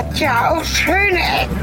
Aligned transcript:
hat 0.00 0.18
ja 0.18 0.50
auch 0.52 0.64
schöne 0.64 1.18
Ecken. 1.18 1.56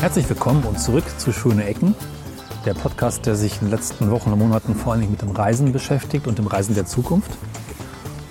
Herzlich 0.00 0.28
willkommen 0.28 0.64
und 0.64 0.80
zurück 0.80 1.04
zu 1.18 1.32
Schöne 1.32 1.66
Ecken, 1.66 1.94
der 2.64 2.74
Podcast, 2.74 3.26
der 3.26 3.36
sich 3.36 3.60
in 3.60 3.68
den 3.68 3.70
letzten 3.70 4.10
Wochen 4.10 4.32
und 4.32 4.40
Monaten 4.40 4.74
vor 4.74 4.94
allem 4.94 5.08
mit 5.08 5.22
dem 5.22 5.30
Reisen 5.30 5.72
beschäftigt 5.72 6.26
und 6.26 6.38
dem 6.38 6.48
Reisen 6.48 6.74
der 6.74 6.86
Zukunft. 6.86 7.30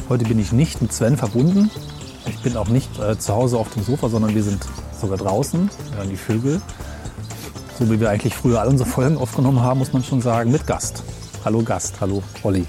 Heute 0.09 0.25
bin 0.25 0.39
ich 0.39 0.51
nicht 0.51 0.81
mit 0.81 0.91
Sven 0.91 1.15
verbunden. 1.15 1.71
Ich 2.37 2.43
bin 2.43 2.55
auch 2.55 2.67
nicht 2.67 2.99
äh, 2.99 3.17
zu 3.17 3.33
Hause 3.33 3.57
auf 3.57 3.73
dem 3.73 3.83
Sofa, 3.83 4.09
sondern 4.09 4.35
wir 4.35 4.43
sind 4.43 4.63
sogar 5.01 5.17
draußen, 5.17 5.69
hören 5.95 6.09
die 6.09 6.15
Vögel. 6.15 6.61
So 7.77 7.89
wie 7.91 7.99
wir 7.99 8.09
eigentlich 8.09 8.35
früher 8.35 8.61
all 8.61 8.67
unsere 8.67 8.87
Folgen 8.87 9.17
aufgenommen 9.17 9.61
haben, 9.61 9.79
muss 9.79 9.91
man 9.91 10.03
schon 10.03 10.21
sagen, 10.21 10.51
mit 10.51 10.65
Gast. 10.67 11.03
Hallo 11.43 11.63
Gast, 11.63 11.99
hallo 11.99 12.21
Olli. 12.43 12.65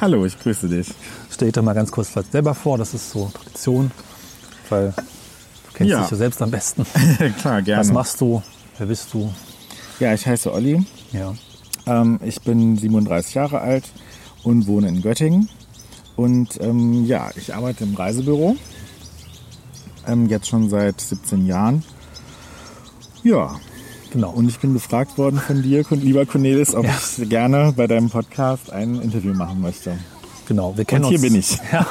Hallo, 0.00 0.26
ich 0.26 0.38
grüße 0.38 0.68
dich. 0.68 0.88
Stell 1.30 1.52
dir 1.52 1.62
mal 1.62 1.72
ganz 1.72 1.92
kurz 1.92 2.08
vielleicht 2.08 2.32
selber 2.32 2.54
vor, 2.54 2.78
das 2.78 2.94
ist 2.94 3.10
so 3.10 3.30
Tradition, 3.32 3.92
weil 4.70 4.92
kennst 5.74 5.90
ja. 5.90 6.02
dich 6.02 6.10
ja 6.10 6.16
selbst 6.16 6.42
am 6.42 6.50
besten. 6.50 6.84
Klar, 7.40 7.62
gerne. 7.62 7.80
Was 7.80 7.92
machst 7.92 8.20
du? 8.20 8.42
Wer 8.78 8.88
bist 8.88 9.14
du? 9.14 9.32
Ja, 10.00 10.14
ich 10.14 10.26
heiße 10.26 10.52
Olli. 10.52 10.84
Ja. 11.12 11.32
Ähm, 11.86 12.18
ich 12.24 12.40
bin 12.42 12.76
37 12.76 13.34
Jahre 13.34 13.60
alt 13.60 13.84
und 14.42 14.66
wohne 14.66 14.88
in 14.88 15.00
Göttingen. 15.00 15.48
Und 16.16 16.60
ähm, 16.60 17.04
ja, 17.04 17.30
ich 17.36 17.54
arbeite 17.54 17.84
im 17.84 17.94
Reisebüro. 17.94 18.56
Ähm, 20.06 20.26
jetzt 20.26 20.48
schon 20.48 20.68
seit 20.70 21.00
17 21.00 21.46
Jahren. 21.46 21.82
Ja. 23.22 23.56
Genau. 24.12 24.30
Und 24.30 24.48
ich 24.48 24.58
bin 24.60 24.72
gefragt 24.72 25.18
worden 25.18 25.38
von 25.38 25.62
dir, 25.62 25.84
lieber 25.90 26.24
Cornelis, 26.26 26.74
ob 26.74 26.84
ja. 26.84 26.92
ich 26.96 27.28
gerne 27.28 27.74
bei 27.76 27.86
deinem 27.86 28.08
Podcast 28.08 28.72
ein 28.72 29.00
Interview 29.00 29.34
machen 29.34 29.60
möchte. 29.60 29.98
Genau, 30.46 30.76
wir 30.76 30.84
kennen 30.84 31.04
und 31.04 31.10
hier 31.10 31.18
uns, 31.18 31.28
bin 31.28 31.34
ich. 31.34 31.58
Ja, 31.72 31.86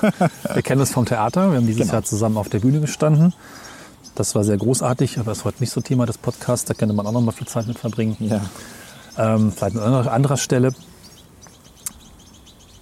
wir 0.53 0.61
kennen 0.61 0.79
uns 0.79 0.91
vom 0.91 1.05
Theater. 1.05 1.51
Wir 1.51 1.57
haben 1.57 1.67
dieses 1.67 1.81
genau. 1.81 1.93
Jahr 1.93 2.03
zusammen 2.03 2.37
auf 2.37 2.49
der 2.49 2.59
Bühne 2.59 2.79
gestanden. 2.79 3.33
Das 4.15 4.33
war 4.33 4.45
sehr 4.45 4.57
großartig, 4.57 5.19
aber 5.19 5.33
ist 5.33 5.43
heute 5.43 5.59
nicht 5.59 5.71
so 5.71 5.81
Thema 5.81 6.05
des 6.05 6.17
Podcasts. 6.17 6.65
Da 6.65 6.73
könnte 6.73 6.95
man 6.95 7.05
auch 7.05 7.11
noch 7.11 7.21
mal 7.21 7.33
viel 7.33 7.47
Zeit 7.47 7.67
mit 7.67 7.77
verbringen. 7.77 8.15
Ja. 8.19 8.41
Ähm, 9.17 9.51
vielleicht 9.51 9.77
an 9.77 10.07
anderer 10.07 10.37
Stelle. 10.37 10.71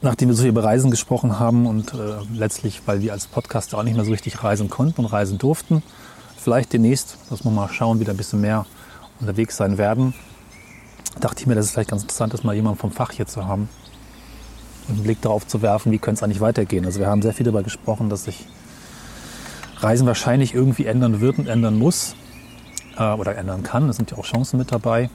Nachdem 0.03 0.27
wir 0.27 0.35
so 0.35 0.45
über 0.45 0.65
Reisen 0.65 0.91
gesprochen 0.91 1.39
haben 1.39 1.65
und 1.65 1.93
äh, 1.93 1.97
letztlich, 2.33 2.81
weil 2.85 3.01
wir 3.01 3.13
als 3.13 3.25
Podcaster 3.25 3.77
auch 3.77 3.83
nicht 3.83 3.95
mehr 3.95 4.03
so 4.03 4.11
richtig 4.11 4.43
reisen 4.43 4.69
konnten 4.69 4.99
und 4.99 5.05
reisen 5.05 5.37
durften, 5.37 5.81
vielleicht 6.37 6.73
demnächst, 6.73 7.17
dass 7.29 7.45
wir 7.45 7.51
mal 7.51 7.69
schauen, 7.69 8.01
wieder 8.01 8.11
ein 8.11 8.17
bisschen 8.17 8.41
mehr 8.41 8.65
unterwegs 9.21 9.55
sein 9.55 9.77
werden, 9.77 10.13
dachte 11.21 11.39
ich 11.39 11.47
mir, 11.47 11.55
dass 11.55 11.67
es 11.67 11.71
vielleicht 11.71 11.89
ganz 11.89 12.01
interessant 12.01 12.33
ist, 12.33 12.43
mal 12.43 12.53
jemanden 12.53 12.79
vom 12.79 12.91
Fach 12.91 13.11
hier 13.11 13.27
zu 13.27 13.45
haben 13.47 13.69
und 14.89 14.95
einen 14.95 15.03
Blick 15.03 15.21
darauf 15.21 15.47
zu 15.47 15.61
werfen, 15.61 15.93
wie 15.93 15.99
könnte 15.99 16.19
es 16.19 16.23
eigentlich 16.23 16.41
weitergehen. 16.41 16.85
Also 16.85 16.99
wir 16.99 17.07
haben 17.07 17.21
sehr 17.21 17.33
viel 17.33 17.45
darüber 17.45 17.63
gesprochen, 17.63 18.09
dass 18.09 18.25
sich 18.25 18.45
Reisen 19.77 20.05
wahrscheinlich 20.05 20.53
irgendwie 20.53 20.85
ändern 20.85 21.21
wird 21.21 21.37
und 21.37 21.47
ändern 21.47 21.79
muss 21.79 22.17
äh, 22.97 23.13
oder 23.13 23.37
ändern 23.37 23.63
kann. 23.63 23.87
Es 23.87 23.95
sind 23.95 24.11
ja 24.11 24.17
auch 24.17 24.25
Chancen 24.25 24.57
mit 24.57 24.69
dabei. 24.69 25.09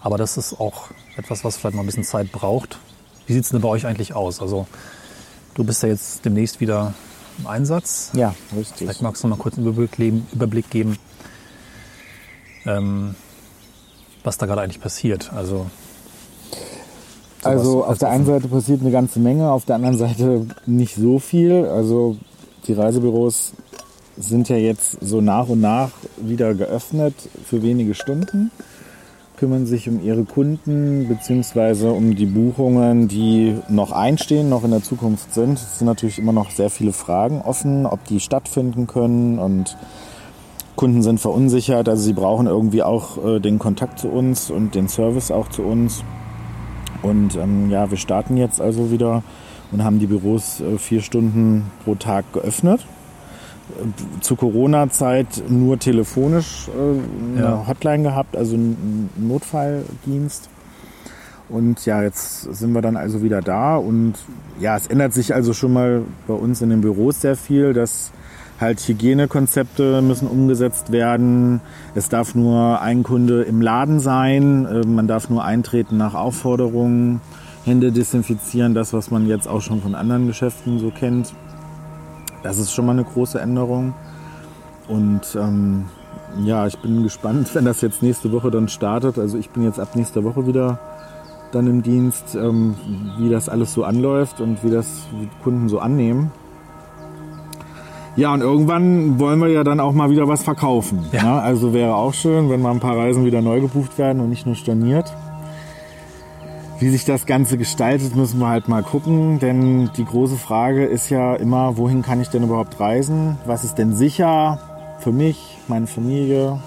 Aber 0.00 0.18
das 0.18 0.36
ist 0.36 0.58
auch 0.58 0.90
etwas, 1.16 1.44
was 1.44 1.56
vielleicht 1.56 1.76
mal 1.76 1.84
ein 1.84 1.86
bisschen 1.86 2.02
Zeit 2.02 2.32
braucht. 2.32 2.80
Wie 3.26 3.32
sieht 3.32 3.44
es 3.44 3.50
denn 3.50 3.60
bei 3.60 3.68
euch 3.68 3.86
eigentlich 3.86 4.14
aus? 4.14 4.40
Also 4.40 4.66
du 5.54 5.64
bist 5.64 5.82
ja 5.82 5.88
jetzt 5.88 6.24
demnächst 6.24 6.60
wieder 6.60 6.94
im 7.38 7.46
Einsatz. 7.46 8.10
Ja, 8.14 8.34
richtig. 8.56 8.78
Vielleicht 8.78 9.02
magst 9.02 9.22
du 9.22 9.28
mal 9.28 9.36
kurz 9.36 9.58
einen 9.58 9.66
Überblick, 9.66 10.70
geben, 10.70 10.96
ähm, 12.64 13.14
was 14.24 14.38
da 14.38 14.46
gerade 14.46 14.62
eigentlich 14.62 14.80
passiert. 14.80 15.32
Also 15.32 15.66
also 17.46 17.84
auf 17.84 17.98
der 17.98 18.10
einen 18.10 18.26
Seite 18.26 18.48
passiert 18.48 18.80
eine 18.80 18.90
ganze 18.90 19.20
Menge, 19.20 19.50
auf 19.50 19.64
der 19.64 19.76
anderen 19.76 19.96
Seite 19.96 20.46
nicht 20.66 20.96
so 20.96 21.18
viel. 21.18 21.66
Also 21.66 22.16
die 22.66 22.72
Reisebüros 22.72 23.52
sind 24.16 24.48
ja 24.48 24.56
jetzt 24.56 24.98
so 25.00 25.20
nach 25.20 25.48
und 25.48 25.60
nach 25.60 25.90
wieder 26.16 26.54
geöffnet 26.54 27.14
für 27.44 27.62
wenige 27.62 27.94
Stunden, 27.94 28.50
kümmern 29.36 29.66
sich 29.66 29.88
um 29.88 30.02
ihre 30.02 30.24
Kunden 30.24 31.08
bzw. 31.08 31.88
um 31.88 32.14
die 32.14 32.26
Buchungen, 32.26 33.08
die 33.08 33.56
noch 33.68 33.92
einstehen, 33.92 34.48
noch 34.48 34.64
in 34.64 34.70
der 34.70 34.82
Zukunft 34.82 35.34
sind. 35.34 35.58
Es 35.58 35.78
sind 35.78 35.86
natürlich 35.86 36.18
immer 36.18 36.32
noch 36.32 36.50
sehr 36.50 36.70
viele 36.70 36.92
Fragen 36.92 37.42
offen, 37.42 37.86
ob 37.86 38.04
die 38.04 38.20
stattfinden 38.20 38.86
können 38.86 39.38
und 39.38 39.76
Kunden 40.76 41.02
sind 41.02 41.20
verunsichert, 41.20 41.88
also 41.88 42.02
sie 42.02 42.12
brauchen 42.12 42.46
irgendwie 42.46 42.82
auch 42.82 43.24
äh, 43.24 43.40
den 43.40 43.58
Kontakt 43.58 43.98
zu 43.98 44.08
uns 44.08 44.50
und 44.50 44.74
den 44.74 44.88
Service 44.88 45.30
auch 45.30 45.48
zu 45.48 45.62
uns. 45.62 46.04
Und 47.02 47.36
ähm, 47.36 47.70
ja, 47.70 47.90
wir 47.90 47.96
starten 47.96 48.36
jetzt 48.36 48.60
also 48.60 48.90
wieder 48.90 49.22
und 49.72 49.82
haben 49.82 49.98
die 49.98 50.06
Büros 50.06 50.60
äh, 50.60 50.78
vier 50.78 51.00
Stunden 51.00 51.70
pro 51.84 51.94
Tag 51.94 52.30
geöffnet. 52.32 52.84
Zur 54.20 54.36
Corona-Zeit 54.36 55.42
nur 55.48 55.78
telefonisch 55.78 56.68
äh, 56.68 57.38
eine 57.38 57.46
ja. 57.46 57.66
Hotline 57.66 58.04
gehabt, 58.04 58.36
also 58.36 58.54
einen 58.54 59.10
Notfalldienst. 59.16 60.48
Und 61.48 61.86
ja, 61.86 62.02
jetzt 62.02 62.42
sind 62.54 62.72
wir 62.72 62.82
dann 62.82 62.96
also 62.96 63.22
wieder 63.22 63.40
da 63.40 63.76
und 63.76 64.14
ja, 64.58 64.76
es 64.76 64.88
ändert 64.88 65.12
sich 65.12 65.32
also 65.32 65.52
schon 65.52 65.72
mal 65.72 66.02
bei 66.26 66.34
uns 66.34 66.60
in 66.60 66.70
den 66.70 66.80
Büros 66.80 67.20
sehr 67.20 67.36
viel, 67.36 67.72
dass 67.72 68.10
halt 68.60 68.80
Hygienekonzepte 68.80 70.02
müssen 70.02 70.26
umgesetzt 70.26 70.90
werden. 70.90 71.60
Es 71.94 72.08
darf 72.08 72.34
nur 72.34 72.80
ein 72.80 73.02
Kunde 73.02 73.42
im 73.42 73.60
Laden 73.60 74.00
sein, 74.00 74.66
äh, 74.66 74.86
man 74.86 75.06
darf 75.06 75.30
nur 75.30 75.44
eintreten 75.44 75.96
nach 75.96 76.14
Aufforderungen. 76.14 77.20
Hände 77.64 77.90
desinfizieren, 77.90 78.74
das, 78.74 78.92
was 78.92 79.10
man 79.10 79.26
jetzt 79.26 79.48
auch 79.48 79.60
schon 79.60 79.82
von 79.82 79.96
anderen 79.96 80.28
Geschäften 80.28 80.78
so 80.78 80.90
kennt. 80.90 81.34
Das 82.46 82.58
ist 82.58 82.72
schon 82.72 82.86
mal 82.86 82.92
eine 82.92 83.04
große 83.04 83.40
Änderung. 83.40 83.94
Und 84.86 85.36
ähm, 85.36 85.86
ja, 86.44 86.66
ich 86.66 86.78
bin 86.78 87.02
gespannt, 87.02 87.50
wenn 87.54 87.64
das 87.64 87.80
jetzt 87.80 88.02
nächste 88.02 88.30
Woche 88.30 88.50
dann 88.52 88.68
startet. 88.68 89.18
Also 89.18 89.36
ich 89.36 89.50
bin 89.50 89.64
jetzt 89.64 89.80
ab 89.80 89.96
nächster 89.96 90.22
Woche 90.22 90.46
wieder 90.46 90.78
dann 91.50 91.66
im 91.66 91.82
Dienst, 91.82 92.36
ähm, 92.36 92.76
wie 93.18 93.30
das 93.30 93.48
alles 93.48 93.72
so 93.72 93.82
anläuft 93.82 94.40
und 94.40 94.62
wie 94.62 94.70
das 94.70 94.86
die 95.12 95.28
Kunden 95.42 95.68
so 95.68 95.80
annehmen. 95.80 96.30
Ja, 98.14 98.32
und 98.32 98.40
irgendwann 98.40 99.18
wollen 99.18 99.40
wir 99.40 99.48
ja 99.48 99.62
dann 99.62 99.80
auch 99.80 99.92
mal 99.92 100.10
wieder 100.10 100.28
was 100.28 100.42
verkaufen. 100.42 101.04
Ja. 101.12 101.22
Ne? 101.22 101.42
Also 101.42 101.74
wäre 101.74 101.96
auch 101.96 102.14
schön, 102.14 102.48
wenn 102.48 102.62
mal 102.62 102.70
ein 102.70 102.80
paar 102.80 102.96
Reisen 102.96 103.24
wieder 103.24 103.42
neu 103.42 103.60
gebucht 103.60 103.98
werden 103.98 104.20
und 104.22 104.30
nicht 104.30 104.46
nur 104.46 104.54
storniert. 104.54 105.12
Wie 106.78 106.90
sich 106.90 107.06
das 107.06 107.24
Ganze 107.24 107.56
gestaltet, 107.56 108.16
müssen 108.16 108.38
wir 108.38 108.48
halt 108.48 108.68
mal 108.68 108.82
gucken, 108.82 109.38
denn 109.38 109.90
die 109.96 110.04
große 110.04 110.36
Frage 110.36 110.84
ist 110.84 111.08
ja 111.08 111.34
immer, 111.34 111.78
wohin 111.78 112.02
kann 112.02 112.20
ich 112.20 112.28
denn 112.28 112.42
überhaupt 112.42 112.78
reisen? 112.78 113.38
Was 113.46 113.64
ist 113.64 113.76
denn 113.76 113.94
sicher 113.94 114.58
für 114.98 115.10
mich, 115.10 115.56
meine 115.68 115.86
Familie? 115.86 116.60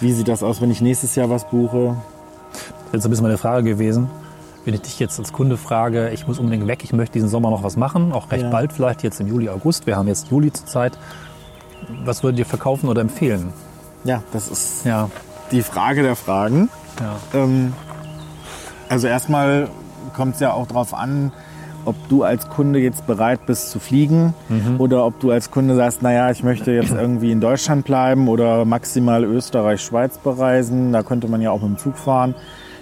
Wie 0.00 0.12
sieht 0.12 0.28
das 0.28 0.44
aus, 0.44 0.60
wenn 0.60 0.70
ich 0.70 0.80
nächstes 0.80 1.16
Jahr 1.16 1.30
was 1.30 1.48
buche? 1.50 1.96
Das 2.92 3.00
ist 3.00 3.06
ein 3.06 3.10
bisschen 3.10 3.24
meine 3.24 3.38
Frage 3.38 3.70
gewesen. 3.70 4.08
Wenn 4.64 4.74
ich 4.74 4.82
dich 4.82 5.00
jetzt 5.00 5.18
als 5.18 5.32
Kunde 5.32 5.56
frage, 5.56 6.10
ich 6.10 6.28
muss 6.28 6.38
unbedingt 6.38 6.68
weg, 6.68 6.84
ich 6.84 6.92
möchte 6.92 7.14
diesen 7.14 7.28
Sommer 7.28 7.50
noch 7.50 7.64
was 7.64 7.76
machen, 7.76 8.12
auch 8.12 8.30
recht 8.30 8.44
ja. 8.44 8.50
bald 8.50 8.72
vielleicht, 8.72 9.02
jetzt 9.02 9.20
im 9.20 9.26
Juli, 9.26 9.48
August, 9.48 9.88
wir 9.88 9.96
haben 9.96 10.06
jetzt 10.06 10.30
Juli 10.30 10.52
zur 10.52 10.66
Zeit. 10.66 10.96
Was 12.04 12.22
würdet 12.22 12.38
ihr 12.38 12.46
verkaufen 12.46 12.88
oder 12.88 13.00
empfehlen? 13.00 13.52
Ja, 14.04 14.22
das 14.32 14.46
ist 14.46 14.86
ja. 14.86 15.10
die 15.50 15.62
Frage 15.62 16.02
der 16.02 16.14
Fragen. 16.14 16.68
Ja. 17.00 17.40
Ähm, 17.40 17.72
also 18.88 19.06
erstmal 19.06 19.68
kommt 20.14 20.34
es 20.34 20.40
ja 20.40 20.52
auch 20.52 20.66
darauf 20.66 20.94
an, 20.94 21.32
ob 21.84 21.96
du 22.08 22.22
als 22.22 22.48
Kunde 22.48 22.78
jetzt 22.78 23.06
bereit 23.06 23.46
bist 23.46 23.70
zu 23.70 23.80
fliegen 23.80 24.34
mhm. 24.48 24.76
oder 24.78 25.04
ob 25.04 25.18
du 25.20 25.30
als 25.30 25.50
Kunde 25.50 25.74
sagst, 25.74 26.02
naja, 26.02 26.30
ich 26.30 26.42
möchte 26.42 26.70
jetzt 26.70 26.92
irgendwie 26.92 27.32
in 27.32 27.40
Deutschland 27.40 27.84
bleiben 27.84 28.28
oder 28.28 28.64
maximal 28.64 29.24
Österreich, 29.24 29.80
Schweiz 29.80 30.18
bereisen. 30.18 30.92
Da 30.92 31.02
könnte 31.02 31.28
man 31.28 31.40
ja 31.40 31.50
auch 31.50 31.60
mit 31.62 31.70
dem 31.70 31.78
Zug 31.78 31.96
fahren. 31.96 32.34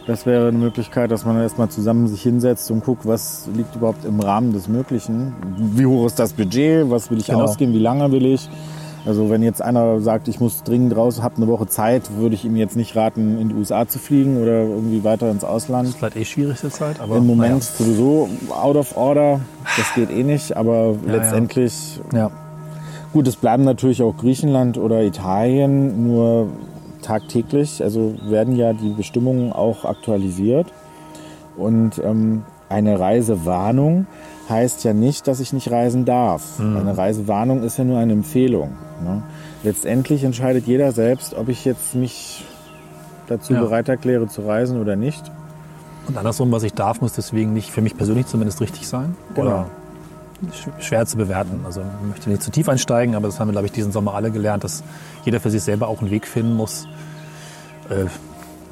Das 0.06 0.26
wäre 0.26 0.49
eine 0.49 0.58
Möglichkeit, 0.58 1.11
dass 1.11 1.25
man 1.25 1.41
erstmal 1.41 1.69
zusammen 1.69 2.08
sich 2.08 2.23
hinsetzt 2.23 2.70
und 2.70 2.85
guckt, 2.85 3.06
was 3.06 3.49
liegt 3.55 3.76
überhaupt 3.76 4.05
im 4.05 4.19
Rahmen 4.19 4.53
des 4.53 4.67
Möglichen. 4.67 5.35
Wie 5.56 5.87
hoch 5.87 6.06
ist 6.06 6.19
das 6.19 6.32
Budget? 6.32 6.91
Was 6.91 7.11
will 7.11 7.19
ich 7.19 7.26
genau. 7.26 7.43
ausgeben? 7.43 7.73
Wie 7.73 7.79
lange 7.79 8.11
will 8.11 8.26
ich? 8.26 8.49
Also 9.06 9.31
wenn 9.31 9.43
jetzt 9.43 9.62
einer 9.62 10.00
sagt, 10.00 10.29
ich 10.29 10.41
muss 10.41 10.62
dringend 10.62 10.94
raus, 10.94 11.23
habe 11.23 11.37
eine 11.37 11.49
Woche 11.49 11.67
Zeit, 11.67 12.17
würde 12.17 12.35
ich 12.35 12.44
ihm 12.44 12.56
jetzt 12.56 12.76
nicht 12.76 12.94
raten, 12.97 13.41
in 13.41 13.49
die 13.49 13.55
USA 13.55 13.88
zu 13.88 13.99
fliegen 13.99 14.43
oder 14.43 14.62
irgendwie 14.64 15.05
weiter 15.05 15.31
ins 15.31 15.43
Ausland. 15.43 15.85
Das 15.85 15.94
ist 15.94 15.99
vielleicht 15.99 16.17
eh 16.17 16.25
schwierigste 16.25 16.70
Zeit, 16.70 17.00
aber 17.00 17.17
im 17.17 17.26
Moment 17.26 17.64
ja. 17.64 17.85
sowieso 17.85 18.29
out 18.50 18.76
of 18.76 18.97
order. 18.97 19.41
Das 19.76 19.94
geht 19.94 20.11
eh 20.11 20.23
nicht, 20.23 20.56
aber 20.56 20.97
ja, 21.06 21.12
letztendlich 21.12 22.00
ja. 22.12 22.31
gut. 23.12 23.26
Es 23.26 23.37
bleiben 23.37 23.64
natürlich 23.64 24.02
auch 24.02 24.17
Griechenland 24.17 24.76
oder 24.76 25.03
Italien, 25.03 26.06
nur 26.06 26.49
tagtäglich. 27.00 27.82
Also 27.82 28.14
werden 28.29 28.55
ja 28.55 28.75
die 28.75 28.91
Bestimmungen 28.91 29.53
auch 29.53 29.87
aktualisiert 29.87 30.67
und 31.56 32.00
ähm, 32.05 32.43
eine 32.69 33.00
Reisewarnung 33.00 34.06
heißt 34.50 34.85
ja 34.85 34.93
nicht, 34.93 35.26
dass 35.26 35.41
ich 35.41 35.52
nicht 35.52 35.70
reisen 35.70 36.05
darf. 36.05 36.43
Eine 36.58 36.97
Reisewarnung 36.99 37.62
ist 37.62 37.79
ja 37.79 37.85
nur 37.85 37.99
eine 37.99 38.12
Empfehlung. 38.12 38.73
Ne? 39.02 39.23
Letztendlich 39.62 40.25
entscheidet 40.25 40.67
jeder 40.67 40.93
selbst, 40.93 41.35
ob 41.35 41.49
ich 41.49 41.64
jetzt 41.64 41.94
mich 41.94 42.44
dazu 43.29 43.55
Ja. 43.55 43.61
bereit 43.61 43.88
erkläre 43.88 44.26
zu 44.29 44.43
reisen 44.43 44.81
oder 44.81 44.97
nicht. 44.97 45.31
Und 46.08 46.17
andersrum, 46.19 46.50
was 46.50 46.62
ich 46.64 46.73
darf, 46.75 47.00
muss 47.00 47.12
deswegen 47.12 47.52
nicht, 47.52 47.70
für 47.70 47.81
mich 47.82 47.97
persönlich 47.97 48.26
zumindest 48.26 48.61
richtig 48.61 48.88
sein. 48.88 49.14
Genau. 49.35 49.47
Oder 49.49 49.67
sch- 50.53 50.82
schwer 50.82 51.06
zu 51.06 51.17
bewerten. 51.17 51.61
Also 51.64 51.81
ich 51.82 52.08
möchte 52.08 52.31
nicht 52.31 52.43
zu 52.43 52.50
tief 52.50 52.69
einsteigen, 52.69 53.14
aber 53.14 53.29
das 53.29 53.38
haben 53.38 53.49
wir, 53.49 53.53
glaube 53.53 53.67
ich, 53.67 53.73
diesen 53.73 53.93
Sommer 53.93 54.14
alle 54.14 54.31
gelernt, 54.31 54.64
dass 54.64 54.82
jeder 55.25 55.38
für 55.41 55.50
sich 55.50 55.62
selber 55.62 55.88
auch 55.88 56.00
einen 56.00 56.11
Weg 56.11 56.26
finden 56.26 56.55
muss, 56.55 56.88
äh, 57.91 58.06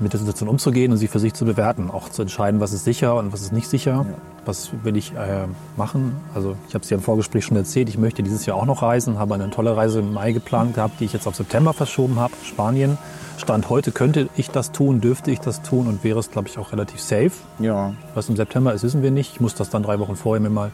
mit 0.01 0.13
der 0.13 0.21
Situation 0.21 0.49
umzugehen 0.49 0.93
und 0.93 0.99
sie 0.99 1.09
für 1.09 1.19
sich 1.19 1.35
zu 1.35 1.45
bewerten. 1.45 1.91
Auch 1.91 2.09
zu 2.09 2.23
entscheiden, 2.23 2.61
was 2.61 2.73
ist 2.73 2.85
sicher 2.85 3.17
und 3.17 3.33
was 3.33 3.43
ist 3.43 3.53
nicht 3.53 3.69
sicher. 3.69 4.07
Was 4.49 4.71
will 4.83 4.97
ich 4.97 5.13
äh, 5.13 5.45
machen? 5.77 6.17
Also 6.35 6.57
ich 6.69 6.75
habe 6.75 6.83
es 6.83 6.89
ja 6.89 6.97
im 6.97 7.03
Vorgespräch 7.03 7.45
schon 7.45 7.59
erzählt, 7.59 7.91
ich 7.91 7.99
möchte 7.99 8.23
dieses 8.23 8.47
Jahr 8.47 8.57
auch 8.57 8.65
noch 8.65 8.81
reisen, 8.81 9.19
habe 9.19 9.35
eine 9.35 9.51
tolle 9.51 9.77
Reise 9.77 9.99
im 9.99 10.15
Mai 10.15 10.33
geplant 10.33 10.75
gehabt, 10.75 11.01
die 11.01 11.05
ich 11.05 11.13
jetzt 11.13 11.27
auf 11.27 11.35
September 11.37 11.75
verschoben 11.75 12.19
habe, 12.19 12.33
Spanien. 12.43 12.97
Stand 13.37 13.69
heute 13.69 13.93
könnte 13.93 14.31
ich 14.37 14.51
das 14.51 14.73
tun, 14.73 15.03
dürfte 15.03 15.31
ich 15.31 15.39
das 15.41 15.61
tun 15.61 15.87
und 15.87 16.03
wäre 16.03 16.19
es, 16.19 16.31
glaube 16.31 16.49
ich, 16.49 16.57
auch 16.59 16.73
relativ 16.73 16.99
safe. 16.99 17.33
Ja, 17.59 17.93
Was 18.15 18.31
im 18.31 18.37
September 18.37 18.73
ist, 18.73 18.83
wissen 18.85 19.03
wir 19.03 19.11
nicht. 19.11 19.35
Ich 19.35 19.41
muss 19.43 19.55
das 19.55 19.69
dann 19.69 19.83
drei 19.83 19.99
Wochen 19.99 20.17
vorher 20.17 20.41
mir 20.41 20.49
mal 20.49 20.71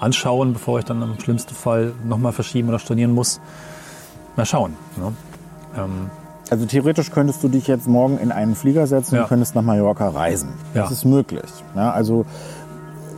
anschauen, 0.00 0.52
bevor 0.52 0.80
ich 0.80 0.84
dann 0.84 1.00
im 1.00 1.18
schlimmsten 1.20 1.54
Fall 1.54 1.92
nochmal 2.08 2.32
verschieben 2.32 2.68
oder 2.70 2.80
stornieren 2.80 3.12
muss. 3.12 3.40
Mal 4.34 4.46
schauen. 4.46 4.74
Ne? 4.96 5.12
Ähm, 5.78 6.10
Also 6.50 6.64
theoretisch 6.66 7.10
könntest 7.10 7.42
du 7.42 7.48
dich 7.48 7.66
jetzt 7.66 7.88
morgen 7.88 8.18
in 8.18 8.30
einen 8.30 8.54
Flieger 8.54 8.86
setzen 8.86 9.14
Ja. 9.16 9.22
und 9.22 9.28
könntest 9.28 9.54
nach 9.54 9.62
Mallorca 9.62 10.08
reisen. 10.10 10.50
Das 10.74 10.90
Ja. 10.90 10.92
ist 10.92 11.04
möglich. 11.04 11.50
Ja, 11.74 11.90
also 11.92 12.24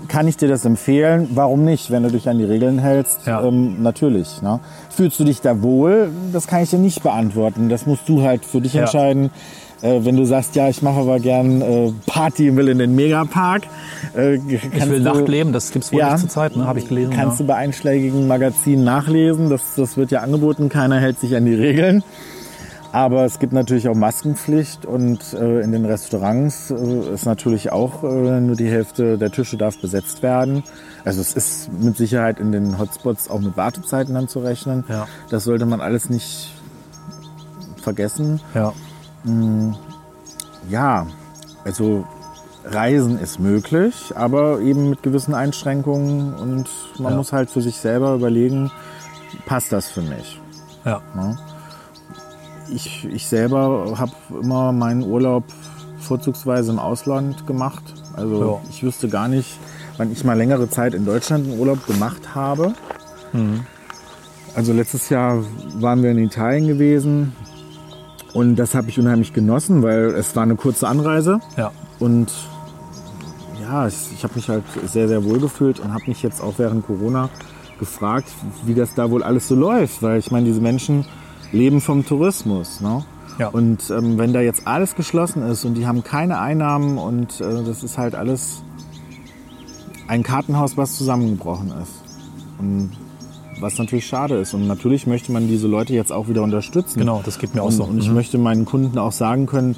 kann 0.09 0.27
ich 0.27 0.37
dir 0.37 0.49
das 0.49 0.65
empfehlen? 0.65 1.29
Warum 1.35 1.65
nicht, 1.65 1.91
wenn 1.91 2.03
du 2.03 2.11
dich 2.11 2.29
an 2.29 2.39
die 2.39 2.45
Regeln 2.45 2.79
hältst? 2.79 3.27
Ja. 3.27 3.43
Ähm, 3.45 3.83
natürlich. 3.83 4.43
Ne? 4.43 4.61
Fühlst 4.91 5.21
du 5.21 5.25
dich 5.25 5.41
da 5.41 5.63
wohl? 5.63 6.11
Das 6.33 6.47
kann 6.47 6.63
ich 6.63 6.71
dir 6.71 6.79
nicht 6.79 7.03
beantworten. 7.03 7.69
Das 7.69 7.87
musst 7.87 8.09
du 8.09 8.23
halt 8.23 8.45
für 8.45 8.61
dich 8.61 8.75
Ja. 8.75 8.83
entscheiden. 8.83 9.31
Äh, 9.81 10.01
wenn 10.05 10.17
du 10.17 10.25
sagst, 10.25 10.57
ja, 10.57 10.69
ich 10.69 10.83
mache 10.83 10.99
aber 11.01 11.21
gern 11.21 11.63
äh, 11.63 11.93
Party 12.07 12.51
und 12.51 12.57
will 12.57 12.69
in 12.69 12.79
den 12.79 12.97
Megapark. 12.97 13.63
Äh, 14.17 14.35
ich 14.37 14.89
will 14.91 15.01
Nachtleben, 15.01 15.53
das 15.53 15.71
gibt 15.71 15.85
es 15.85 15.93
wohl 15.93 16.01
Ja. 16.01 16.13
nicht 16.13 16.21
zur 16.23 16.29
Zeit, 16.31 16.57
ne? 16.57 16.67
habe 16.67 16.81
ich 16.81 16.89
gelesen. 16.89 17.13
Kannst 17.13 17.39
ja. 17.39 17.45
du 17.45 17.49
bei 17.53 17.55
einschlägigen 17.57 18.27
Magazinen 18.27 18.83
nachlesen. 18.83 19.51
Das, 19.51 19.63
das 19.77 19.97
wird 19.97 20.11
ja 20.11 20.21
angeboten. 20.21 20.69
Keiner 20.69 20.99
hält 20.99 21.21
sich 21.21 21.37
an 21.37 21.45
die 21.45 21.55
Regeln. 21.55 22.03
Aber 22.91 23.25
es 23.27 23.39
gibt 23.39 23.53
natürlich 23.53 23.89
auch 23.89 23.95
Maskenpflicht 23.95 24.87
und 24.87 25.35
äh, 25.35 25.61
in 25.61 25.73
den 25.73 25.85
Restaurants 25.85 26.71
äh, 26.71 27.13
ist 27.15 27.27
natürlich 27.27 27.71
auch 27.71 28.03
äh, 28.03 28.41
nur 28.41 28.57
die 28.57 28.69
Hälfte 28.69 29.19
der 29.19 29.31
Tische 29.31 29.59
darf 29.59 29.79
besetzt 29.81 30.23
werden. 30.23 30.63
Also 31.05 31.21
es 31.21 31.35
ist 31.35 31.71
mit 31.73 31.97
Sicherheit 31.99 32.41
in 32.41 32.51
den 32.51 32.79
Hotspots 32.79 33.29
auch 33.29 33.41
mit 33.41 33.57
Wartezeiten 33.59 34.15
dann 34.15 34.27
zu 34.27 34.41
rechnen. 34.41 34.85
Ja. 34.89 35.07
Das 35.29 35.45
sollte 35.45 35.67
man 35.67 35.81
alles 35.83 36.09
nicht 36.09 36.55
vergessen. 37.83 38.41
Ja. 38.55 38.73
Ja, 40.71 41.07
also 41.65 42.07
Reisen 42.65 43.19
ist 43.19 43.39
möglich, 43.39 44.13
aber 44.15 44.61
eben 44.61 44.89
mit 44.91 45.03
gewissen 45.03 45.35
Einschränkungen 45.35 46.35
und 46.35 46.69
man 46.99 47.13
Ja. 47.13 47.17
muss 47.19 47.33
halt 47.33 47.51
für 47.51 47.61
sich 47.63 47.77
selber 47.77 48.15
überlegen, 48.15 48.71
passt 49.47 49.73
das 49.73 49.89
für 49.89 50.03
mich? 50.03 50.41
Ja. 50.85 51.03
Ich, 52.71 53.07
ich 53.11 53.27
selber 53.27 53.95
habe 53.99 54.13
immer 54.43 54.73
meinen 54.73 55.03
Urlaub 55.03 55.45
vorzugsweise 55.99 56.71
im 56.73 56.79
Ausland 56.79 57.47
gemacht. 57.47 57.83
Also 58.15 58.61
Ja. 58.65 58.71
ich 58.71 58.83
wüsste 58.83 59.09
gar 59.09 59.29
nicht, 59.29 59.59
wann 59.97 60.13
ich 60.13 60.25
mal 60.25 60.37
längere 60.37 60.69
Zeit 60.69 60.95
in 60.95 61.05
Deutschland 61.05 61.47
einen 61.49 61.59
Urlaub 61.59 61.87
gemacht 61.87 62.35
habe. 62.35 62.75
Mhm. 63.33 63.65
Also 64.55 64.73
letztes 64.73 65.09
Jahr 65.09 65.43
waren 65.75 66.03
wir 66.03 66.11
in 66.11 66.19
Italien 66.19 66.67
gewesen 66.67 67.33
und 68.33 68.57
das 68.57 68.75
habe 68.75 68.89
ich 68.89 68.99
unheimlich 68.99 69.33
genossen, 69.33 69.83
weil 69.83 70.07
es 70.15 70.35
war 70.37 70.43
eine 70.43 70.57
kurze 70.57 70.89
Anreise. 70.89 71.41
ja. 71.57 71.71
Und 71.99 72.33
ja, 73.61 73.87
ich, 73.89 73.95
ich 74.15 74.23
habe 74.25 74.35
mich 74.37 74.49
halt 74.49 74.63
sehr, 74.87 75.09
sehr 75.09 75.25
wohl 75.25 75.39
gefühlt 75.41 75.81
und 75.81 75.93
habe 75.93 76.05
mich 76.07 76.23
jetzt 76.23 76.41
auch 76.41 76.55
während 76.59 76.87
Corona 76.87 77.29
gefragt, 77.79 78.29
wie 78.65 78.75
das 78.75 78.95
da 78.95 79.11
wohl 79.11 79.23
alles 79.23 79.49
so 79.49 79.55
läuft. 79.57 80.03
Weil 80.03 80.19
ich 80.21 80.31
meine, 80.31 80.47
diese 80.47 80.61
Menschen 80.61 81.05
leben 81.53 81.81
vom 81.81 82.05
Tourismus. 82.05 82.81
Ne? 82.81 83.05
Ja. 83.39 83.49
Und 83.49 83.91
ähm, 83.91 84.19
wenn 84.19 84.33
da 84.33 84.41
jetzt 84.41 84.67
alles 84.67 84.95
geschlossen 84.95 85.43
ist 85.43 85.65
und 85.65 85.75
die 85.75 85.87
haben 85.87 86.03
keine 86.05 86.39
Einnahmen 86.41 86.99
und 86.99 87.41
äh, 87.41 87.63
das 87.65 87.83
ist 87.83 87.99
halt 87.99 88.15
alles 88.15 88.63
ein 90.09 90.23
Kartenhaus, 90.23 90.77
was 90.77 90.97
zusammengebrochen 90.97 91.73
ist. 91.83 92.03
Und 92.59 92.91
was 93.61 93.77
natürlich 93.79 94.07
schade 94.07 94.37
ist. 94.37 94.55
Und 94.55 94.67
natürlich 94.67 95.07
möchte 95.07 95.33
man 95.33 95.49
diese 95.49 95.67
Leute 95.69 95.93
jetzt 95.93 96.13
auch 96.13 96.29
wieder 96.29 96.43
unterstützen. 96.43 96.99
Genau, 96.99 97.23
das 97.25 97.39
geht 97.39 97.55
mir 97.55 97.63
auch 97.63 97.67
Und, 97.67 97.73
so. 97.73 97.85
und 97.85 97.99
ich 97.99 98.09
Mhm. 98.09 98.15
möchte 98.15 98.39
meinen 98.39 98.65
Kunden 98.65 98.99
auch 98.99 99.13
sagen 99.13 99.47
können, 99.47 99.77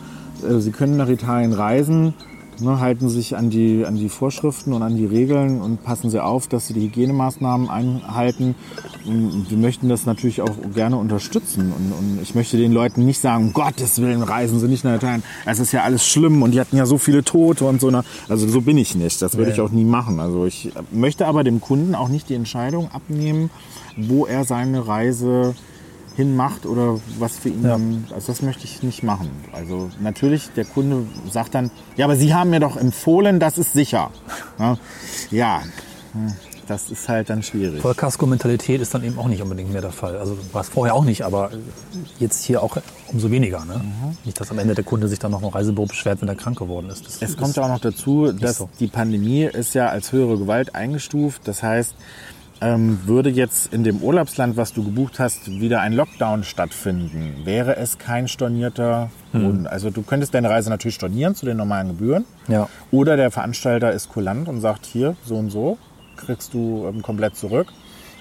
äh, 0.49 0.59
sie 0.61 0.71
können 0.71 0.97
nach 0.97 1.09
Italien 1.09 1.53
reisen, 1.53 2.15
ne, 2.61 2.81
halten 2.81 3.09
sich 3.09 3.37
an 3.37 3.51
die, 3.51 3.85
an 3.85 3.97
die 3.97 4.09
Vorschriften 4.09 4.73
und 4.73 4.83
an 4.83 4.97
die 4.97 5.07
Regeln 5.07 5.61
und 5.61 5.83
passen 5.85 6.11
sie 6.11 6.23
auf, 6.23 6.49
dass 6.49 6.67
sie 6.67 6.75
die 6.75 6.83
Hygienemaßnahmen 6.83 7.69
einhalten. 7.69 8.55
Und 9.07 9.47
wir 9.51 9.59
möchten 9.59 9.89
das 9.89 10.07
natürlich 10.07 10.43
auch 10.43 10.55
gerne 10.75 10.97
unterstützen. 10.97 11.73
Und, 11.73 11.93
und 11.93 12.23
ich 12.23 12.35
möchte 12.35 12.57
den 12.57 12.73
Leuten 12.73 13.05
nicht 13.07 13.21
sagen, 13.21 13.47
um 13.49 13.53
Gottes 13.53 14.01
Willen, 14.01 14.23
reisen 14.23 14.61
Sie 14.61 14.69
nicht 14.69 14.85
nach 14.85 14.97
Italien. 14.97 15.23
Es 15.47 15.59
ist 15.59 15.73
ja 15.73 15.83
alles 15.83 16.07
schlimm 16.07 16.43
und 16.43 16.53
die 16.53 16.61
hatten 16.61 16.77
ja 16.77 16.87
so 16.87 16.99
viele 16.99 17.25
Tote 17.25 17.65
und 17.65 17.81
so. 17.81 17.91
ne. 17.91 18.05
Also 18.29 18.47
so 18.49 18.61
bin 18.61 18.79
ich 18.79 18.95
nicht. 18.95 19.21
Das 19.23 19.37
würde 19.37 19.51
Ja, 19.51 19.55
ich 19.57 19.61
auch 19.61 19.71
nie 19.71 19.85
machen. 19.85 20.21
Also 20.21 20.47
ich 20.47 20.71
möchte 20.93 21.27
aber 21.27 21.45
dem 21.45 21.61
Kunden 21.61 21.95
auch 21.95 22.09
nicht 22.09 22.29
die 22.29 22.35
Entscheidung 22.35 22.91
abnehmen, 22.93 23.51
wo 23.97 24.27
er 24.27 24.45
seine 24.45 24.87
Reise 24.87 25.55
hinmacht 26.21 26.67
oder 26.67 26.99
was 27.19 27.39
für 27.39 27.49
ihn 27.49 27.63
Ja. 27.65 27.71
dann, 27.71 28.07
also 28.15 28.29
das 28.33 28.43
möchte 28.43 28.65
ich 28.65 28.83
nicht 28.83 29.03
machen. 29.03 29.31
Also 29.53 29.91
natürlich, 30.01 30.49
der 30.57 30.65
Kunde 30.65 31.05
sagt 31.31 31.55
dann, 31.55 31.71
ja, 31.97 32.05
aber 32.07 32.17
Sie 32.17 32.33
haben 32.35 32.51
mir 32.51 32.61
doch 32.61 32.77
empfohlen, 32.77 33.41
das 33.41 33.59
ist 33.59 33.73
sicher. 33.73 34.11
Ja, 35.31 35.63
hm, 36.13 36.33
das 36.67 36.91
ist 36.91 37.09
halt 37.09 37.31
dann 37.31 37.43
schwierig. 37.43 37.83
Vollkasko-Mentalität 37.83 38.81
ist 38.81 38.95
dann 38.95 39.03
eben 39.05 39.19
auch 39.19 39.27
nicht 39.29 39.43
unbedingt 39.43 39.73
mehr 39.73 39.81
der 39.83 39.91
Fall. 39.93 40.17
Also 40.19 40.37
war 40.53 40.61
es 40.63 40.69
vorher 40.69 40.95
auch 40.95 41.05
nicht, 41.05 41.23
aber 41.25 41.51
jetzt 42.19 42.45
hier 42.45 42.63
auch 42.63 42.77
umso 43.13 43.31
weniger. 43.31 43.65
Ne? 43.65 43.79
Mhm. 43.83 44.17
Nicht, 44.25 44.41
dass 44.41 44.51
am 44.51 44.59
Ende 44.59 44.75
der 44.75 44.85
Kunde 44.85 45.09
sich 45.09 45.19
dann 45.19 45.33
noch 45.33 45.43
ein 45.43 45.49
Reisebüro 45.49 45.87
beschwert, 45.87 46.21
wenn 46.21 46.29
er 46.29 46.37
krank 46.37 46.59
geworden 46.59 46.89
ist. 46.91 47.07
Das 47.07 47.17
Es 47.23 47.31
ist, 47.31 47.39
kommt 47.39 47.57
ja 47.57 47.65
auch 47.65 47.69
noch 47.69 47.81
dazu, 47.81 48.31
dass 48.33 48.59
so. 48.59 48.69
die 48.79 48.87
Pandemie 48.87 49.43
ist 49.45 49.75
ja 49.75 49.89
als 49.89 50.13
höhere 50.13 50.39
Gewalt 50.39 50.75
eingestuft. 50.77 51.43
Das 51.45 51.63
heißt, 51.63 51.95
ähm, 52.61 53.01
würde 53.07 53.31
jetzt 53.31 53.73
in 53.73 53.85
dem 53.85 54.03
Urlaubsland, 54.03 54.57
was 54.57 54.73
du 54.73 54.85
gebucht 54.85 55.19
hast, 55.19 55.49
wieder 55.49 55.81
ein 55.81 55.93
Lockdown 55.93 56.45
stattfinden, 56.45 57.41
wäre 57.45 57.77
es 57.77 57.99
kein 57.99 58.29
stornierter 58.29 59.11
Boden. 59.33 59.67
Also 59.67 59.91
du 59.91 60.03
könntest 60.03 60.35
deine 60.35 60.51
Reise 60.51 60.69
natürlich 60.69 60.97
stornieren 60.97 61.35
zu 61.35 61.47
den 61.47 61.57
normalen 61.57 61.89
Gebühren. 61.89 62.25
Ja. 62.49 62.69
Oder 62.91 63.17
der 63.17 63.31
Veranstalter 63.31 63.93
ist 63.93 64.09
kulant 64.11 64.49
und 64.49 64.61
sagt, 64.61 64.85
hier, 64.87 65.17
so 65.25 65.37
und 65.37 65.51
so, 65.51 65.79
kriegst 66.17 66.53
du 66.53 66.87
ähm, 66.87 67.03
komplett 67.03 67.37
zurück. 67.37 67.69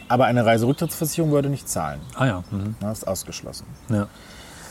Aber 0.08 0.25
eine 0.25 0.46
Reiserücktrittsversicherung 0.46 1.31
würde 1.31 1.50
nicht 1.50 1.67
zahlen. 1.67 2.00
Ah 2.15 2.25
ja. 2.25 2.43
Mhm. 2.50 2.75
Das 2.79 3.00
ist 3.00 3.08
ausgeschlossen. 3.08 3.65
ja. 3.89 4.08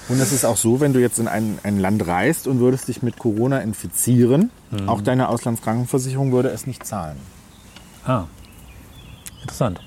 Und 0.08 0.18
es 0.20 0.32
ist 0.32 0.46
auch 0.46 0.56
so, 0.56 0.80
wenn 0.80 0.94
du 0.94 1.00
jetzt 1.00 1.18
in 1.18 1.28
ein, 1.28 1.58
ein 1.64 1.78
Land 1.78 2.06
reist 2.06 2.46
und 2.46 2.60
würdest 2.60 2.88
dich 2.88 3.02
mit 3.02 3.18
Corona 3.18 3.58
infizieren, 3.58 4.50
auch 4.86 5.02
deine 5.02 5.28
Auslandskrankenversicherung 5.28 6.32
würde 6.32 6.48
es 6.48 6.66
nicht 6.66 6.86
zahlen. 6.86 7.18
Ah. 8.06 8.24
Interessant. 9.48 9.80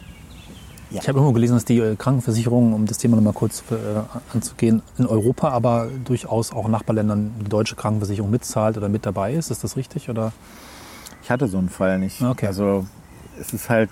Ja. 0.90 1.00
Ich 1.02 1.08
habe 1.08 1.20
irgendwo 1.20 1.34
gelesen, 1.34 1.54
dass 1.54 1.66
die 1.66 1.78
äh, 1.78 1.96
Krankenversicherung, 1.96 2.74
um 2.74 2.86
das 2.88 2.98
Thema 2.98 3.16
nochmal 3.16 3.34
kurz 3.34 3.64
äh, 3.72 3.76
anzugehen, 4.34 4.82
in 4.98 5.06
Europa 5.06 5.50
aber 5.50 5.88
durchaus 6.04 6.52
auch 6.52 6.68
Nachbarländern 6.68 7.32
die 7.40 7.48
deutsche 7.48 7.76
Krankenversicherung 7.76 8.32
mitzahlt 8.32 8.76
oder 8.78 8.90
mit 8.90 9.06
dabei 9.06 9.34
ist. 9.36 9.52
Ist 9.52 9.64
das 9.64 9.78
richtig? 9.78 10.10
Oder? 10.10 10.34
Ich 11.24 11.30
hatte 11.30 11.48
so 11.48 11.60
einen 11.60 11.70
Fall 11.70 12.00
nicht. 12.00 12.22
Okay. 12.24 12.48
Also 12.48 12.88
es 13.40 13.54
ist 13.54 13.70
halt, 13.70 13.92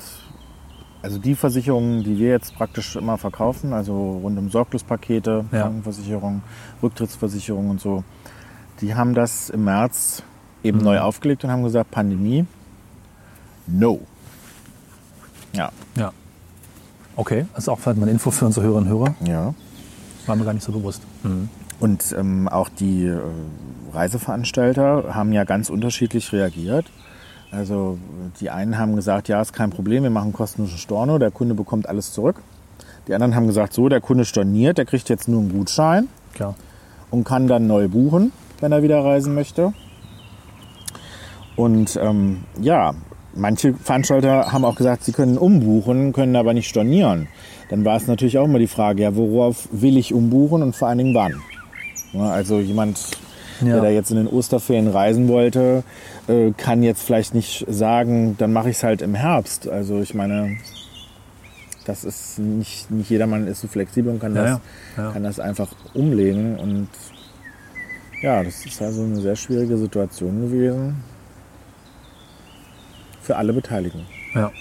also 1.04 1.20
die 1.20 1.36
Versicherungen, 1.36 2.04
die 2.04 2.18
wir 2.18 2.30
jetzt 2.30 2.56
praktisch 2.56 2.96
immer 2.96 3.18
verkaufen, 3.20 3.72
also 3.72 4.20
rund 4.24 4.38
um 4.40 4.50
Sorglospakete, 4.50 5.46
Ja. 5.52 5.62
Krankenversicherung, 5.62 6.42
Rücktrittsversicherung 6.82 7.70
und 7.70 7.80
so, 7.80 8.04
die 8.82 8.96
haben 8.96 9.14
das 9.14 9.50
im 9.52 9.66
März 9.66 10.24
eben 10.64 10.80
Mhm. 10.80 10.84
neu 10.86 11.00
aufgelegt 11.00 11.44
und 11.46 11.52
haben 11.52 11.64
gesagt, 11.64 11.92
Pandemie, 11.92 12.46
no. 13.68 14.00
Ja. 15.54 15.72
Ja. 15.96 16.12
Okay, 17.16 17.46
das 17.54 17.66
ist 17.66 17.70
auch 17.70 17.80
vielleicht 17.80 17.98
mal 17.98 18.04
eine 18.04 18.12
Info 18.12 18.32
für 18.32 18.46
unsere 18.46 18.66
Hörerinnen 18.66 18.92
und 18.92 19.00
Hörer. 19.00 19.16
Ja. 19.26 19.54
War 20.26 20.36
mir 20.36 20.46
gar 20.46 20.54
nicht 20.54 20.64
so 20.64 20.72
bewusst. 20.72 21.02
Und 21.80 22.16
ähm, 22.18 22.48
auch 22.48 22.70
die 22.70 23.06
äh, 23.06 23.20
Reiseveranstalter 23.94 25.16
haben 25.16 25.34
ja 25.34 25.44
ganz 25.44 25.70
unterschiedlich 25.70 26.32
reagiert. 26.32 26.86
Also 27.52 27.98
die 28.40 28.50
einen 28.50 28.78
haben 28.78 28.96
gesagt, 28.96 29.28
ja, 29.28 29.42
ist 29.42 29.54
kein 29.54 29.72
Problem, 29.72 30.04
wir 30.04 30.12
machen 30.12 30.34
kostenlosen 30.34 30.78
Storno, 30.78 31.18
der 31.18 31.32
Kunde 31.32 31.56
bekommt 31.56 31.90
alles 31.90 32.14
zurück. 32.14 32.42
Die 33.08 33.14
anderen 33.14 33.36
haben 33.36 33.48
gesagt, 33.48 33.74
so, 33.74 33.90
der 33.90 34.02
Kunde 34.02 34.24
storniert, 34.24 34.78
der 34.78 34.86
kriegt 34.86 35.10
jetzt 35.10 35.28
nur 35.28 35.42
einen 35.42 35.52
Gutschein 35.52 36.08
Klar. 36.34 36.56
und 37.10 37.24
kann 37.24 37.48
dann 37.48 37.66
neu 37.66 37.88
buchen, 37.88 38.32
wenn 38.60 38.72
er 38.72 38.84
wieder 38.84 39.04
reisen 39.04 39.34
möchte. 39.34 39.74
Und 41.56 41.98
ähm, 42.02 42.44
ja, 42.62 42.94
manche 43.40 43.74
Veranstalter 43.74 44.52
haben 44.52 44.66
auch 44.66 44.76
gesagt, 44.76 45.04
sie 45.04 45.12
können 45.12 45.38
umbuchen, 45.38 46.14
können 46.14 46.36
aber 46.36 46.54
nicht 46.54 46.70
stornieren. 46.70 47.28
Dann 47.70 47.86
war 47.86 47.98
es 47.98 48.08
natürlich 48.08 48.38
auch 48.38 48.46
immer 48.46 48.60
die 48.60 48.68
Frage, 48.68 49.04
ja, 49.04 49.16
worauf 49.16 49.68
will 49.72 49.98
ich 49.98 50.14
umbuchen 50.14 50.62
und 50.62 50.76
vor 50.76 50.88
allen 50.88 50.98
Dingen 51.00 51.16
wann? 51.16 51.36
Ja, 52.14 52.30
also 52.32 52.60
jemand, 52.60 53.00
Ja. 53.62 53.74
der 53.74 53.82
da 53.82 53.90
jetzt 53.90 54.10
in 54.12 54.18
den 54.18 54.28
Osterferien 54.28 54.88
reisen 54.88 55.28
wollte, 55.28 55.84
äh, 56.28 56.52
kann 56.58 56.82
jetzt 56.84 57.04
vielleicht 57.04 57.34
nicht 57.34 57.66
sagen, 57.70 58.36
dann 58.38 58.54
mache 58.54 58.70
ich 58.70 58.78
es 58.78 58.84
halt 58.84 59.02
im 59.02 59.16
Herbst. 59.16 59.68
Also 59.68 60.00
ich 60.02 60.14
meine, 60.14 60.58
das 61.86 62.04
ist 62.04 62.40
nicht, 62.40 62.90
nicht 62.92 63.10
jedermann 63.10 63.48
ist 63.48 63.62
so 63.62 63.68
flexibel 63.68 64.12
und 64.14 64.20
kann, 64.20 64.36
Ja, 64.36 64.62
das, 64.96 65.14
kann 65.14 65.24
das 65.24 65.40
einfach 65.40 65.70
umlegen. 65.94 66.58
Und 66.58 66.88
ja, 68.22 68.44
das 68.44 68.66
ist 68.66 68.82
also 68.82 69.04
eine 69.04 69.18
sehr 69.22 69.36
schwierige 69.36 69.78
Situation 69.78 70.42
gewesen 70.42 70.96
für 73.30 73.38
alle 73.38 73.54
Beteiligten. 73.54 74.08
Ja. 74.34 74.52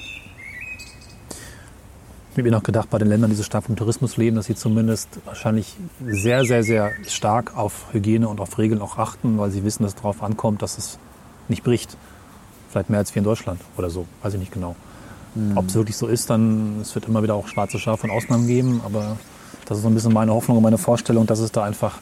Ich 1.30 2.32
habe 2.32 2.42
mir 2.42 2.50
noch 2.50 2.62
gedacht, 2.62 2.90
bei 2.90 2.98
den 2.98 3.08
Ländern, 3.08 3.30
die 3.30 3.36
so 3.36 3.42
stark 3.42 3.64
vom 3.64 3.76
Tourismus 3.76 4.18
leben, 4.18 4.36
dass 4.36 4.44
sie 4.44 4.54
zumindest 4.54 5.08
wahrscheinlich 5.24 5.74
sehr, 6.06 6.44
sehr, 6.44 6.62
sehr 6.62 6.90
stark 7.06 7.56
auf 7.56 7.86
Hygiene 7.94 8.28
und 8.28 8.40
auf 8.40 8.58
Regeln 8.58 8.82
auch 8.82 8.98
achten, 8.98 9.38
weil 9.38 9.50
sie 9.50 9.64
wissen, 9.64 9.84
dass 9.84 9.92
es 9.92 9.96
darauf 9.96 10.22
ankommt, 10.22 10.60
dass 10.60 10.76
es 10.76 10.98
nicht 11.48 11.64
bricht. 11.64 11.96
Vielleicht 12.68 12.90
mehr 12.90 12.98
als 12.98 13.14
wir 13.14 13.20
in 13.20 13.24
Deutschland 13.24 13.58
oder 13.78 13.88
so, 13.88 14.04
weiß 14.20 14.34
ich 14.34 14.40
nicht 14.40 14.52
genau. 14.52 14.76
Ob 15.54 15.66
es 15.68 15.74
wirklich 15.74 15.96
so 15.96 16.06
ist, 16.06 16.28
dann 16.28 16.82
es 16.82 16.94
wird 16.94 17.08
immer 17.08 17.22
wieder 17.22 17.36
auch 17.36 17.48
schwarze 17.48 17.78
Schafe 17.78 18.06
und 18.06 18.10
Ausnahmen 18.10 18.46
geben, 18.46 18.82
aber 18.84 19.16
das 19.64 19.78
ist 19.78 19.82
so 19.82 19.88
ein 19.88 19.94
bisschen 19.94 20.12
meine 20.12 20.34
Hoffnung 20.34 20.58
und 20.58 20.62
meine 20.62 20.76
Vorstellung, 20.76 21.24
dass 21.24 21.38
es 21.38 21.52
da 21.52 21.64
einfach 21.64 22.00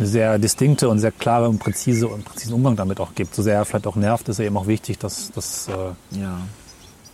eine 0.00 0.08
sehr 0.08 0.38
distinkte 0.38 0.88
und 0.88 0.98
sehr 0.98 1.12
klare 1.12 1.48
und 1.48 1.58
präzise 1.58 2.08
und 2.08 2.24
präzisen 2.24 2.54
Umgang 2.54 2.74
damit 2.74 2.98
auch 3.00 3.14
gibt. 3.14 3.34
So 3.34 3.42
sehr 3.42 3.54
er 3.56 3.64
vielleicht 3.66 3.86
auch 3.86 3.96
nervt, 3.96 4.28
ist 4.30 4.38
ja 4.38 4.46
eben 4.46 4.56
auch 4.56 4.66
wichtig, 4.66 4.98
dass, 4.98 5.30
dass 5.32 5.68
äh, 5.68 6.18
Ja. 6.18 6.38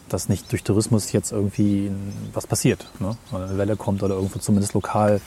dass 0.08 0.28
nicht 0.28 0.50
durch 0.52 0.62
Tourismus 0.62 1.10
jetzt 1.12 1.32
irgendwie 1.32 1.90
was 2.32 2.46
passiert. 2.46 2.88
Ne? 3.00 3.16
Oder 3.32 3.48
eine 3.48 3.58
Welle 3.58 3.76
kommt 3.76 4.02
oder 4.04 4.14
irgendwo 4.14 4.38
zumindest 4.38 4.72
lokal. 4.74 5.20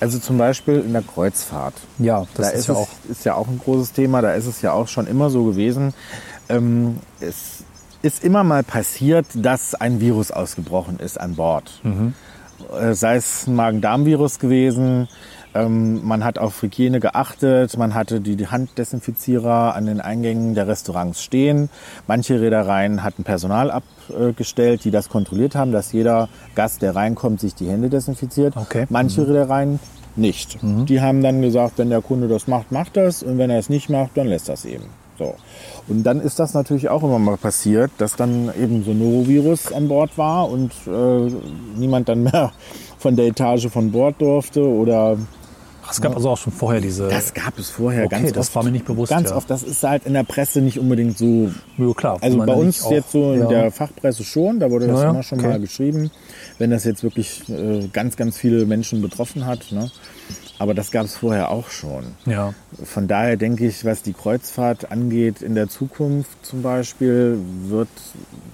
Also 0.00 0.18
zum 0.18 0.38
Beispiel 0.38 0.80
in 0.80 0.92
der 0.92 1.02
Kreuzfahrt. 1.02 1.74
Ja, 1.98 2.26
das 2.34 2.46
da 2.48 2.52
ist, 2.52 2.60
ist, 2.60 2.68
ja 2.68 2.74
es, 2.74 2.78
auch. 2.80 2.88
ist 3.08 3.24
ja 3.24 3.34
auch 3.34 3.48
ein 3.48 3.58
großes 3.58 3.92
Thema. 3.92 4.20
Da 4.22 4.34
ist 4.34 4.46
es 4.46 4.62
ja 4.62 4.72
auch 4.72 4.86
schon 4.86 5.06
immer 5.06 5.30
so 5.30 5.44
gewesen. 5.44 5.92
Ähm, 6.48 6.98
es 7.20 7.64
ist 8.02 8.22
immer 8.22 8.44
mal 8.44 8.62
passiert, 8.62 9.26
dass 9.34 9.74
ein 9.74 10.00
Virus 10.00 10.30
ausgebrochen 10.30 11.00
ist 11.00 11.18
an 11.18 11.34
Bord. 11.34 11.80
Äh, 12.78 12.94
sei 12.94 13.16
es 13.16 13.46
ein 13.48 13.56
Magen-Darm-Virus 13.56 14.38
gewesen. 14.38 15.08
Ähm, 15.58 16.06
man 16.06 16.24
hat 16.24 16.38
auf 16.38 16.62
Hygiene 16.62 17.00
geachtet. 17.00 17.76
Man 17.76 17.94
hatte 17.94 18.20
die 18.20 18.46
Handdesinfizierer 18.46 19.74
an 19.74 19.86
den 19.86 20.00
Eingängen 20.00 20.54
der 20.54 20.68
Restaurants 20.68 21.22
stehen. 21.22 21.68
Manche 22.06 22.40
Reedereien 22.40 23.02
hatten 23.02 23.24
Personal 23.24 23.70
abgestellt, 23.70 24.84
die 24.84 24.90
das 24.90 25.08
kontrolliert 25.08 25.54
haben, 25.54 25.72
dass 25.72 25.92
jeder 25.92 26.28
Gast, 26.54 26.82
der 26.82 26.94
reinkommt, 26.94 27.40
sich 27.40 27.54
die 27.54 27.68
Hände 27.68 27.88
desinfiziert. 27.88 28.56
Okay. 28.56 28.86
Manche 28.88 29.26
Reedereien 29.26 29.80
nicht. 30.16 30.58
Die 30.62 31.00
haben 31.00 31.22
dann 31.22 31.42
gesagt, 31.42 31.78
wenn 31.78 31.90
der 31.90 32.02
Kunde 32.02 32.28
das 32.28 32.46
macht, 32.46 32.72
macht 32.72 32.96
das. 32.96 33.22
Und 33.22 33.38
wenn 33.38 33.50
er 33.50 33.58
es 33.58 33.68
nicht 33.68 33.88
macht, 33.88 34.16
dann 34.16 34.26
lässt 34.26 34.48
das 34.48 34.64
eben. 34.64 34.84
So. 35.18 35.34
Und 35.88 36.04
dann 36.04 36.20
ist 36.20 36.38
das 36.38 36.54
natürlich 36.54 36.88
auch 36.88 37.02
immer 37.02 37.18
mal 37.18 37.36
passiert, 37.36 37.90
dass 37.98 38.14
dann 38.14 38.52
eben 38.60 38.84
so 38.84 38.92
ein 38.92 38.98
Norovirus 38.98 39.72
an 39.72 39.88
Bord 39.88 40.16
war 40.16 40.48
und 40.48 40.72
äh, 40.86 41.32
niemand 41.76 42.08
dann 42.08 42.22
mehr 42.22 42.52
von 42.98 43.16
der 43.16 43.26
Etage 43.26 43.68
von 43.68 43.90
Bord 43.90 44.20
durfte 44.20 44.62
oder 44.62 45.16
es 45.90 46.00
gab 46.00 46.14
also 46.16 46.30
auch 46.30 46.36
schon 46.38 46.52
vorher 46.52 46.80
diese. 46.80 47.08
das 47.08 47.32
gab 47.34 47.58
es 47.58 47.70
vorher 47.70 48.04
Okay, 48.06 48.16
ganz 48.20 48.32
das 48.32 48.46
oft. 48.48 48.56
war 48.56 48.64
mir 48.64 48.70
nicht 48.72 48.84
bewusst, 48.84 49.10
Ganz 49.10 49.30
ja. 49.30 49.36
oft. 49.36 49.48
Das 49.50 49.62
ist 49.62 49.82
halt 49.82 50.04
in 50.06 50.14
der 50.14 50.24
Presse 50.24 50.60
nicht 50.60 50.78
unbedingt 50.78 51.16
so 51.18 51.50
ja, 51.78 51.92
klar. 51.94 52.18
also 52.20 52.38
bei 52.38 52.52
uns 52.52 52.82
auch- 52.82 52.90
jetzt 52.92 53.12
so 53.12 53.32
in 53.32 53.40
ja. 53.40 53.48
der 53.48 53.70
Fachpresse 53.72 54.24
schon, 54.24 54.60
da 54.60 54.70
wurde 54.70 54.86
das 54.86 55.00
Ja, 55.02 55.10
immer 55.10 55.22
schon 55.22 55.38
okay. 55.40 55.48
mal 55.48 55.60
geschrieben, 55.60 56.10
wenn 56.58 56.70
das 56.70 56.84
jetzt 56.84 57.02
wirklich 57.02 57.48
äh, 57.48 57.88
ganz, 57.92 58.16
ganz 58.16 58.36
viele 58.36 58.66
Menschen 58.66 59.00
betroffen 59.02 59.46
hat. 59.46 59.70
Ne? 59.72 59.90
Aber 60.58 60.74
das 60.74 60.90
gab 60.90 61.04
es 61.04 61.14
vorher 61.16 61.50
auch 61.50 61.68
schon. 61.70 62.04
Ja, 62.26 62.52
Von 62.82 63.06
daher 63.06 63.36
denke 63.36 63.66
ich, 63.66 63.84
was 63.84 64.02
die 64.02 64.12
Kreuzfahrt 64.12 64.90
angeht, 64.90 65.40
in 65.40 65.54
der 65.54 65.68
Zukunft 65.68 66.30
zum 66.44 66.62
Beispiel, 66.62 67.38
wird 67.68 67.88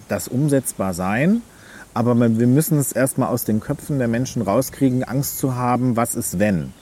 das 0.08 0.28
umsetzbar 0.28 0.92
sein. 0.94 1.40
Aber 1.94 2.14
wir 2.18 2.46
müssen 2.48 2.76
es 2.78 2.92
erstmal 2.92 3.28
aus 3.28 3.44
den 3.44 3.60
Köpfen 3.60 3.98
der 3.98 4.08
Menschen 4.08 4.42
rauskriegen, 4.42 5.04
Angst 5.04 5.38
zu 5.38 5.54
haben, 5.54 5.96
was 5.96 6.14
ist 6.14 6.38
wenn. 6.38 6.72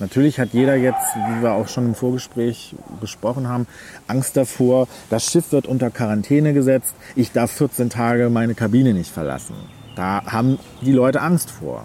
Natürlich 0.00 0.40
hat 0.40 0.52
jeder 0.52 0.74
jetzt, 0.74 1.14
wie 1.14 1.42
wir 1.42 1.52
auch 1.52 1.68
schon 1.68 1.86
im 1.86 1.94
Vorgespräch 1.94 2.74
besprochen 3.00 3.48
haben, 3.48 3.66
Angst 4.06 4.36
davor, 4.36 4.88
das 5.10 5.30
Schiff 5.30 5.52
wird 5.52 5.66
unter 5.66 5.90
Quarantäne 5.90 6.54
gesetzt, 6.54 6.94
ich 7.14 7.32
darf 7.32 7.50
14 7.52 7.90
Tage 7.90 8.30
meine 8.30 8.54
Kabine 8.54 8.94
nicht 8.94 9.12
verlassen. 9.12 9.54
Da 9.94 10.22
haben 10.24 10.58
die 10.80 10.92
Leute 10.92 11.20
Angst 11.20 11.50
vor. 11.50 11.84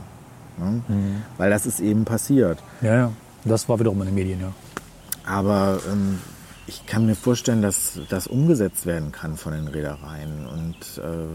Ne? 0.58 0.82
Weil 1.38 1.50
das 1.50 1.66
ist 1.66 1.80
eben 1.80 2.06
passiert. 2.06 2.60
ja, 2.82 2.96
ja. 2.96 3.12
Das 3.48 3.70
war 3.70 3.80
wiederum 3.80 4.02
in 4.02 4.08
den 4.08 4.16
Medien, 4.16 4.42
ja. 4.42 4.52
Aber 5.24 5.80
ähm, 5.92 6.20
ich 6.66 6.88
kann 6.88 7.06
mir 7.06 7.16
vorstellen, 7.16 7.62
dass 7.62 8.00
das 8.10 8.26
umgesetzt 8.26 8.88
werden 8.88 9.12
kann 9.12 9.38
von 9.38 9.54
den 9.54 9.68
Reedereien 9.68 10.48
und 10.48 10.76
äh, 10.98 11.28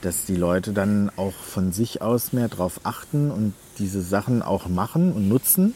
dass 0.00 0.24
die 0.24 0.36
Leute 0.36 0.72
dann 0.72 1.10
auch 1.16 1.34
von 1.34 1.72
sich 1.72 2.00
aus 2.00 2.32
mehr 2.32 2.48
drauf 2.48 2.80
achten 2.84 3.30
und 3.30 3.52
diese 3.78 4.00
Sachen 4.00 4.42
auch 4.42 4.68
machen 4.68 5.12
und 5.12 5.28
nutzen. 5.28 5.74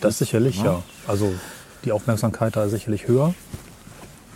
Das 0.00 0.18
sicherlich, 0.18 0.58
ja. 0.58 0.64
ja. 0.64 0.82
Also 1.08 1.32
die 1.84 1.92
Aufmerksamkeit 1.92 2.56
da 2.56 2.64
ist 2.64 2.72
sicherlich 2.72 3.08
höher. 3.08 3.34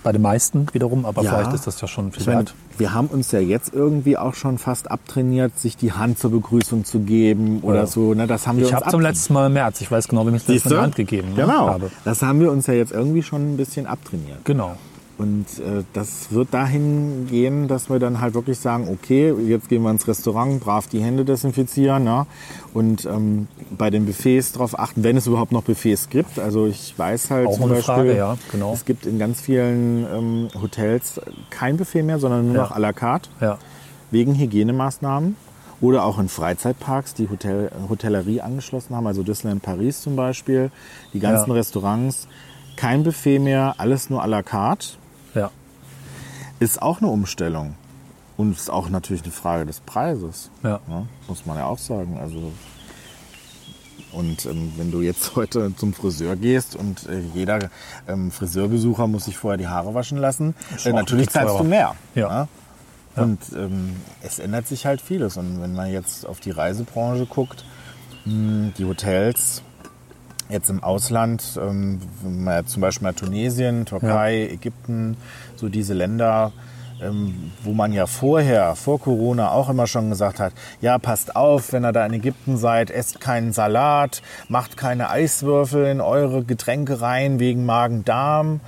Bei 0.05 0.13
den 0.13 0.23
meisten 0.23 0.67
wiederum, 0.73 1.05
aber 1.05 1.23
Ja. 1.23 1.31
vielleicht 1.35 1.53
ist 1.55 1.67
das 1.67 1.81
ja 1.81 1.89
schon 1.89 2.13
viel 2.13 2.25
meine, 2.25 2.39
wert. 2.39 2.55
wir 2.79 2.95
haben 2.95 3.09
uns 3.09 3.33
ja 3.33 3.41
jetzt 3.41 3.75
irgendwie 3.75 4.17
auch 4.17 4.35
schon 4.35 4.57
fast 4.57 4.91
abtrainiert, 4.91 5.59
sich 5.59 5.77
die 5.77 5.93
Hand 5.93 6.19
zur 6.21 6.31
Begrüßung 6.31 6.85
zu 6.85 7.01
geben 7.01 7.61
oder 7.63 7.81
Ja. 7.81 7.87
so. 7.87 8.15
Ne? 8.15 8.27
Das 8.29 8.47
haben 8.47 8.59
wir 8.59 8.67
Ich 8.67 8.73
habe 8.73 8.89
zum 8.91 9.01
letzten 9.01 9.35
Mal 9.35 9.49
im 9.49 9.55
März, 9.55 9.81
ich 9.81 9.91
weiß 9.91 10.07
genau, 10.09 10.25
wem 10.27 10.37
ich 10.37 10.45
das 10.47 10.65
in 10.65 10.71
die? 10.71 10.77
Hand 10.77 10.95
gegeben 10.95 11.31
ne, 11.31 11.43
Genau. 11.43 11.69
habe. 11.69 11.91
Das 12.05 12.23
haben 12.23 12.41
wir 12.41 12.53
uns 12.53 12.67
ja 12.69 12.75
jetzt 12.75 12.93
irgendwie 12.93 13.23
schon 13.25 13.55
ein 13.55 13.57
bisschen 13.57 13.87
abtrainiert. 13.87 14.45
Genau. 14.45 14.77
Und 15.19 15.47
äh, 15.59 15.83
das 15.95 16.31
wird 16.31 16.55
dahin 16.55 17.27
gehen, 17.29 17.67
dass 17.67 17.91
wir 17.91 17.99
dann 17.99 18.21
halt 18.21 18.35
wirklich 18.35 18.59
sagen, 18.61 18.87
okay, 18.89 19.35
jetzt 19.49 19.69
gehen 19.69 19.83
wir 19.83 19.91
ins 19.91 20.07
Restaurant, 20.07 20.61
brav 20.61 20.87
die 20.87 21.01
Hände 21.03 21.25
desinfizieren 21.25 22.05
ne? 22.05 22.25
und 22.73 23.05
ähm, 23.05 23.49
bei 23.77 23.91
den 23.91 24.07
Buffets 24.07 24.53
darauf 24.53 24.79
achten, 24.79 25.03
wenn 25.03 25.17
es 25.17 25.27
überhaupt 25.27 25.51
noch 25.51 25.65
Buffets 25.65 26.09
gibt. 26.09 26.39
Also 26.39 26.67
ich 26.67 26.97
weiß 26.97 27.31
halt 27.33 27.49
Auch 27.49 27.55
zum 27.59 27.69
Beispiel, 27.69 27.83
Frage, 27.83 28.17
ja, 28.17 28.37
genau. 28.53 28.73
es 28.73 28.85
gibt 28.85 29.07
in 29.07 29.19
ganz 29.19 29.41
vielen 29.41 30.07
ähm, 30.07 30.49
Hotels 30.63 31.21
kein 31.51 31.77
Buffet 31.79 32.05
mehr, 32.05 32.21
sondern 32.21 32.47
nur 32.47 32.55
Ja. 32.55 32.63
noch 32.63 32.71
à 32.77 32.79
la 32.79 32.93
carte 32.93 33.29
Ja. 33.41 33.59
wegen 34.13 34.37
Hygienemaßnahmen. 34.37 35.35
Oder 35.81 36.05
auch 36.05 36.19
in 36.21 36.29
Freizeitparks, 36.29 37.15
die 37.15 37.29
Hotel, 37.29 37.71
Hotellerie 37.89 38.41
angeschlossen 38.41 38.95
haben, 38.97 39.07
also 39.09 39.23
Disneyland 39.25 39.63
Paris 39.63 40.01
zum 40.03 40.15
Beispiel, 40.17 40.71
die 41.13 41.21
ganzen 41.21 41.51
Ja. 41.51 41.55
Restaurants, 41.55 42.29
kein 42.77 43.03
Buffet 43.03 43.39
mehr, 43.41 43.75
alles 43.79 44.11
nur 44.11 44.23
à 44.23 44.27
la 44.29 44.43
carte. 44.45 44.98
Ja. 46.59 46.65
Ist 46.65 46.83
auch 46.83 46.99
eine 46.99 47.09
Umstellung. 47.09 47.75
Und 48.37 48.53
ist 48.53 48.71
auch 48.71 48.89
natürlich 48.89 49.25
eine 49.25 49.33
Frage 49.33 49.67
des 49.67 49.81
Preises. 49.81 50.51
Ja. 50.63 50.81
Ne? 50.87 51.09
Muss 51.27 51.45
man 51.45 51.59
ja 51.59 51.67
auch 51.67 51.79
sagen. 51.79 52.19
Also 52.21 52.53
und 54.13 54.47
ähm, 54.47 54.73
wenn 54.77 54.91
du 54.91 55.01
jetzt 55.03 55.37
heute 55.37 55.75
zum 55.77 55.93
Friseur 55.93 56.37
gehst 56.37 56.77
und 56.77 57.07
äh, 57.09 57.21
jeder 57.35 57.71
ähm, 58.07 58.31
Friseurbesucher 58.31 59.07
muss 59.07 59.27
sich 59.27 59.37
vorher 59.37 59.59
die 59.59 59.69
Haare 59.69 59.95
waschen 59.95 60.19
lassen, 60.19 60.55
äh, 60.85 60.93
natürlich 60.93 61.31
zahlst 61.31 61.59
du 61.59 61.65
mehr. 61.65 61.95
Ja. 62.15 62.29
ne? 62.29 62.49
Und 63.17 63.41
ähm, 63.57 63.97
es 64.23 64.39
ändert 64.39 64.69
sich 64.69 64.87
halt 64.87 65.01
vieles. 65.01 65.37
Und 65.37 65.61
wenn 65.61 65.75
man 65.75 65.91
jetzt 65.91 66.27
auf 66.27 66.41
die 66.41 66.53
Reisebranche 66.53 67.27
guckt, 67.27 67.65
mh, 68.25 68.73
die 68.79 68.85
Hotels 68.85 69.63
jetzt 70.49 70.71
im 70.71 70.83
Ausland, 70.83 71.59
ähm, 71.61 72.01
zum 72.67 72.81
Beispiel 72.81 73.05
mal 73.05 73.13
Tunesien, 73.13 73.85
Türkei, 73.87 74.49
Ägypten, 74.51 75.17
so 75.59 75.69
diese 75.69 75.95
Länder, 75.95 76.53
ähm, 77.01 77.53
wo 77.63 77.73
man 77.73 77.93
ja 77.93 78.07
vorher, 78.07 78.75
vor 78.75 79.01
Corona 79.01 79.51
auch 79.53 79.69
immer 79.69 79.87
schon 79.87 80.11
gesagt 80.11 80.41
hat, 80.41 80.53
ja, 80.81 80.99
passt 80.99 81.37
auf, 81.37 81.73
wenn 81.73 81.85
ihr 81.85 81.93
da 81.93 82.05
in 82.07 82.13
Ägypten 82.13 82.57
seid, 82.57 82.91
esst 82.91 83.21
keinen 83.21 83.53
Salat, 83.53 84.23
macht 84.49 84.77
keine 84.77 85.09
Eiswürfel 85.11 85.87
in 85.87 86.01
eure 86.01 86.43
Getränke 86.45 87.01
rein 87.01 87.39
wegen 87.39 87.65
Magen-Darm. 87.67 88.61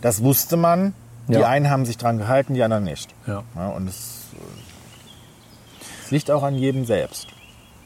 Das 0.00 0.22
wusste 0.22 0.56
man. 0.56 0.94
Die 1.28 1.34
Ja. 1.34 1.48
einen 1.48 1.70
haben 1.70 1.86
sich 1.86 1.96
dran 1.96 2.18
gehalten, 2.18 2.52
die 2.54 2.62
anderen 2.62 2.84
nicht. 2.84 3.14
Ja. 3.26 3.42
Ja, 3.54 3.68
und 3.68 3.88
es, 3.88 4.26
äh, 4.34 5.84
es 6.04 6.10
liegt 6.10 6.30
auch 6.30 6.42
an 6.42 6.54
jedem 6.56 6.84
selbst. 6.84 7.28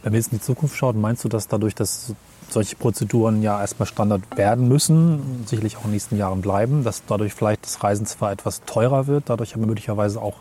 Wenn 0.02 0.12
wir 0.12 0.18
jetzt 0.20 0.32
in 0.32 0.38
die 0.38 0.44
Zukunft 0.44 0.76
schauen, 0.76 1.00
meinst 1.00 1.24
du, 1.24 1.28
dass 1.28 1.46
dadurch, 1.48 1.74
dass 1.74 2.14
solche 2.48 2.76
Prozeduren 2.76 3.42
ja 3.42 3.60
erstmal 3.60 3.86
Standard 3.86 4.22
werden 4.36 4.68
müssen, 4.68 5.44
sicherlich 5.46 5.76
auch 5.76 5.84
in 5.84 5.88
den 5.88 5.92
nächsten 5.92 6.16
Jahren 6.16 6.40
bleiben, 6.40 6.84
dass 6.84 7.02
dadurch 7.06 7.34
vielleicht 7.34 7.64
das 7.64 7.82
Reisen 7.82 8.06
zwar 8.06 8.32
etwas 8.32 8.62
teurer 8.64 9.06
wird, 9.06 9.24
dadurch 9.26 9.54
aber 9.54 9.66
möglicherweise 9.66 10.20
auch, 10.20 10.36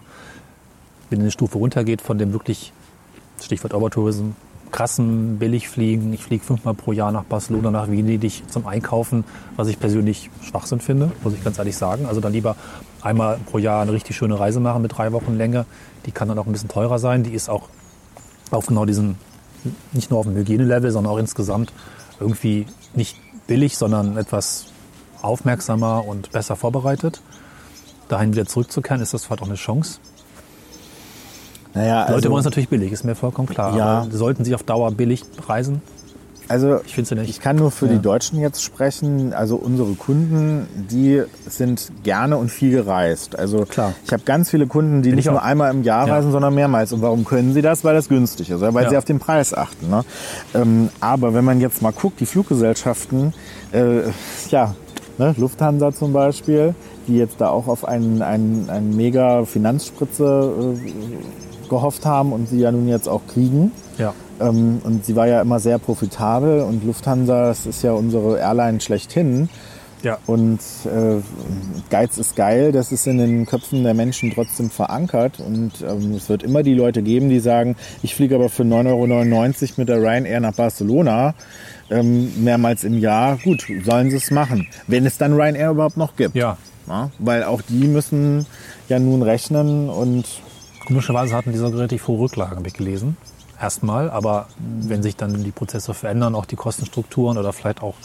wenn 1.10 1.20
eine 1.20 1.32
Stufe 1.32 1.58
runtergeht 1.58 2.02
von 2.02 2.18
dem 2.18 2.34
wirklich, 2.34 2.74
Stichwort 3.40 3.74
Overtourism, 3.74 4.32
krassen 4.72 5.38
Billigfliegen. 5.38 6.14
Ich 6.14 6.24
fliege 6.24 6.44
fünfmal 6.44 6.74
pro 6.74 6.92
Jahr 6.92 7.12
nach 7.12 7.24
Barcelona, 7.24 7.72
nach 7.72 7.88
Venedig 7.88 8.44
zum 8.50 8.68
Einkaufen, 8.68 9.24
was 9.56 9.68
ich 9.68 9.80
persönlich 9.80 10.30
Schwachsinn 10.42 10.80
finde, 10.80 11.12
muss 11.24 11.34
ich 11.34 11.44
ganz 11.44 11.58
ehrlich 11.58 11.78
sagen. 11.78 12.06
Also 12.06 12.22
dann 12.22 12.34
lieber 12.34 12.56
einmal 13.02 13.40
pro 13.46 13.58
Jahr 13.58 13.82
eine 13.82 13.94
richtig 13.94 14.16
schöne 14.16 14.40
Reise 14.40 14.60
machen 14.60 14.82
mit 14.82 14.98
drei 14.98 15.12
Wochen 15.12 15.36
Länge. 15.36 15.66
Die 16.06 16.12
kann 16.12 16.28
dann 16.28 16.38
auch 16.40 16.46
ein 16.46 16.52
bisschen 16.52 16.70
teurer 16.70 17.00
sein. 17.00 17.24
Die 17.24 17.34
ist 17.34 17.50
auch 17.50 17.70
auf 18.52 18.66
genau 18.66 18.86
diesen, 18.86 19.18
nicht 19.94 20.10
nur 20.10 20.20
auf 20.20 20.26
dem 20.26 20.36
Hygienelevel, 20.36 20.92
sondern 20.92 21.14
auch 21.14 21.18
insgesamt 21.18 21.72
irgendwie 22.20 22.66
nicht 22.94 23.18
billig, 23.48 23.78
sondern 23.78 24.18
etwas 24.18 24.68
aufmerksamer 25.22 26.06
und 26.06 26.32
besser 26.32 26.56
vorbereitet. 26.56 27.22
Dahin 28.08 28.34
wieder 28.34 28.46
zurückzukehren, 28.46 29.02
ist 29.02 29.14
das 29.14 29.26
vielleicht 29.26 29.42
auch 29.42 29.48
eine 29.48 29.56
Chance. 29.56 30.00
Naja, 31.74 32.02
Leute 32.04 32.14
also, 32.14 32.30
wollen 32.32 32.40
es 32.40 32.46
natürlich 32.46 32.70
billig, 32.70 32.92
ist 32.92 33.04
mir 33.04 33.16
vollkommen 33.16 33.48
klar. 33.48 33.76
Ja. 33.76 34.08
Sollten 34.10 34.44
sie 34.46 34.56
auf 34.56 34.64
Dauer 34.64 34.92
billig 34.92 35.24
reisen? 35.48 35.82
Also 36.50 36.80
Ich 36.86 36.96
finde 36.96 37.16
nicht. 37.16 37.30
Ich 37.30 37.40
kann 37.40 37.56
nur 37.56 37.72
für 37.72 37.86
Ja. 37.88 37.94
die 37.94 38.00
Deutschen 38.00 38.40
jetzt 38.40 38.64
sprechen. 38.64 39.34
Also 39.34 39.56
unsere 39.56 39.94
Kunden, 39.94 40.68
die 40.90 41.24
sind 41.48 41.92
gerne 42.04 42.38
und 42.38 42.50
viel 42.50 42.72
gereist. 42.72 43.38
Also 43.38 43.66
Klar. 43.66 43.94
ich 44.06 44.12
habe 44.14 44.24
ganz 44.24 44.50
viele 44.50 44.68
Kunden, 44.68 45.02
die 45.02 45.10
Bin 45.10 45.16
nicht 45.18 45.26
ich 45.26 45.32
nur 45.32 45.42
auch. 45.42 45.46
einmal 45.46 45.72
im 45.72 45.84
Jahr 45.84 46.08
Ja. 46.08 46.16
reisen, 46.16 46.32
sondern 46.32 46.56
mehrmals. 46.56 46.92
Und 46.94 47.02
warum 47.02 47.26
können 47.26 47.54
sie 47.54 47.62
das? 47.62 47.84
Weil 47.84 47.96
das 47.96 48.10
günstig 48.10 48.50
ist, 48.50 48.62
weil 48.62 48.84
Ja. 48.84 48.90
sie 48.90 48.98
auf 48.98 49.06
den 49.06 49.20
Preis 49.20 49.54
achten. 49.54 49.90
Ne? 49.90 50.04
Ähm, 50.54 50.90
aber 51.00 51.34
wenn 51.34 51.46
man 51.46 51.60
jetzt 51.62 51.82
mal 51.82 51.92
guckt, 51.92 52.20
die 52.20 52.26
Fluggesellschaften, 52.26 53.34
äh, 53.72 54.02
ja, 54.50 54.76
ne, 55.18 55.34
Lufthansa 55.38 55.92
zum 55.94 56.14
Beispiel, 56.14 56.76
die 57.08 57.16
jetzt 57.18 57.40
da 57.40 57.50
auch 57.50 57.68
auf 57.68 57.86
einen, 57.88 58.22
einen, 58.22 58.70
einen 58.70 58.96
mega 58.96 59.46
Finanzspritze 59.46 60.76
äh, 60.76 61.70
gehofft 61.70 62.06
haben 62.06 62.32
und 62.34 62.48
sie 62.50 62.60
ja 62.60 62.72
nun 62.72 62.88
jetzt 62.88 63.08
auch 63.10 63.22
kriegen. 63.28 63.72
Ja. 63.98 64.14
Ähm, 64.40 64.82
und 64.84 65.06
sie 65.06 65.16
war 65.16 65.28
ja 65.28 65.42
immer 65.42 65.60
sehr 65.60 65.80
profitabel 65.80 66.62
und 66.62 66.84
Lufthansa, 66.84 67.48
das 67.48 67.66
ist 67.66 67.84
ja 67.84 67.92
unsere 67.92 68.40
Airline 68.40 68.80
schlechthin. 68.82 69.50
Ja. 70.04 70.20
Und 70.28 70.60
äh, 70.86 71.22
Geiz 71.90 72.18
ist 72.20 72.36
geil, 72.36 72.72
das 72.72 72.92
ist 72.92 73.08
in 73.08 73.18
den 73.18 73.46
Köpfen 73.48 73.84
der 73.84 73.96
Menschen 73.96 74.32
trotzdem 74.32 74.70
verankert. 74.70 75.40
Und 75.40 75.72
ähm, 75.82 76.14
es 76.14 76.30
wird 76.30 76.44
immer 76.44 76.62
die 76.62 76.76
Leute 76.76 77.02
geben, 77.02 77.30
die 77.30 77.40
sagen, 77.40 77.76
ich 78.04 78.14
fliege 78.14 78.36
aber 78.36 78.50
für 78.50 78.64
9,99 78.64 78.92
Euro 78.92 79.74
mit 79.78 79.90
der 79.90 79.98
Ryanair 79.98 80.40
nach 80.40 80.54
Barcelona 80.54 81.34
ähm, 81.90 82.44
mehrmals 82.44 82.84
im 82.84 83.00
Jahr. 83.00 83.38
Gut, 83.44 83.66
sollen 83.84 84.12
sie 84.12 84.18
es 84.18 84.30
machen, 84.30 84.68
wenn 84.86 85.06
es 85.06 85.18
dann 85.18 85.34
Ryanair 85.34 85.72
überhaupt 85.72 85.98
noch 85.98 86.16
gibt. 86.16 86.36
Ja. 86.36 86.58
Ja, 86.88 87.12
weil 87.20 87.44
auch 87.44 87.62
die 87.68 87.86
müssen 87.86 88.46
ja 88.88 88.98
nun 88.98 89.22
rechnen 89.22 89.90
und 89.90 90.26
Komischerweise 90.88 91.36
hatten 91.36 91.52
diese 91.52 91.68
relativ 91.68 92.08
hohe 92.08 92.22
Rücklagen, 92.22 92.56
habe 92.56 92.68
ich 92.70 92.74
gelesen. 92.74 93.18
Erstmal, 93.60 94.10
aber 94.12 94.48
wenn 94.60 95.02
sich 95.02 95.16
dann 95.16 95.44
die 95.44 95.52
Prozesse 95.52 95.94
verändern, 95.94 96.36
auch 96.36 96.46
die 96.46 96.56
Kostenstrukturen 96.56 97.38
oder 97.38 97.54
vielleicht 97.54 97.82
auch 97.82 97.96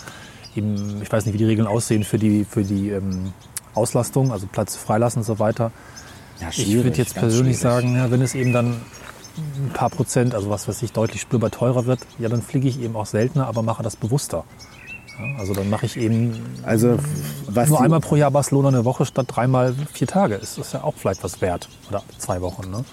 eben, 0.56 1.02
ich 1.02 1.12
weiß 1.12 1.26
nicht, 1.26 1.34
wie 1.34 1.38
die 1.38 1.44
Regeln 1.44 1.66
aussehen 1.66 2.04
für 2.04 2.18
die, 2.18 2.44
für 2.44 2.64
die 2.64 2.90
ähm, 2.90 3.32
Auslastung, 3.74 4.32
also 4.32 4.46
Platz 4.46 4.76
freilassen 4.76 5.20
und 5.20 5.24
so 5.24 5.38
weiter. 5.38 5.70
ja, 6.40 6.48
Ich 6.50 6.72
würde 6.72 6.96
jetzt 6.96 7.14
persönlich 7.14 7.58
sagen, 7.58 7.96
ja, 7.96 8.10
wenn 8.10 8.22
es 8.22 8.34
eben 8.34 8.52
dann 8.52 8.80
ein 9.36 9.70
paar 9.72 9.90
Prozent, 9.90 10.34
also 10.34 10.50
was 10.50 10.68
weiß 10.68 10.82
ich, 10.82 10.92
deutlich 10.92 11.20
spürbar 11.20 11.50
teurer 11.50 11.86
wird, 11.86 12.00
ja, 12.18 12.28
dann 12.28 12.42
fliege 12.42 12.68
ich 12.68 12.80
eben 12.80 12.96
auch 12.96 13.06
seltener, 13.06 13.46
aber 13.46 13.62
mache 13.62 13.82
das 13.82 13.96
bewusster. 13.96 14.44
Ja, 15.18 15.38
also 15.38 15.54
dann 15.54 15.68
mache 15.68 15.86
ich 15.86 15.96
eben 15.96 16.40
Also 16.62 16.98
nur 17.66 17.80
einmal 17.80 18.00
pro 18.00 18.16
Jahr 18.16 18.30
Barcelona 18.30 18.68
eine 18.68 18.84
Woche 18.84 19.04
statt 19.04 19.26
dreimal 19.28 19.74
vier 19.92 20.06
Tage. 20.06 20.34
Ist 20.36 20.58
das 20.58 20.72
ja 20.72 20.82
auch 20.82 20.94
vielleicht 20.96 21.22
was 21.22 21.40
wert. 21.40 21.68
Oder 21.88 22.02
zwei 22.18 22.40
Wochen, 22.40 22.70
ne? 22.70 22.84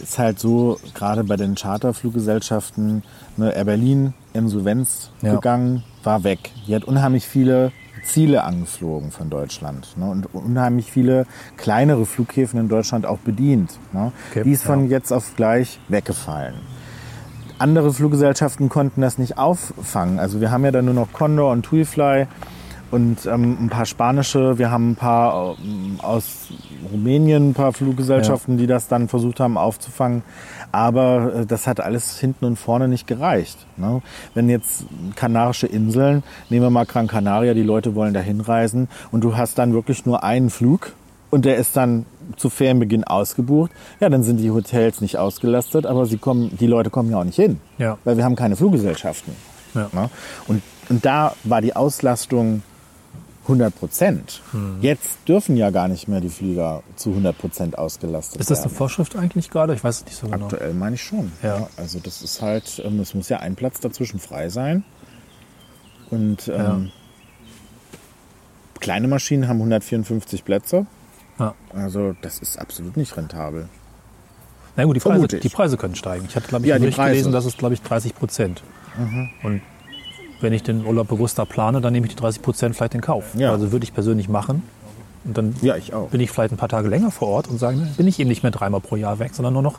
Ist 0.00 0.18
halt 0.18 0.38
so, 0.38 0.78
gerade 0.94 1.24
bei 1.24 1.36
den 1.36 1.54
Charterfluggesellschaften, 1.54 3.02
ne, 3.36 3.52
Air 3.54 3.64
Berlin, 3.64 4.14
Insolvenz 4.32 5.10
Ja. 5.22 5.34
gegangen, 5.34 5.82
war 6.02 6.24
weg. 6.24 6.50
Die 6.66 6.74
hat 6.74 6.84
unheimlich 6.84 7.26
viele 7.26 7.72
Ziele 8.04 8.44
angeflogen 8.44 9.10
von 9.10 9.28
Deutschland 9.30 9.88
ne, 9.96 10.08
und 10.10 10.34
unheimlich 10.34 10.90
viele 10.90 11.26
kleinere 11.56 12.06
Flughäfen 12.06 12.58
in 12.58 12.68
Deutschland 12.68 13.04
auch 13.06 13.18
bedient. 13.18 13.78
Ne. 13.92 14.12
Okay, 14.30 14.42
Die 14.44 14.52
ist 14.52 14.62
von 14.64 14.84
ja. 14.84 14.90
jetzt 14.92 15.12
auf 15.12 15.36
gleich 15.36 15.78
weggefallen. 15.88 16.54
Andere 17.58 17.92
Fluggesellschaften 17.92 18.70
konnten 18.70 19.02
das 19.02 19.18
nicht 19.18 19.36
auffangen. 19.36 20.18
Also 20.18 20.40
wir 20.40 20.50
haben 20.50 20.64
ja 20.64 20.70
dann 20.70 20.86
nur 20.86 20.94
noch 20.94 21.12
Condor 21.12 21.52
und 21.52 21.62
TuiFly 21.62 22.26
und 22.90 23.26
ähm, 23.26 23.58
ein 23.60 23.68
paar 23.68 23.84
spanische. 23.84 24.56
Wir 24.58 24.70
haben 24.70 24.92
ein 24.92 24.96
paar 24.96 25.56
ähm, 25.62 25.98
aus 26.00 26.48
Rumänien, 26.92 27.50
ein 27.50 27.54
paar 27.54 27.72
Fluggesellschaften, 27.72 28.56
die 28.58 28.66
das 28.66 28.88
dann 28.88 29.08
versucht 29.08 29.40
haben 29.40 29.56
aufzufangen. 29.58 30.22
Aber 30.72 31.34
äh, 31.34 31.46
das 31.46 31.66
hat 31.66 31.80
alles 31.80 32.18
hinten 32.18 32.44
und 32.44 32.56
vorne 32.56 32.88
nicht 32.88 33.06
gereicht. 33.06 33.66
Ne? 33.76 34.02
Wenn 34.34 34.48
jetzt 34.48 34.84
Kanarische 35.16 35.66
Inseln, 35.66 36.22
nehmen 36.48 36.62
wir 36.66 36.70
mal 36.70 36.86
Gran 36.86 37.06
Canaria, 37.08 37.54
die 37.54 37.62
Leute 37.62 37.94
wollen 37.94 38.14
da 38.14 38.20
hinreisen 38.20 38.88
und 39.10 39.22
du 39.24 39.36
hast 39.36 39.58
dann 39.58 39.72
wirklich 39.72 40.06
nur 40.06 40.22
einen 40.24 40.50
Flug 40.50 40.92
und 41.30 41.44
der 41.44 41.56
ist 41.56 41.76
dann 41.76 42.06
zu 42.36 42.48
Ferienbeginn 42.50 43.04
ausgebucht, 43.04 43.72
ja, 43.98 44.08
dann 44.08 44.22
sind 44.22 44.36
die 44.38 44.50
Hotels 44.52 45.00
nicht 45.00 45.16
ausgelastet, 45.18 45.84
aber 45.86 46.06
sie 46.06 46.18
kommen, 46.18 46.56
die 46.58 46.66
Leute 46.68 46.90
kommen 46.90 47.10
ja 47.10 47.18
auch 47.18 47.24
nicht 47.24 47.36
hin, 47.36 47.60
Ja. 47.78 47.98
weil 48.04 48.16
wir 48.16 48.24
haben 48.24 48.36
keine 48.36 48.54
Fluggesellschaften. 48.56 49.34
Ja. 49.74 49.88
Ne? 49.92 50.10
Und, 50.46 50.62
und 50.88 51.04
da 51.04 51.34
war 51.44 51.60
die 51.60 51.74
Auslastung 51.74 52.62
100 53.50 53.78
Prozent. 53.78 54.40
Hm. 54.52 54.78
Jetzt 54.80 55.18
dürfen 55.28 55.56
ja 55.56 55.70
gar 55.70 55.88
nicht 55.88 56.08
mehr 56.08 56.20
die 56.20 56.28
Flieger 56.30 56.82
zu 56.96 57.10
100 57.10 57.36
Prozent 57.36 57.78
ausgelastet 57.78 58.40
Ist 58.40 58.50
das 58.50 58.58
eine 58.60 58.66
werden. 58.66 58.76
Vorschrift 58.76 59.16
eigentlich 59.16 59.50
gerade? 59.50 59.74
Ich 59.74 59.82
weiß 59.84 59.98
es 59.98 60.04
nicht 60.06 60.16
so 60.16 60.28
genau. 60.28 60.44
Aktuell 60.46 60.72
meine 60.74 60.94
ich 60.94 61.02
schon. 61.02 61.32
Ja. 61.42 61.68
Also 61.76 61.98
das 61.98 62.22
ist 62.22 62.40
halt, 62.42 62.80
ähm, 62.84 63.00
es 63.00 63.14
muss 63.14 63.28
ja 63.28 63.38
ein 63.38 63.56
Platz 63.56 63.80
dazwischen 63.80 64.20
frei 64.20 64.48
sein. 64.48 64.84
Und 66.10 66.48
ähm, 66.48 66.90
kleine 68.80 69.08
Maschinen 69.08 69.48
haben 69.48 69.58
154 69.58 70.44
Plätze. 70.44 70.86
Ja. 71.38 71.54
Also 71.74 72.14
das 72.22 72.38
ist 72.38 72.58
absolut 72.58 72.96
nicht 72.96 73.16
rentabel. 73.16 73.68
Na 74.76 74.84
gut, 74.84 74.96
die 74.96 75.00
Preise, 75.00 75.26
die 75.26 75.48
Preise 75.48 75.76
können 75.76 75.94
steigen. 75.94 76.26
Ich 76.28 76.36
hatte, 76.36 76.48
glaube 76.48 76.64
ich, 76.64 76.70
Ja. 76.70 76.78
Mhm. 76.78 76.90
gelesen, 76.90 77.32
dass 77.32 77.44
es, 77.44 77.56
glaube 77.56 77.74
ich, 77.74 77.82
30 77.82 78.14
Prozent. 78.14 78.62
Und 79.42 79.62
wenn 80.40 80.52
ich 80.52 80.62
den 80.62 80.84
Urlaub 80.86 81.08
bewusster 81.08 81.46
plane, 81.46 81.80
dann 81.80 81.92
nehme 81.92 82.06
ich 82.06 82.14
die 82.14 82.20
30 82.20 82.42
Prozent 82.42 82.76
vielleicht 82.76 82.94
in 82.94 83.00
Kauf. 83.00 83.24
Ja. 83.34 83.50
Also 83.52 83.72
würde 83.72 83.84
ich 83.84 83.92
persönlich 83.94 84.28
machen. 84.28 84.62
Und 85.24 85.36
dann 85.36 85.54
Ja, 85.60 85.76
ich 85.76 85.92
auch. 85.92 86.08
bin 86.08 86.20
ich 86.20 86.30
vielleicht 86.30 86.52
ein 86.52 86.56
paar 86.56 86.68
Tage 86.68 86.88
länger 86.88 87.10
vor 87.10 87.28
Ort 87.28 87.48
und 87.48 87.58
sage, 87.58 87.76
bin 87.96 88.06
ich 88.08 88.18
eben 88.20 88.28
nicht 88.28 88.42
mehr 88.42 88.52
dreimal 88.52 88.80
pro 88.80 88.96
Jahr 88.96 89.18
weg, 89.18 89.32
sondern 89.34 89.52
nur 89.52 89.62
noch 89.62 89.78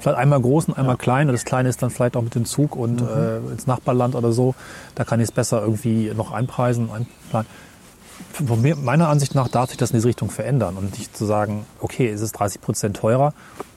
vielleicht 0.00 0.18
einmal 0.18 0.40
groß 0.40 0.66
und 0.68 0.76
einmal 0.78 0.96
klein. 0.96 1.28
Und 1.28 1.32
das 1.32 1.44
Kleine 1.44 1.68
ist 1.68 1.82
dann 1.82 1.90
vielleicht 1.90 2.16
auch 2.16 2.22
mit 2.22 2.34
dem 2.34 2.44
Zug 2.44 2.74
und 2.76 3.00
Mhm. 3.00 3.06
äh, 3.08 3.52
ins 3.52 3.66
Nachbarland 3.66 4.14
oder 4.16 4.32
so. 4.32 4.54
Da 4.96 5.04
kann 5.04 5.20
ich 5.20 5.24
es 5.28 5.32
besser 5.32 5.60
irgendwie 5.62 6.12
noch 6.16 6.32
einpreisen, 6.32 6.90
einplanen. 6.90 7.46
Von 8.32 8.62
mir, 8.62 8.74
meiner 8.76 9.08
Ansicht 9.08 9.34
nach 9.36 9.48
darf 9.48 9.68
sich 9.70 9.78
das 9.78 9.90
in 9.92 9.96
diese 9.96 10.08
Richtung 10.08 10.28
verändern 10.30 10.76
und 10.76 10.98
nicht 10.98 11.16
zu 11.16 11.24
sagen, 11.24 11.66
okay, 11.80 12.08
es 12.08 12.20
ist 12.20 12.32
30 12.32 12.60
Prozent 12.60 12.96
teurer, 12.96 13.32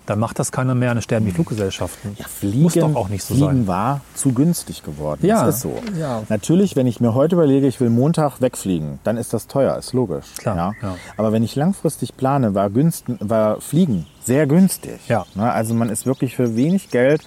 dann 0.07 0.17
macht 0.19 0.39
das 0.39 0.51
keiner 0.51 0.73
mehr, 0.73 0.93
dann 0.95 1.03
sterben 1.03 1.25
die 1.27 1.31
Fluggesellschaften. 1.31 2.15
Ja, 2.17 2.25
Fliegen, 2.27 2.63
Muss 2.63 2.73
doch 2.73 2.95
auch 2.95 3.09
nicht 3.09 3.23
so 3.23 3.35
Fliegen 3.35 3.47
sein. 3.51 3.67
war 3.67 4.01
zu 4.15 4.31
günstig 4.33 4.81
geworden. 4.81 5.19
Ja, 5.23 5.45
Das 5.45 5.57
ist 5.57 5.61
so. 5.61 5.79
ja. 5.99 6.23
Natürlich, 6.29 6.75
wenn 6.75 6.87
ich 6.87 6.99
mir 6.99 7.13
heute 7.13 7.35
überlege, 7.35 7.67
ich 7.67 7.79
will 7.79 7.89
Montag 7.91 8.41
wegfliegen, 8.41 8.97
dann 9.03 9.17
ist 9.17 9.33
das 9.33 9.45
teuer, 9.47 9.77
ist 9.77 9.93
logisch. 9.93 10.25
Klar, 10.39 10.55
Ja. 10.55 10.71
ja. 10.81 10.95
Aber 11.17 11.31
wenn 11.31 11.43
ich 11.43 11.55
langfristig 11.55 12.17
plane, 12.17 12.55
war, 12.55 12.69
günst, 12.71 13.05
war 13.19 13.61
Fliegen 13.61 14.07
sehr 14.23 14.47
günstig. 14.47 14.99
Ja. 15.07 15.25
Ne, 15.35 15.51
Also 15.51 15.73
man 15.75 15.89
ist 15.89 16.05
wirklich 16.07 16.35
für 16.35 16.55
wenig 16.55 16.89
Geld 16.89 17.21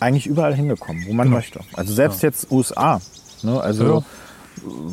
eigentlich 0.00 0.26
überall 0.26 0.54
hingekommen, 0.54 1.04
wo 1.06 1.12
man 1.14 1.26
Genau. 1.28 1.36
möchte. 1.38 1.60
Also 1.74 1.94
selbst 1.94 2.22
jetzt 2.22 2.50
USA. 2.52 3.00
Ne? 3.42 3.60
Also 3.60 3.84
Ja. 3.98 4.02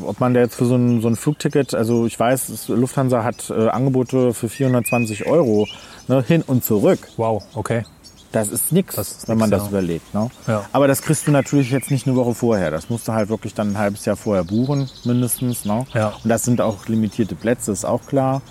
Ob 0.06 0.20
man 0.20 0.34
da 0.34 0.42
jetzt 0.42 0.56
für 0.56 0.66
so 0.66 0.76
ein, 0.76 1.02
so 1.02 1.08
ein 1.08 1.16
Flugticket, 1.16 1.74
also 1.74 2.06
ich 2.06 2.20
weiß, 2.20 2.68
Lufthansa 2.70 3.24
hat 3.24 3.50
äh, 3.50 3.70
Angebote 3.70 4.34
für 4.34 4.50
420 4.50 5.26
Euro 5.26 5.68
ne, 6.08 6.24
hin 6.26 6.44
und 6.46 6.64
zurück. 6.64 7.08
Wow, 7.18 7.44
okay. 7.54 7.84
Das 8.32 8.50
ist 8.50 8.72
nichts, 8.72 9.28
wenn 9.28 9.38
man 9.38 9.52
das 9.52 9.64
ja. 9.64 9.70
überlegt. 9.70 10.12
Ne? 10.14 10.30
Ja. 10.48 10.66
Aber 10.72 10.88
das 10.88 11.04
kriegst 11.04 11.28
du 11.28 11.32
natürlich 11.32 11.70
jetzt 11.70 11.92
nicht 11.92 12.08
eine 12.08 12.16
Woche 12.16 12.34
vorher. 12.34 12.72
Das 12.72 12.90
musst 12.90 13.08
du 13.08 13.14
halt 13.14 13.30
wirklich 13.30 13.54
dann 13.54 13.74
ein 13.74 13.78
halbes 13.78 14.06
Jahr 14.06 14.16
vorher 14.16 14.44
buchen, 14.44 14.90
mindestens. 15.04 15.66
Ne? 15.66 15.86
Ja. 15.94 16.14
Und 16.24 16.30
das 16.30 16.44
sind 16.44 16.60
auch 16.60 16.88
limitierte 16.88 17.36
Plätze, 17.36 17.72
ist 17.72 17.86
auch 17.86 18.08
klar. 18.08 18.42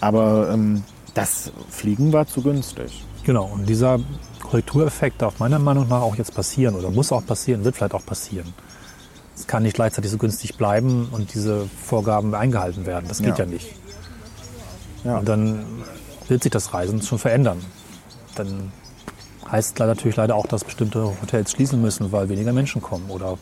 Aber 0.00 0.50
ähm, 0.52 0.84
das 1.14 1.50
Fliegen 1.70 2.12
war 2.12 2.26
zu 2.26 2.42
günstig. 2.42 3.04
Genau, 3.24 3.46
und 3.54 3.66
dieser 3.66 4.00
Korrektureffekt 4.40 5.22
darf 5.22 5.38
meiner 5.38 5.58
Meinung 5.58 5.88
nach 5.88 6.02
auch 6.02 6.16
jetzt 6.16 6.34
passieren 6.34 6.74
oder 6.74 6.90
muss 6.90 7.10
auch 7.10 7.24
passieren, 7.24 7.64
wird 7.64 7.76
vielleicht 7.76 7.94
auch 7.94 8.04
passieren. 8.04 8.52
Es 9.34 9.46
kann 9.46 9.62
nicht 9.62 9.74
gleichzeitig 9.74 10.10
so 10.10 10.18
günstig 10.18 10.56
bleiben 10.56 11.08
und 11.10 11.34
diese 11.34 11.66
Vorgaben 11.84 12.34
eingehalten 12.34 12.86
werden. 12.86 13.06
Das 13.08 13.18
geht 13.18 13.38
Ja. 13.38 13.44
ja, 13.44 13.46
nicht. 13.46 13.74
Ja. 15.04 15.18
Und 15.18 15.28
dann 15.28 15.64
wird 16.28 16.42
sich 16.42 16.52
das 16.52 16.72
Reisen 16.74 17.02
schon 17.02 17.18
verändern. 17.18 17.58
Dann 18.34 18.72
heißt 19.50 19.78
leider 19.78 19.94
natürlich 19.94 20.16
leider 20.16 20.34
auch, 20.34 20.46
dass 20.46 20.64
bestimmte 20.64 21.04
Hotels 21.20 21.52
schließen 21.52 21.80
müssen, 21.80 22.12
weil 22.12 22.28
weniger 22.28 22.52
Menschen 22.52 22.80
kommen. 22.80 23.10
Oder 23.10 23.38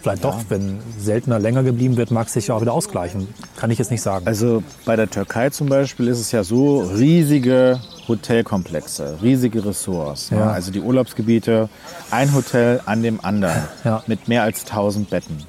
vielleicht 0.00 0.24
doch, 0.24 0.36
wenn 0.48 0.80
seltener 0.98 1.38
länger 1.38 1.62
geblieben 1.62 1.96
wird, 1.96 2.10
mag 2.10 2.26
es 2.26 2.34
sich 2.34 2.48
ja 2.48 2.54
auch 2.54 2.60
wieder 2.60 2.72
ausgleichen. 2.72 3.28
Kann 3.56 3.70
ich 3.70 3.78
jetzt 3.78 3.90
nicht 3.90 4.02
sagen. 4.02 4.26
Also 4.26 4.62
bei 4.84 4.96
der 4.96 5.08
Türkei 5.08 5.50
zum 5.50 5.68
Beispiel 5.68 6.08
ist 6.08 6.20
es 6.20 6.32
ja 6.32 6.44
so, 6.44 6.80
riesige 6.80 7.80
Hotelkomplexe, 8.08 9.18
riesige 9.22 9.64
Ressorts, 9.64 10.30
ne? 10.30 10.38
Ja. 10.38 10.50
also 10.50 10.70
die 10.72 10.80
Urlaubsgebiete, 10.80 11.68
ein 12.10 12.34
Hotel 12.34 12.80
an 12.86 13.02
dem 13.02 13.22
anderen 13.24 13.62
Ja. 13.84 14.02
mit 14.06 14.28
mehr 14.28 14.42
als 14.42 14.64
1000 14.64 15.10
Betten. 15.10 15.44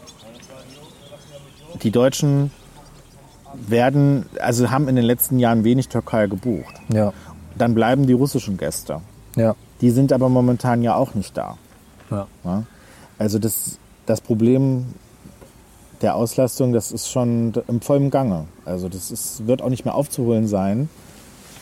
Die 1.81 1.91
Deutschen 1.91 2.51
werden, 3.53 4.25
also 4.41 4.69
haben 4.69 4.87
in 4.87 4.95
den 4.95 5.05
letzten 5.05 5.39
Jahren 5.39 5.63
wenig 5.63 5.87
Türkei 5.87 6.27
gebucht. 6.27 6.75
Ja. 6.93 7.13
Dann 7.57 7.73
bleiben 7.73 8.05
die 8.07 8.13
russischen 8.13 8.57
Gäste. 8.57 9.01
Ja. 9.35 9.55
Die 9.81 9.91
sind 9.91 10.11
aber 10.11 10.29
momentan 10.29 10.81
ja 10.81 10.95
auch 10.95 11.13
nicht 11.13 11.35
da. 11.37 11.57
Ja. 12.11 12.27
Ja? 12.43 12.63
Also 13.17 13.39
das, 13.39 13.77
das 14.05 14.21
Problem 14.21 14.87
der 16.01 16.15
Auslastung, 16.15 16.71
das 16.73 16.91
ist 16.91 17.09
schon 17.09 17.53
im 17.67 17.81
vollen 17.81 18.09
Gange. 18.09 18.45
Also 18.65 18.87
das 18.89 19.11
ist, 19.11 19.47
wird 19.47 19.61
auch 19.61 19.69
nicht 19.69 19.85
mehr 19.85 19.95
aufzuholen 19.95 20.47
sein. 20.47 20.89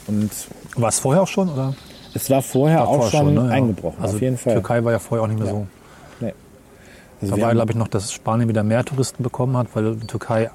Und 0.08 0.30
War 0.76 0.90
es 0.90 1.00
vorher 1.00 1.22
auch 1.24 1.28
schon? 1.28 1.50
Oder? 1.50 1.74
es 2.14 2.30
war 2.30 2.42
vorher 2.42 2.80
War 2.80 2.88
auch 2.88 2.96
vorher 3.10 3.12
schon, 3.20 3.34
ne? 3.36 3.46
Ja. 3.46 3.50
eingebrochen, 3.52 4.02
Also 4.02 4.16
auf 4.16 4.22
jeden 4.22 4.38
Fall. 4.38 4.54
Türkei 4.54 4.84
war 4.84 4.92
ja 4.92 5.00
vorher 5.00 5.24
auch 5.24 5.28
nicht 5.28 5.38
mehr 5.40 5.48
Ja. 5.48 5.54
so. 5.54 5.68
Nee. 6.22 6.34
Also 7.22 7.36
Da 7.36 7.42
war, 7.42 7.52
glaube 7.54 7.72
ich, 7.72 7.78
noch, 7.78 7.88
dass 7.88 8.12
Spanien 8.12 8.48
wieder 8.50 8.64
mehr 8.64 8.84
Touristen 8.86 9.24
bekommen 9.24 9.56
hat, 9.58 9.68
weil 9.74 9.96
die 9.96 10.08
Türkei 10.08 10.50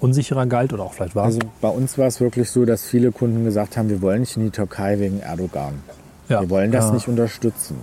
unsicherer 0.00 0.46
galt 0.46 0.72
oder 0.72 0.82
auch 0.84 0.92
vielleicht 0.94 1.14
war. 1.14 1.24
also 1.24 1.38
bei 1.60 1.68
uns 1.68 1.96
war 1.96 2.06
es 2.08 2.20
wirklich 2.20 2.50
so, 2.50 2.64
dass 2.64 2.82
viele 2.84 3.12
Kunden 3.12 3.44
gesagt 3.44 3.76
haben, 3.76 3.88
wir 3.88 4.02
wollen 4.02 4.20
nicht 4.20 4.36
in 4.36 4.44
die 4.44 4.50
Türkei 4.50 4.98
wegen 4.98 5.20
Erdogan. 5.20 5.74
ja. 6.28 6.40
Wir 6.40 6.50
wollen 6.50 6.72
das 6.72 6.86
ja. 6.86 6.92
nicht 6.94 7.08
unterstützen. 7.08 7.76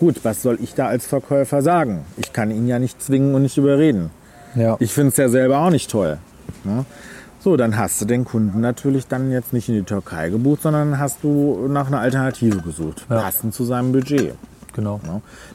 Gut, 0.00 0.24
was 0.24 0.42
soll 0.42 0.58
ich 0.62 0.74
da 0.74 0.86
als 0.86 1.06
Verkäufer 1.06 1.60
sagen? 1.62 2.04
Ich 2.16 2.32
kann 2.32 2.52
ihn 2.52 2.68
ja 2.68 2.78
nicht 2.78 3.02
zwingen 3.02 3.34
und 3.34 3.42
nicht 3.42 3.58
überreden. 3.58 4.10
Ja. 4.54 4.76
Ich 4.78 4.92
finde 4.92 5.08
es 5.10 5.16
ja 5.16 5.28
selber 5.28 5.58
auch 5.58 5.70
nicht 5.70 5.90
toll. 5.90 6.18
Ne? 6.64 6.84
So, 7.48 7.56
dann 7.56 7.78
hast 7.78 7.98
du 7.98 8.04
den 8.04 8.26
Kunden 8.26 8.60
natürlich 8.60 9.06
dann 9.06 9.30
jetzt 9.30 9.54
nicht 9.54 9.70
in 9.70 9.74
die 9.76 9.82
Türkei 9.82 10.28
gebucht, 10.28 10.60
sondern 10.60 10.98
hast 10.98 11.24
du 11.24 11.66
nach 11.66 11.86
einer 11.86 11.98
Alternative 11.98 12.58
gesucht, 12.58 13.06
Ja. 13.08 13.22
passend 13.22 13.54
zu 13.54 13.64
seinem 13.64 13.90
Budget. 13.92 14.34
genau. 14.74 15.00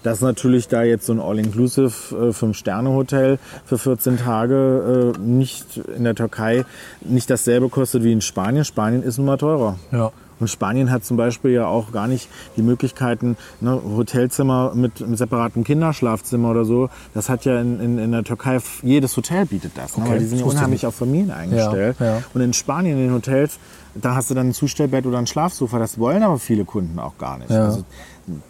Dass 0.02 0.20
natürlich 0.22 0.68
da 0.68 0.82
jetzt 0.82 1.06
so 1.06 1.14
ein 1.14 1.20
All-Inclusive 1.20 2.30
äh, 2.30 2.34
Fünf-Sterne-Hotel 2.34 3.38
für 3.64 3.78
14 3.78 4.18
Tage 4.18 5.14
äh, 5.16 5.20
nicht 5.20 5.78
in 5.96 6.04
der 6.04 6.16
Türkei 6.16 6.66
nicht 7.02 7.30
dasselbe 7.30 7.70
kostet 7.70 8.04
wie 8.04 8.12
in 8.12 8.22
Spanien. 8.22 8.66
Spanien 8.66 9.04
ist 9.04 9.18
nun 9.20 9.28
mal 9.28 9.38
teurer. 9.38 9.78
Ja. 9.92 10.12
Und 10.40 10.50
Spanien 10.50 10.92
hat 10.92 11.06
zum 11.06 11.18
Beispiel 11.18 11.52
ja 11.52 11.68
auch 11.68 11.92
gar 11.92 12.08
nicht 12.08 12.30
die 12.58 12.62
Möglichkeiten, 12.62 13.38
ne, 13.62 13.80
Hotelzimmer 13.84 14.74
mit, 14.76 15.08
mit 15.08 15.18
separatem 15.18 15.64
Kinderschlafzimmer 15.64 16.52
oder 16.52 16.66
so. 16.66 16.90
Das 17.14 17.30
hat 17.30 17.46
ja 17.46 17.60
in, 17.60 17.80
in, 17.80 17.98
in 17.98 18.12
der 18.12 18.24
Türkei, 18.24 18.60
jedes 18.82 19.16
Hotel 19.16 19.46
bietet 19.46 19.74
das. 19.76 19.98
Ne? 19.98 20.04
Okay, 20.04 20.14
Weil 20.14 20.20
die 20.20 20.26
sind 20.26 20.40
ja 20.40 20.46
unheimlich 20.46 20.86
auf 20.86 20.96
Familien 20.96 21.32
eingestellt. 21.32 21.98
Ja, 22.00 22.06
ja. 22.06 22.24
Und 22.34 22.42
in 22.42 22.54
Spanien, 22.54 22.98
in 22.98 23.06
den 23.06 23.14
Hotels, 23.14 23.60
da 23.96 24.16
hast 24.16 24.30
du 24.30 24.34
dann 24.34 24.50
ein 24.50 24.54
Zustellbett 24.54 25.06
oder 25.06 25.20
ein 25.20 25.28
Schlafsofa. 25.28 25.78
Das 25.80 26.00
wollen 26.00 26.24
aber 26.24 26.40
viele 26.40 26.66
Kunden 26.66 27.00
auch 27.00 27.18
gar 27.18 27.38
nicht. 27.38 27.52
Ja. 27.52 27.66
Also, 27.66 27.84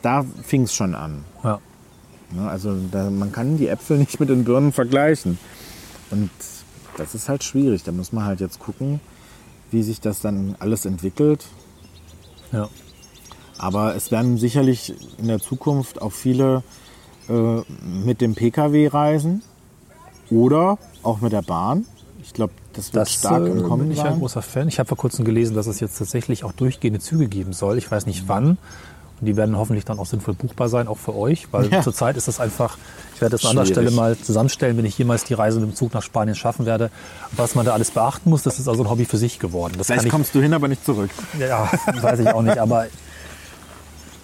da 0.02 0.24
fing 0.44 0.64
es 0.64 0.74
schon 0.74 0.96
an. 0.96 1.26
Ja. 1.44 1.60
Ne? 2.32 2.48
Also 2.50 2.76
da, 2.92 3.10
man 3.10 3.32
kann 3.32 3.58
die 3.58 3.68
Äpfel 3.68 3.98
nicht 3.98 4.20
mit 4.20 4.30
den 4.30 4.44
Birnen 4.44 4.72
vergleichen. 4.72 5.38
Und 6.12 6.30
das 6.98 7.16
ist 7.16 7.30
halt 7.30 7.44
schwierig. 7.44 7.84
Da 7.84 7.92
muss 7.92 8.14
man 8.14 8.26
halt 8.26 8.40
jetzt 8.40 8.60
gucken, 8.60 9.00
wie 9.72 9.84
sich 9.84 10.00
das 10.00 10.22
dann 10.22 10.56
alles 10.60 10.86
entwickelt. 10.86 11.46
Ja. 12.54 12.70
Aber 13.58 13.96
es 13.96 14.12
werden 14.12 14.38
sicherlich 14.38 14.94
in 15.18 15.28
der 15.28 15.40
Zukunft 15.40 16.02
auch 16.02 16.12
viele 16.12 16.64
äh, 17.30 17.62
mit 18.06 18.20
dem 18.22 18.36
Pkw 18.36 18.88
reisen 18.88 19.42
oder 20.30 20.78
auch 21.04 21.22
mit 21.22 21.32
der 21.32 21.42
Bahn. 21.44 21.86
Ich 22.22 22.34
glaube, 22.34 22.54
das 22.74 22.94
wird 22.94 23.02
Das 23.02 23.14
stark 23.14 23.44
äh, 23.44 23.50
im 23.50 23.64
Kommen 23.64 23.84
bin 23.84 23.92
ich 23.92 24.02
ein 24.02 24.12
sein. 24.12 24.20
großer 24.20 24.42
Fan. 24.42 24.68
Ich 24.68 24.80
habe 24.80 24.88
vor 24.88 24.98
kurzem 24.98 25.24
gelesen, 25.26 25.56
dass 25.56 25.68
es 25.68 25.80
jetzt 25.80 25.98
tatsächlich 25.98 26.44
auch 26.44 26.54
durchgehende 26.54 27.00
Züge 27.00 27.28
geben 27.28 27.54
soll. 27.54 27.78
Ich 27.78 27.90
weiß 27.92 28.06
nicht 28.06 28.28
wann. 28.28 28.58
Und 29.22 29.28
die 29.28 29.38
werden 29.38 29.58
hoffentlich 29.58 29.86
dann 29.86 30.00
auch 30.00 30.06
sinnvoll 30.06 30.34
buchbar 30.34 30.68
sein, 30.70 30.88
auch 30.88 30.98
für 30.98 31.16
euch. 31.16 31.48
Weil 31.52 31.72
Ja. 31.72 31.82
zurzeit 31.82 32.18
ist 32.18 32.28
das 32.28 32.40
einfach, 32.40 32.78
ich 33.16 33.22
werde 33.22 33.34
das 33.34 33.44
an 33.46 33.52
anderer. 33.52 33.66
Stelle 33.68 33.92
mal 33.92 34.18
zusammenstellen, 34.18 34.76
wenn 34.78 34.86
ich 34.86 34.98
jemals 34.98 35.24
die 35.24 35.34
Reise 35.34 35.60
mit 35.60 35.70
dem 35.70 35.76
Zug 35.76 35.94
nach 35.94 36.02
Spanien 36.04 36.36
schaffen 36.36 36.66
werde. 36.66 36.90
Was 37.32 37.56
man 37.56 37.66
da 37.66 37.74
alles 37.74 37.92
beachten 37.92 38.30
muss, 38.30 38.44
das 38.44 38.60
ist 38.60 38.68
also 38.68 38.84
ein 38.84 38.90
Hobby 38.90 39.06
für 39.06 39.18
sich 39.18 39.40
geworden. 39.40 39.76
Das 39.78 39.88
Vielleicht 39.88 40.06
ich, 40.06 40.12
kommst 40.12 40.36
du 40.36 40.42
hin, 40.42 40.54
aber 40.54 40.68
nicht 40.68 40.84
zurück. 40.86 41.10
ja, 41.40 41.70
weiß 42.02 42.20
ich 42.20 42.28
auch 42.28 42.42
nicht, 42.42 42.58
aber 42.58 42.86
Ja, 42.86 42.90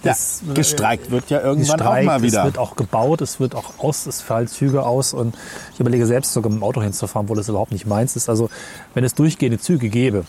das, 0.02 0.42
äh, 0.50 0.54
gestreikt 0.54 1.10
wird 1.10 1.28
ja 1.30 1.38
es 1.38 1.44
irgendwann 1.44 1.80
auch 1.82 2.02
mal 2.02 2.16
es 2.16 2.22
wieder. 2.22 2.44
wird 2.44 2.56
auch 2.58 2.74
gebaut, 2.76 3.20
es 3.20 3.38
wird 3.38 3.54
auch 3.54 3.78
aus, 3.78 4.06
es 4.06 4.20
fallen 4.22 4.48
Züge 4.48 4.82
aus 4.84 5.12
und 5.12 5.34
ich 5.74 5.80
überlege 5.80 6.06
selbst 6.06 6.32
sogar 6.32 6.50
mit 6.50 6.60
dem 6.60 6.64
Auto 6.64 6.80
hinzufahren, 6.82 7.28
wo 7.28 7.34
das 7.34 7.48
überhaupt 7.48 7.72
nicht 7.72 7.86
meins 7.86 8.16
ist. 8.16 8.28
Also 8.30 8.48
wenn 8.94 9.04
es 9.04 9.14
durchgehende 9.14 9.58
Züge 9.58 9.88
gäbe, 9.90 10.24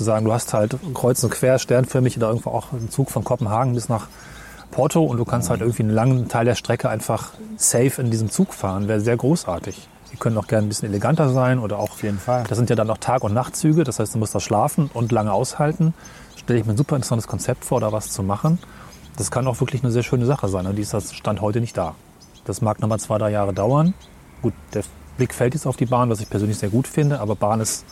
zu 0.00 0.04
sagen, 0.04 0.24
du 0.24 0.32
hast 0.32 0.54
halt 0.54 0.78
kreuz 0.94 1.22
und 1.22 1.28
quer, 1.28 1.58
sternförmig 1.58 2.16
oder 2.16 2.28
irgendwo 2.28 2.48
auch 2.50 2.72
einen 2.72 2.90
Zug 2.90 3.10
von 3.10 3.22
Kopenhagen 3.22 3.74
bis 3.74 3.90
nach 3.90 4.08
Porto 4.70 5.04
und 5.04 5.18
du 5.18 5.26
kannst 5.26 5.50
halt 5.50 5.60
irgendwie 5.60 5.82
einen 5.82 5.92
langen 5.92 6.28
Teil 6.28 6.46
der 6.46 6.54
Strecke 6.54 6.88
einfach 6.88 7.32
safe 7.58 8.00
in 8.00 8.10
diesem 8.10 8.30
Zug 8.30 8.54
fahren, 8.54 8.88
wäre 8.88 9.00
sehr 9.00 9.18
großartig. 9.18 9.88
Die 10.10 10.16
können 10.16 10.38
auch 10.38 10.46
gerne 10.46 10.66
ein 10.66 10.68
bisschen 10.68 10.88
eleganter 10.88 11.28
sein 11.28 11.58
oder 11.58 11.78
auch, 11.78 11.90
auf 11.90 12.02
jeden 12.02 12.18
Fall. 12.18 12.44
das 12.48 12.56
sind 12.56 12.70
ja 12.70 12.76
dann 12.76 12.88
auch 12.88 12.96
Tag- 12.96 13.24
und 13.24 13.34
Nachtzüge, 13.34 13.84
das 13.84 13.98
heißt, 13.98 14.14
du 14.14 14.18
musst 14.18 14.34
da 14.34 14.40
schlafen 14.40 14.88
und 14.94 15.12
lange 15.12 15.34
aushalten. 15.34 15.92
Stelle 16.34 16.58
ich 16.58 16.64
mir 16.64 16.72
ein 16.72 16.78
super 16.78 16.96
interessantes 16.96 17.28
Konzept 17.28 17.66
vor, 17.66 17.80
da 17.80 17.92
was 17.92 18.10
zu 18.10 18.22
machen. 18.22 18.58
Das 19.18 19.30
kann 19.30 19.46
auch 19.46 19.60
wirklich 19.60 19.82
eine 19.82 19.92
sehr 19.92 20.02
schöne 20.02 20.24
Sache 20.24 20.48
sein. 20.48 20.66
Und 20.66 20.76
die 20.76 20.82
ist 20.82 20.94
das 20.94 21.12
Stand 21.12 21.42
heute 21.42 21.60
nicht 21.60 21.76
da. 21.76 21.94
Das 22.46 22.62
mag 22.62 22.80
nochmal 22.80 23.00
zwei, 23.00 23.18
drei 23.18 23.30
Jahre 23.30 23.52
dauern. 23.52 23.92
Gut, 24.40 24.54
der 24.72 24.82
Blick 25.18 25.34
fällt 25.34 25.52
jetzt 25.52 25.66
auf 25.66 25.76
die 25.76 25.84
Bahn, 25.84 26.08
was 26.08 26.22
ich 26.22 26.30
persönlich 26.30 26.56
sehr 26.56 26.70
gut 26.70 26.88
finde, 26.88 27.20
aber 27.20 27.36
Bahn 27.36 27.60
ist 27.60 27.84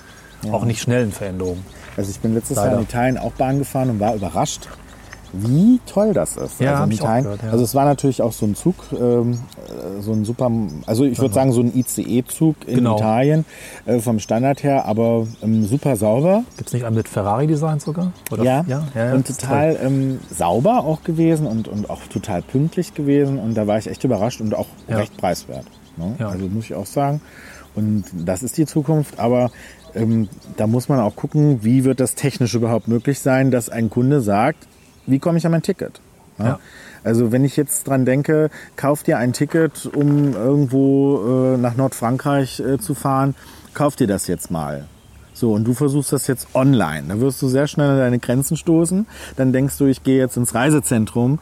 auch 0.53 0.65
nicht 0.65 0.81
schnell 0.81 1.05
in 1.05 1.13
Veränderungen. 1.13 1.65
Also 1.97 2.11
ich 2.11 2.21
bin 2.21 2.35
letztes 2.35 2.57
Leider. 2.57 2.71
Jahr 2.71 2.79
in 2.81 2.85
Italien 2.85 3.19
auch 3.19 3.33
Bahn 3.33 3.59
gefahren 3.59 3.91
und 3.91 4.01
war 4.01 4.15
überrascht, 4.15 4.69
wie 5.33 5.79
toll 5.85 6.15
das 6.15 6.37
ist. 6.39 6.59
Ja, 6.59 6.73
also, 6.73 6.85
in 6.85 6.93
Italien, 6.93 7.25
gehört, 7.25 7.43
ja. 7.43 7.51
also 7.51 7.63
es 7.63 7.75
war 7.75 7.85
natürlich 7.85 8.23
auch 8.23 8.33
so 8.33 8.47
ein 8.47 8.55
Zug, 8.55 8.77
ähm, 8.99 9.33
äh, 9.67 10.01
so 10.01 10.13
ein 10.13 10.25
super, 10.25 10.51
also 10.87 11.05
ich 11.05 11.19
würde 11.19 11.35
sagen 11.35 11.53
so 11.53 11.61
ein 11.61 11.77
ICE-Zug 11.77 12.57
in 12.67 12.77
Genau. 12.77 12.97
Italien 12.97 13.45
äh, 13.85 13.99
vom 13.99 14.21
Standard 14.21 14.63
her, 14.63 14.87
aber 14.87 15.27
ähm, 15.43 15.67
super 15.67 15.97
sauber. 15.97 16.45
Gibt 16.57 16.69
es 16.69 16.73
nicht 16.73 16.87
einen 16.87 16.97
mit 16.97 17.09
Ferrari-Design 17.09 17.79
sogar? 17.79 18.13
Ja, 18.43 18.65
ja, 18.67 18.85
ja, 18.95 19.13
und 19.13 19.27
total 19.27 19.79
ähm, 19.83 20.19
sauber 20.31 20.85
auch 20.85 21.03
gewesen 21.05 21.47
und, 21.47 21.69
und 21.69 21.91
auch 21.91 22.01
total 22.11 22.41
pünktlich 22.41 22.95
gewesen. 22.95 23.39
Und 23.39 23.55
da 23.55 23.67
war 23.67 23.77
ich 23.77 23.87
echt 23.87 24.05
überrascht 24.05 24.41
und 24.41 24.55
auch 24.55 24.69
Ja. 24.89 24.97
recht 24.97 25.15
preiswert. 25.19 25.67
Ne? 25.99 26.15
Ja. 26.19 26.29
Also 26.29 26.47
muss 26.47 26.65
ich 26.65 26.75
auch 26.75 26.87
sagen. 26.87 27.21
Und 27.75 28.05
das 28.15 28.43
ist 28.43 28.57
die 28.57 28.65
Zukunft. 28.67 29.21
Aber 29.21 29.51
ähm, 29.95 30.29
da 30.57 30.67
muss 30.67 30.89
man 30.89 31.01
auch 31.01 31.17
gucken, 31.17 31.65
wie 31.65 31.85
wird 31.85 32.01
das 32.01 32.15
technisch 32.15 32.55
überhaupt 32.55 32.89
möglich 32.89 33.21
sein, 33.21 33.51
dass 33.51 33.69
ein 33.69 33.91
Kunde 33.91 34.21
sagt, 34.21 34.67
wie 35.07 35.19
komme 35.19 35.39
ich 35.39 35.47
an 35.47 35.53
mein 35.53 35.63
Ticket? 35.63 36.01
Ja? 36.39 36.45
Ja. 36.45 36.61
Also 37.05 37.33
wenn 37.33 37.45
ich 37.45 37.57
jetzt 37.57 37.87
dran 37.87 38.05
denke, 38.05 38.51
kauf 38.77 39.03
dir 39.03 39.19
ein 39.19 39.33
Ticket, 39.33 39.87
um 39.87 40.35
irgendwo 40.35 41.55
äh, 41.55 41.57
nach 41.57 41.77
Nordfrankreich 41.77 42.61
äh, 42.61 42.79
zu 42.79 42.95
fahren, 42.95 43.35
kauf 43.75 43.97
dir 43.97 44.07
das 44.07 44.27
jetzt 44.27 44.51
mal. 44.51 44.87
So, 45.39 45.53
und 45.53 45.65
du 45.65 45.73
versuchst 45.73 46.13
das 46.13 46.27
jetzt 46.27 46.49
online. 46.55 47.05
Da 47.09 47.21
wirst 47.21 47.41
du 47.41 47.49
sehr 47.49 47.69
schnell 47.69 47.91
an 47.91 47.99
deine 47.99 48.19
Grenzen 48.19 48.57
stoßen. 48.57 49.07
Dann 49.37 49.53
denkst 49.53 49.79
du, 49.79 49.87
ich 49.87 50.03
gehe 50.03 50.19
jetzt 50.19 50.37
ins 50.37 50.53
Reisezentrum. 50.53 51.39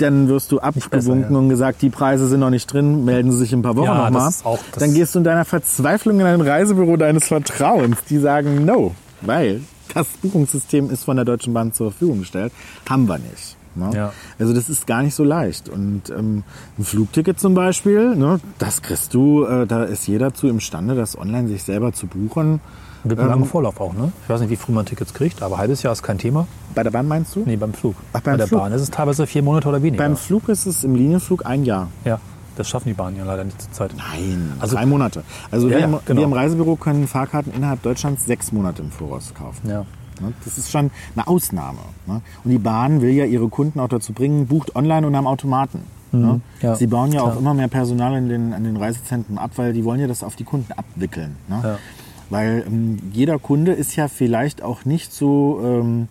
Dann 0.00 0.28
wirst 0.28 0.50
du 0.50 0.60
abgewunken 0.60 1.34
ja. 1.34 1.38
und 1.38 1.48
gesagt, 1.50 1.82
die 1.82 1.90
Preise 1.90 2.26
sind 2.26 2.40
noch 2.40 2.48
nicht 2.48 2.72
drin, 2.72 3.04
melden 3.04 3.32
Sie 3.32 3.38
sich 3.38 3.52
in 3.52 3.58
ein 3.58 3.62
paar 3.62 3.76
Wochen 3.76 3.86
Ja, 3.86 4.10
nochmal. 4.10 4.32
Dann 4.78 4.94
gehst 4.94 5.14
du 5.14 5.18
in 5.18 5.24
deiner 5.24 5.44
Verzweiflung 5.44 6.20
in 6.20 6.26
ein 6.26 6.40
Reisebüro 6.40 6.96
deines 6.96 7.28
Vertrauens. 7.28 7.98
Die 8.08 8.18
sagen 8.18 8.64
no, 8.64 8.94
weil 9.20 9.60
das 9.92 10.06
Buchungssystem 10.22 10.90
ist 10.90 11.04
von 11.04 11.16
der 11.16 11.26
Deutschen 11.26 11.52
Bahn 11.52 11.72
zur 11.74 11.90
Verfügung 11.90 12.20
gestellt. 12.20 12.52
Haben 12.88 13.06
wir 13.06 13.18
nicht. 13.18 13.56
Ne? 13.74 13.90
Ja. 13.94 14.12
Also 14.38 14.54
das 14.54 14.68
ist 14.68 14.86
gar 14.86 15.02
nicht 15.02 15.14
so 15.14 15.24
leicht. 15.24 15.68
Und 15.68 16.10
ähm, 16.10 16.44
ein 16.78 16.84
Flugticket 16.84 17.38
zum 17.38 17.54
Beispiel, 17.54 18.14
ne, 18.14 18.40
das 18.58 18.82
kriegst 18.82 19.14
du, 19.14 19.44
äh, 19.44 19.66
da 19.66 19.84
ist 19.84 20.06
jeder 20.06 20.32
zu 20.32 20.48
imstande, 20.48 20.94
das 20.94 21.18
online 21.18 21.48
sich 21.48 21.62
selber 21.62 21.92
zu 21.92 22.06
buchen. 22.06 22.60
Mit 23.04 23.12
Ähm, 23.12 23.20
einem 23.20 23.28
langen 23.30 23.44
Vorlauf 23.44 23.80
auch, 23.80 23.92
ne? 23.92 24.12
Ich 24.22 24.28
weiß 24.28 24.40
nicht, 24.40 24.50
wie 24.50 24.56
früh 24.56 24.72
man 24.72 24.86
Tickets 24.86 25.12
kriegt, 25.14 25.42
aber 25.42 25.58
halbes 25.58 25.82
Jahr 25.82 25.92
ist 25.92 26.02
kein 26.02 26.18
Thema. 26.18 26.46
Bei 26.74 26.82
der 26.82 26.90
Bahn 26.90 27.06
meinst 27.06 27.36
du? 27.36 27.42
Nee, 27.44 27.56
beim 27.56 27.72
Flug. 27.74 27.94
Ach, 28.12 28.20
beim 28.20 28.32
Bei 28.34 28.36
der 28.38 28.46
Flug. 28.48 28.60
Bahn 28.60 28.72
ist 28.72 28.80
es 28.82 28.90
teilweise 28.90 29.26
vier 29.26 29.42
Monate 29.42 29.68
oder 29.68 29.82
weniger. 29.82 30.02
Beim 30.02 30.16
Flug 30.16 30.48
ist 30.48 30.66
es 30.66 30.82
im 30.84 30.94
Linienflug 30.94 31.44
ein 31.46 31.64
Jahr. 31.64 31.88
ja, 32.04 32.18
das 32.56 32.68
schaffen 32.68 32.88
die 32.88 32.94
Bahnen 32.94 33.16
ja 33.16 33.24
leider 33.24 33.44
nicht 33.44 33.60
zur 33.60 33.72
Zeit. 33.72 33.94
Nein, 33.96 34.52
Also- 34.60 34.76
drei 34.76 34.86
Monate. 34.86 35.22
Also 35.50 35.68
Ja, 35.68 35.78
wir, 35.78 35.84
im, 35.84 35.98
genau. 36.04 36.20
wir 36.20 36.24
im 36.24 36.32
Reisebüro 36.32 36.76
können 36.76 37.06
Fahrkarten 37.08 37.52
innerhalb 37.52 37.82
Deutschlands 37.82 38.24
sechs 38.26 38.52
Monate 38.52 38.80
im 38.82 38.90
Voraus 38.92 39.32
kaufen. 39.34 39.68
Ja. 39.68 39.80
Ne? 40.20 40.32
Das 40.44 40.56
ist 40.56 40.70
schon 40.70 40.92
eine 41.16 41.26
Ausnahme. 41.26 41.80
Ne? 42.06 42.20
Und 42.44 42.50
die 42.52 42.58
Bahn 42.58 43.02
will 43.02 43.10
ja 43.10 43.24
ihre 43.24 43.48
Kunden 43.48 43.80
auch 43.80 43.88
dazu 43.88 44.12
bringen, 44.12 44.46
bucht 44.46 44.76
online 44.76 45.04
und 45.06 45.14
am 45.16 45.26
Automaten. 45.26 45.80
Ne? 46.12 46.34
Mhm. 46.34 46.42
ja, 46.60 46.76
Sie 46.76 46.86
bauen 46.86 47.10
ja 47.10 47.20
klar. 47.22 47.32
auch 47.34 47.38
immer 47.40 47.54
mehr 47.54 47.66
Personal 47.66 48.14
in 48.16 48.28
den, 48.28 48.52
an 48.54 48.62
den 48.62 48.76
Reisezentren 48.76 49.36
ab, 49.36 49.50
weil 49.56 49.72
die 49.72 49.84
wollen 49.84 49.98
ja 50.00 50.06
das 50.06 50.22
auf 50.22 50.36
die 50.36 50.44
Kunden 50.44 50.70
abwickeln. 50.72 51.34
Ne? 51.48 51.60
Ja. 51.64 51.78
Weil 52.30 52.64
ähm, 52.66 52.98
jeder 53.12 53.38
Kunde 53.38 53.72
ist 53.72 53.96
ja 53.96 54.08
vielleicht 54.08 54.62
auch 54.62 54.84
nicht 54.84 55.12
so, 55.12 55.60
ähm, 55.62 56.08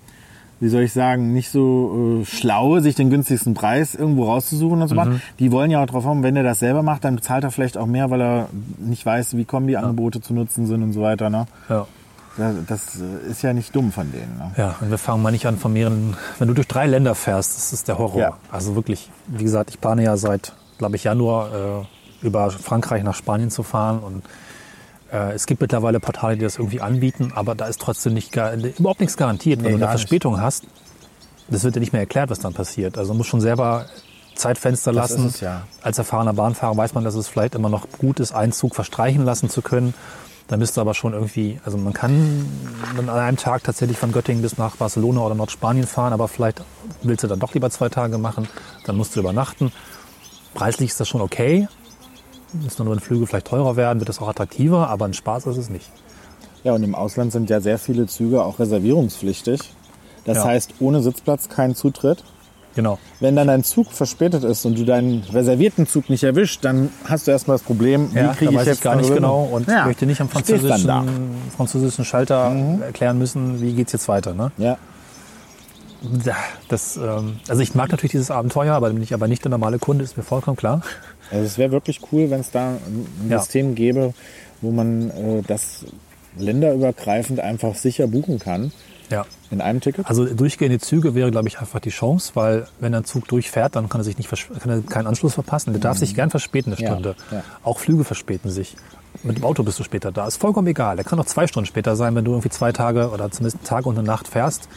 wie 0.59 0.69
soll 0.69 0.83
ich 0.83 0.93
sagen, 0.93 1.33
nicht 1.33 1.49
so 1.49 2.21
äh, 2.21 2.25
schlau, 2.25 2.79
sich 2.79 2.95
den 2.95 3.09
günstigsten 3.09 3.53
Preis 3.53 3.95
irgendwo 3.95 4.25
rauszusuchen 4.25 4.81
und 4.81 4.87
so 4.87 4.95
Mhm. 4.95 4.99
weiter. 4.99 5.11
Die 5.39 5.51
wollen 5.51 5.71
ja 5.71 5.81
auch 5.81 5.87
drauf 5.87 6.05
haben, 6.05 6.23
wenn 6.23 6.35
er 6.35 6.43
das 6.43 6.59
selber 6.59 6.83
macht, 6.83 7.03
dann 7.03 7.21
zahlt 7.21 7.43
er 7.43 7.51
vielleicht 7.51 7.77
auch 7.77 7.87
mehr, 7.87 8.09
weil 8.11 8.21
er 8.21 8.49
nicht 8.77 9.05
weiß, 9.05 9.35
wie 9.35 9.45
kommen 9.45 9.67
die 9.67 9.75
Angebote 9.77 10.21
zu 10.21 10.33
nutzen 10.33 10.65
sind 10.67 10.83
und 10.83 10.93
so 10.93 11.01
weiter. 11.01 11.29
Ne? 11.29 11.45
Ja. 11.69 11.87
Da- 12.37 12.53
Das 12.67 12.99
äh, 12.99 13.29
ist 13.29 13.41
ja 13.43 13.53
nicht 13.53 13.75
dumm 13.75 13.91
von 13.91 14.11
denen. 14.11 14.37
Ne? 14.37 14.51
Ja, 14.57 14.75
und 14.81 14.89
wir 14.89 14.97
fangen 14.97 15.21
mal 15.21 15.31
nicht 15.31 15.45
an 15.45 15.57
von 15.57 15.73
mehreren. 15.73 16.15
Wenn 16.39 16.47
du 16.47 16.53
durch 16.53 16.67
drei 16.67 16.85
Länder 16.87 17.13
fährst, 17.15 17.57
das 17.57 17.73
ist 17.73 17.87
der 17.87 17.97
Horror. 17.97 18.19
Ja. 18.21 18.37
Also 18.51 18.75
wirklich, 18.75 19.09
wie 19.27 19.43
gesagt, 19.43 19.69
ich 19.71 19.81
plane 19.81 20.03
ja 20.03 20.15
seit, 20.17 20.53
glaube 20.77 20.95
ich, 20.95 21.03
Januar 21.03 21.49
äh, 21.81 22.25
über 22.25 22.49
Frankreich 22.51 23.03
nach 23.03 23.13
Spanien 23.15 23.49
zu 23.51 23.61
fahren. 23.63 23.99
Und 23.99 24.23
es 25.33 25.45
gibt 25.45 25.61
mittlerweile 25.61 25.99
Portale, 25.99 26.37
die 26.37 26.43
das 26.43 26.57
irgendwie 26.57 26.81
anbieten, 26.81 27.31
aber 27.35 27.53
da 27.55 27.67
ist 27.67 27.79
trotzdem 27.79 28.13
nicht 28.13 28.31
gar, 28.31 28.53
überhaupt 28.53 28.99
nichts 28.99 29.15
garantiert. 29.15 29.59
Wenn 29.59 29.65
Nee, 29.65 29.69
du 29.69 29.75
eine 29.75 29.85
gar 29.85 29.93
nicht. 29.93 30.01
Verspätung 30.01 30.41
hast, 30.41 30.63
das 31.49 31.63
wird 31.63 31.75
dir 31.75 31.79
nicht 31.81 31.93
mehr 31.93 32.01
erklärt, 32.01 32.29
was 32.29 32.39
dann 32.39 32.53
passiert. 32.53 32.97
Also 32.97 33.09
man 33.13 33.19
muss 33.19 33.27
schon 33.27 33.41
selber 33.41 33.85
Zeitfenster 34.35 34.91
lassen. 34.91 35.27
es, 35.27 35.41
ja. 35.41 35.67
Als 35.83 35.99
erfahrener 35.99 36.33
Bahnfahrer 36.33 36.75
weiß 36.75 36.95
man, 36.95 37.03
dass 37.03 37.13
es 37.15 37.27
vielleicht 37.27 37.53
immer 37.53 37.69
noch 37.69 37.87
gut 37.99 38.19
ist, 38.19 38.31
einen 38.33 38.51
Zug 38.51 38.73
verstreichen 38.73 39.23
lassen 39.23 39.49
zu 39.49 39.61
können. 39.61 39.93
Da 40.47 40.57
müsste 40.57 40.81
aber 40.81 40.93
schon 40.93 41.13
irgendwie, 41.13 41.59
also 41.63 41.77
man 41.77 41.93
kann 41.93 42.45
dann 42.97 43.07
an 43.07 43.17
einem 43.19 43.37
Tag 43.37 43.63
tatsächlich 43.63 43.97
von 43.97 44.11
Göttingen 44.11 44.41
bis 44.41 44.57
nach 44.57 44.75
Barcelona 44.75 45.21
oder 45.21 45.35
Nordspanien 45.35 45.87
fahren, 45.87 46.11
aber 46.11 46.27
vielleicht 46.27 46.61
willst 47.01 47.23
du 47.23 47.27
dann 47.27 47.39
doch 47.39 47.53
lieber 47.53 47.69
zwei 47.69 47.89
Tage 47.89 48.17
machen, 48.17 48.47
dann 48.85 48.97
musst 48.97 49.15
du 49.15 49.19
übernachten. 49.21 49.71
Preislich 50.53 50.89
ist 50.89 50.99
das 50.99 51.07
schon 51.07 51.21
okay. 51.21 51.67
Ist 52.65 52.79
nur, 52.79 52.89
wenn 52.91 52.99
Flüge 52.99 53.25
vielleicht 53.27 53.47
teurer 53.47 53.75
werden, 53.75 53.99
wird 53.99 54.09
das 54.09 54.19
auch 54.21 54.27
attraktiver, 54.29 54.89
aber 54.89 55.05
ein 55.05 55.13
Spaß 55.13 55.47
ist 55.47 55.57
es 55.57 55.69
nicht. 55.69 55.89
Ja, 56.63 56.73
und 56.73 56.83
im 56.83 56.95
Ausland 56.95 57.31
sind 57.31 57.49
ja 57.49 57.59
sehr 57.59 57.77
viele 57.79 58.05
Züge 58.07 58.43
auch 58.43 58.59
reservierungspflichtig. 58.59 59.59
Das 60.25 60.37
Ja. 60.37 60.45
heißt, 60.45 60.75
ohne 60.79 61.01
Sitzplatz 61.01 61.49
kein 61.49 61.75
Zutritt. 61.75 62.23
Genau. 62.75 62.97
Wenn 63.19 63.35
dann 63.35 63.47
dein 63.47 63.63
Zug 63.63 63.91
verspätet 63.91 64.43
ist 64.43 64.65
und 64.65 64.77
du 64.79 64.83
deinen 64.83 65.23
reservierten 65.31 65.85
Zug 65.85 66.09
nicht 66.09 66.23
erwischt, 66.23 66.63
dann 66.65 66.89
hast 67.05 67.27
du 67.27 67.31
erstmal 67.31 67.57
das 67.57 67.63
Problem, 67.63 68.11
wie 68.13 68.17
Ja, 68.19 68.33
kriege 68.33 68.51
ich 68.51 68.57
weiß 68.57 68.65
jetzt 68.65 68.77
ich 68.77 68.83
gar 68.83 68.95
nicht 68.95 69.13
genau 69.13 69.43
und 69.51 69.67
ja. 69.67 69.85
möchte 69.85 70.05
nicht 70.07 70.21
am 70.21 70.29
französischen. 70.29 70.87
Mhm. 70.89 71.51
französischen 71.55 72.03
Schalter 72.05 72.51
erklären 72.81 73.19
müssen, 73.19 73.61
wie 73.61 73.73
geht's 73.73 73.91
jetzt 73.91 74.07
weiter. 74.07 74.33
Ne? 74.33 74.51
Ja. 74.57 74.77
Ja, 76.25 76.35
Das, 76.69 76.97
ähm, 76.97 77.37
also 77.47 77.61
ich 77.61 77.75
mag 77.75 77.89
natürlich 77.91 78.11
dieses 78.11 78.29
Abenteuer, 78.31 78.73
aber 78.75 78.89
bin 78.89 79.01
ich 79.01 79.13
aber 79.13 79.27
nicht 79.27 79.43
der 79.43 79.49
normale 79.51 79.79
Kunde, 79.79 80.03
ist 80.03 80.17
mir 80.17 80.23
vollkommen 80.23 80.57
klar. 80.57 80.81
Also 81.31 81.45
es 81.45 81.57
wäre 81.57 81.71
wirklich 81.71 82.01
cool, 82.11 82.29
wenn 82.29 82.41
es 82.41 82.51
da 82.51 82.71
ein 82.71 83.29
Ja. 83.29 83.39
System 83.39 83.73
gäbe, 83.75 84.13
wo 84.61 84.71
man 84.71 85.09
äh, 85.11 85.41
das 85.47 85.85
länderübergreifend 86.37 87.39
einfach 87.39 87.75
sicher 87.75 88.07
buchen 88.07 88.39
kann 88.39 88.71
Ja. 89.09 89.25
in 89.51 89.61
einem 89.61 89.79
Ticket. 89.81 90.07
Also 90.07 90.25
durchgehende 90.25 90.79
Züge 90.79 91.15
wäre, 91.15 91.31
glaube 91.31 91.47
ich, 91.47 91.59
einfach 91.59 91.79
die 91.79 91.89
Chance, 91.89 92.31
weil 92.35 92.67
wenn 92.79 92.93
ein 92.93 93.05
Zug 93.05 93.27
durchfährt, 93.27 93.75
dann 93.75 93.87
kann 93.89 94.01
er 94.01 94.03
sich 94.03 94.17
nicht 94.17 94.29
kann 94.29 94.69
er 94.71 94.81
keinen 94.81 95.07
Anschluss 95.07 95.33
verpassen. 95.35 95.73
Der 95.73 95.81
darf 95.81 95.97
sich 95.97 96.15
gern 96.15 96.29
verspäten 96.29 96.73
eine 96.73 96.81
Ja, 96.81 96.89
Stunde. 96.91 97.15
ja. 97.31 97.43
Auch 97.63 97.79
Flüge 97.79 98.03
verspäten 98.03 98.49
sich. 98.51 98.75
Mit 99.21 99.37
dem 99.37 99.43
Auto 99.45 99.63
bist 99.63 99.79
du 99.79 99.83
später 99.83 100.11
da. 100.11 100.27
Ist 100.27 100.37
vollkommen 100.37 100.67
egal. 100.67 100.95
Der 100.95 101.05
kann 101.05 101.19
auch 101.19 101.25
zwei 101.25 101.45
Stunden 101.47 101.67
später 101.67 101.95
sein, 101.95 102.15
wenn 102.15 102.25
du 102.25 102.31
irgendwie 102.31 102.49
zwei 102.49 102.71
Tage 102.71 103.09
oder 103.11 103.29
zumindest 103.31 103.57
einen 103.57 103.65
Tag 103.65 103.85
und 103.85 103.97
eine 103.97 104.05
Nacht 104.05 104.27
fährst. 104.27 104.67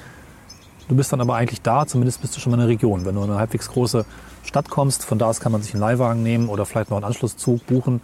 Du 0.88 0.94
bist 0.94 1.12
dann 1.12 1.20
aber 1.20 1.34
eigentlich 1.34 1.62
da, 1.62 1.86
zumindest 1.86 2.20
bist 2.20 2.36
du 2.36 2.40
schon 2.40 2.52
mal 2.52 2.56
in 2.56 2.60
der 2.60 2.68
Region. 2.68 3.04
Wenn 3.04 3.14
du 3.14 3.22
in 3.22 3.30
eine 3.30 3.38
halbwegs 3.38 3.68
große 3.68 4.04
Stadt 4.44 4.70
kommst, 4.70 5.04
von 5.04 5.18
da 5.18 5.26
aus 5.26 5.40
kann 5.40 5.52
man 5.52 5.62
sich 5.62 5.74
einen 5.74 5.80
Leihwagen 5.80 6.22
nehmen 6.22 6.48
oder 6.48 6.64
vielleicht 6.64 6.90
noch 6.90 6.96
einen 6.96 7.06
Anschlusszug 7.06 7.66
buchen. 7.66 8.00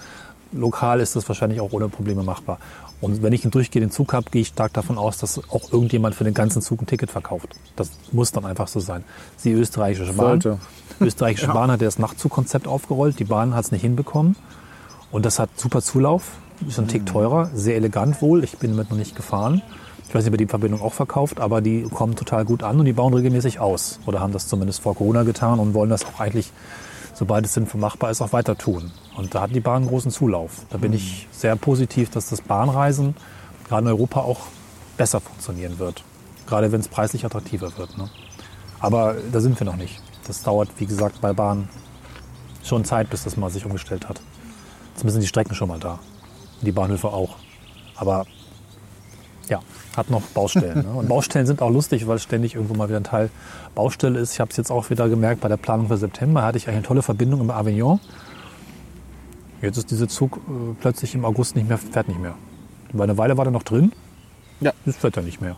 Lokal 0.53 1.01
ist 1.01 1.17
das 1.17 1.29
wahrscheinlich 1.29 1.61
auch 1.61 1.73
ohne 1.73 1.89
Probleme 1.89 2.23
machbar. 2.23 2.59
Und 3.01 3.23
wenn 3.23 3.33
ich 3.33 3.45
einen 3.45 3.51
durchgehenden 3.51 3.91
Zug 3.91 4.13
habe, 4.13 4.31
gehe 4.31 4.43
ich 4.43 4.49
stark 4.49 4.73
davon 4.75 4.99
aus, 4.99 5.19
dass 5.19 5.41
auch 5.51 5.73
irgendjemand 5.73 6.15
für 6.15 6.25
den 6.25 6.35
ganzen 6.35 6.63
Zug 6.63 6.83
ein 6.83 6.87
Ticket 6.87 7.11
verkauft. 7.11 7.49
Das 7.75 7.91
muss 8.13 8.31
dann 8.31 8.45
einfach 8.45 8.69
so 8.69 8.81
sein. 8.81 9.03
Die 9.43 9.53
österreichische 9.53 10.13
Bahn. 10.13 10.41
Sollte. 10.41 10.59
Österreichische 11.01 11.49
Bahn 11.53 11.71
hat 11.71 11.81
ja 11.81 11.87
das 11.87 11.99
Nachtzugkonzept 11.99 12.69
aufgerollt. 12.69 13.19
Die 13.19 13.25
Bahn 13.25 13.55
hat 13.55 13.65
es 13.65 13.73
nicht 13.73 13.83
hinbekommen. 13.83 14.37
Und 15.11 15.27
das 15.27 15.39
hat 15.39 15.51
super 15.57 15.83
Zulauf. 15.83 16.33
Ist 16.67 16.79
ein 16.79 16.87
Tick 16.87 17.05
teurer, 17.07 17.51
sehr 17.55 17.75
elegant 17.75 18.23
wohl. 18.23 18.45
Ich 18.45 18.59
bin 18.59 18.71
damit 18.71 18.91
noch 18.91 18.97
nicht 18.97 19.17
gefahren. 19.17 19.63
Ich 20.13 20.15
weiß 20.15 20.25
nicht, 20.25 20.35
ob 20.35 20.39
die 20.39 20.47
Verbindung 20.47 20.83
auch 20.83 20.93
verkauft, 20.93 21.41
aber 21.41 21.63
die 21.63 21.85
kommen 21.85 22.17
total 22.17 22.45
gut 22.45 22.63
an 22.63 22.79
und 22.79 22.85
die 22.85 22.93
bauen 22.93 23.15
regelmäßig 23.15 23.61
aus. 23.61 23.99
Oder 24.05 24.21
haben 24.21 24.35
das 24.35 24.47
zumindest 24.47 24.83
vor 24.83 24.95
Corona 24.95 25.23
getan 25.23 25.59
und 25.59 25.73
wollen 25.73 25.89
das 25.89 26.05
auch 26.05 26.21
eigentlich, 26.21 26.53
sobald 27.15 27.47
es 27.47 27.55
sinnvoll 27.55 27.81
machbar 27.81 28.11
ist, 28.11 28.21
auch 28.21 28.35
weiter 28.35 28.59
tun. 28.59 28.93
Und 29.17 29.35
da 29.35 29.41
hat 29.41 29.55
die 29.55 29.61
Bahn 29.61 29.77
einen 29.77 29.87
großen 29.87 30.11
Zulauf. 30.11 30.67
Da 30.69 30.77
bin 30.77 30.93
ich 30.93 31.29
sehr 31.33 31.57
positiv, 31.57 32.11
dass 32.11 32.29
das 32.29 32.43
Bahnreisen 32.43 33.17
gerade 33.67 33.85
in 33.85 33.89
Europa 33.89 34.21
auch 34.21 34.41
besser 34.99 35.19
funktionieren 35.19 35.79
wird. 35.79 36.05
Gerade 36.47 36.71
wenn 36.73 36.81
es 36.83 36.89
preislich 36.89 37.25
attraktiver 37.25 37.79
wird. 37.79 37.97
Ne? 37.97 38.11
Aber 38.81 39.15
da 39.33 39.41
sind 39.41 39.59
wir 39.59 39.65
noch 39.65 39.77
nicht. 39.77 39.99
Das 40.27 40.43
dauert, 40.43 40.69
wie 40.77 40.85
gesagt, 40.85 41.23
bei 41.23 41.33
Bahn 41.33 41.71
schon 42.63 42.85
Zeit, 42.85 43.09
bis 43.09 43.25
das 43.25 43.39
mal 43.39 43.49
sich 43.49 43.65
umgestellt 43.65 44.11
hat. 44.11 44.21
Zumindest 44.95 45.15
sind 45.15 45.23
die 45.23 45.29
Strecken 45.29 45.55
schon 45.55 45.69
mal 45.69 45.81
da. 45.81 46.01
Die 46.61 46.73
Bahnhöfe 46.73 47.09
auch. 47.09 47.37
Aber 47.97 48.27
ja, 49.49 49.61
hat 49.97 50.11
noch 50.11 50.23
Baustellen. 50.23 50.87
Ne? 50.87 50.93
Und 50.95 51.09
Baustellen 51.09 51.47
sind 51.47 51.61
auch 51.63 51.71
lustig, 51.71 52.07
weil 52.07 52.19
ständig 52.19 52.55
irgendwo 52.55 52.75
mal 52.75 52.89
wieder 52.89 52.99
ein 52.99 53.05
Teil 53.05 53.31
Baustelle 53.75 54.19
ist. 54.19 54.33
Ich 54.35 54.41
habe 54.41 54.51
es 54.51 54.57
jetzt 54.57 54.71
auch 54.71 54.89
wieder 54.91 55.09
gemerkt, 55.09 55.41
bei 55.41 55.49
der 55.49 55.57
Planung 55.59 55.89
für 55.89 55.97
September 55.97 56.43
hatte 56.43 56.59
ich 56.59 56.67
eigentlich 56.67 56.79
eine 56.79 56.87
tolle 56.87 57.03
Verbindung 57.03 57.41
über 57.41 57.57
Avignon. 57.57 58.01
Jetzt 59.61 59.77
ist 59.79 59.91
dieser 59.91 60.09
Zug 60.09 60.37
äh, 60.39 60.75
plötzlich 60.81 61.15
im 61.15 61.25
August 61.25 61.55
nicht 61.57 61.69
mehr, 61.69 61.79
fährt 61.79 62.09
nicht 62.09 62.21
mehr. 62.21 62.35
Bei 62.93 63.05
einer 63.05 63.17
Weile 63.17 63.37
war 63.39 63.45
der 63.45 63.53
noch 63.53 63.63
drin, 63.63 63.93
Ja. 64.61 64.73
jetzt 64.85 64.99
fährt 65.01 65.17
er 65.17 65.23
nicht 65.23 65.41
mehr. 65.41 65.57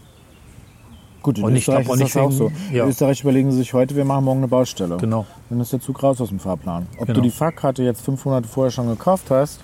Gut, 1.23 1.39
in 1.39 1.45
Und 1.45 1.57
ich 1.57 1.63
Österreich 1.67 1.85
ist 1.85 1.91
das 1.91 1.99
nicht 2.01 2.17
auch 2.19 2.31
so. 2.31 2.51
wegen- 2.51 2.75
ja. 2.77 2.85
In 2.85 2.91
Österreich 2.91 3.23
überlegen 3.23 3.51
sie 3.51 3.57
sich 3.59 3.73
heute, 3.73 3.97
wir 3.97 4.05
machen 4.05 4.25
morgen 4.27 4.41
eine 4.41 4.49
Baustelle. 4.49 4.99
Genau. 4.99 5.25
Dann 5.49 5.59
ist 5.61 5.73
der 5.73 5.81
Zug 5.81 6.03
raus 6.03 6.21
aus 6.21 6.29
dem 6.29 6.39
Fahrplan. 6.39 6.87
Ob 6.99 7.07
Genau. 7.07 7.15
du 7.15 7.21
die 7.23 7.31
Fahrkarte 7.31 7.83
jetzt 7.83 8.03
fünf 8.03 8.25
Monate 8.27 8.47
vorher 8.47 8.71
schon 8.71 8.89
gekauft 8.89 9.31
hast, 9.31 9.61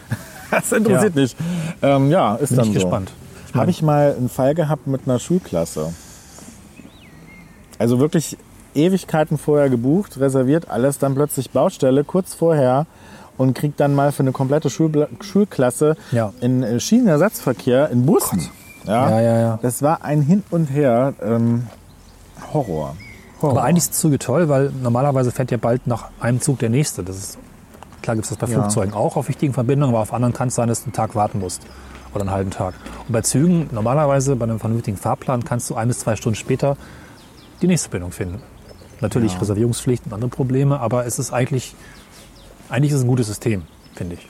das 0.50 0.72
interessiert 0.72 1.14
nicht. 1.14 1.36
Ähm, 1.82 2.10
ja, 2.10 2.34
ist 2.34 2.48
Bin 2.48 2.58
dann 2.58 2.66
ich 2.66 2.72
so. 2.74 2.80
gespannt. 2.80 3.12
Habe 3.54 3.70
ich 3.70 3.82
mal 3.82 4.14
einen 4.16 4.28
Fall 4.28 4.54
gehabt 4.54 4.86
mit 4.86 5.02
einer 5.06 5.18
Schulklasse. 5.18 5.92
Also 7.78 7.98
wirklich 7.98 8.36
Ewigkeiten 8.74 9.38
vorher 9.38 9.68
gebucht, 9.68 10.18
reserviert, 10.18 10.68
alles, 10.68 10.98
dann 10.98 11.14
plötzlich 11.14 11.50
Baustelle 11.50 12.04
kurz 12.04 12.34
vorher 12.34 12.86
und 13.36 13.54
kriegt 13.54 13.80
dann 13.80 13.94
mal 13.94 14.12
für 14.12 14.22
eine 14.22 14.32
komplette 14.32 14.70
Schulbla 14.70 15.08
Schulklasse 15.20 15.96
Ja. 16.12 16.32
in 16.40 16.62
äh, 16.62 16.80
Schienenersatzverkehr 16.80 17.90
in 17.90 18.06
Bussen. 18.06 18.48
Ja, 18.84 19.10
Ja, 19.10 19.20
ja, 19.20 19.38
ja. 19.40 19.58
Das 19.62 19.82
war 19.82 20.04
ein 20.04 20.22
Hin 20.22 20.42
und 20.50 20.66
Her. 20.66 21.14
Ähm, 21.22 21.66
Horror. 22.52 22.96
Horror. 23.40 23.50
Aber 23.52 23.64
eigentlich 23.64 23.84
ist 23.84 23.94
Züge 23.94 24.18
toll, 24.18 24.48
weil 24.48 24.70
normalerweise 24.82 25.30
fährt 25.32 25.50
ja 25.50 25.56
bald 25.56 25.86
nach 25.86 26.10
einem 26.20 26.40
Zug 26.40 26.58
der 26.60 26.70
nächste. 26.70 27.02
Das 27.02 27.16
ist, 27.16 27.38
klar 28.02 28.16
gibt 28.16 28.24
es 28.26 28.30
das 28.30 28.38
bei 28.38 28.46
Ja. 28.52 28.60
Flugzeugen 28.60 28.94
auch 28.94 29.16
auf 29.16 29.28
wichtigen 29.28 29.52
Verbindungen, 29.52 29.94
aber 29.94 30.02
auf 30.02 30.12
anderen 30.12 30.32
kann 30.34 30.48
es 30.48 30.54
sein, 30.54 30.68
dass 30.68 30.80
du 30.80 30.86
einen 30.86 30.92
Tag 30.94 31.14
warten 31.14 31.40
musst. 31.40 31.62
Oder 32.14 32.22
einen 32.22 32.30
halben 32.30 32.50
Tag. 32.50 32.74
Und 33.06 33.12
bei 33.12 33.20
Zügen, 33.22 33.68
normalerweise 33.72 34.36
bei 34.36 34.44
einem 34.44 34.60
vernünftigen 34.60 34.96
Fahrplan, 34.96 35.44
kannst 35.44 35.68
du 35.70 35.74
ein 35.74 35.88
bis 35.88 35.98
zwei 36.00 36.16
Stunden 36.16 36.36
später 36.36 36.76
die 37.60 37.66
nächste 37.66 37.86
Verbindung 37.88 38.12
finden. 38.12 38.40
Natürlich 39.00 39.32
Ja. 39.34 39.40
Reservierungspflicht 39.40 40.06
und 40.06 40.12
andere 40.12 40.30
Probleme, 40.30 40.78
aber 40.80 41.06
es 41.06 41.18
ist 41.18 41.32
eigentlich, 41.32 41.74
eigentlich 42.68 42.92
ist 42.92 42.98
es 42.98 43.04
ein 43.04 43.08
gutes 43.08 43.26
System, 43.26 43.62
finde 43.94 44.14
ich. 44.14 44.28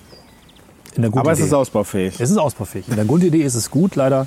In 0.97 1.03
der 1.03 1.11
Aber 1.11 1.21
es 1.21 1.25
Grundidee. 1.39 1.47
ist 1.47 1.53
ausbaufähig. 1.55 2.21
es 2.21 2.31
ist 2.31 2.39
ausbaufähig. 2.39 2.89
In 2.89 2.97
der 2.97 3.05
Grundidee 3.05 3.43
ist 3.43 3.55
es 3.57 3.71
gut, 3.71 3.97
leider 3.97 4.27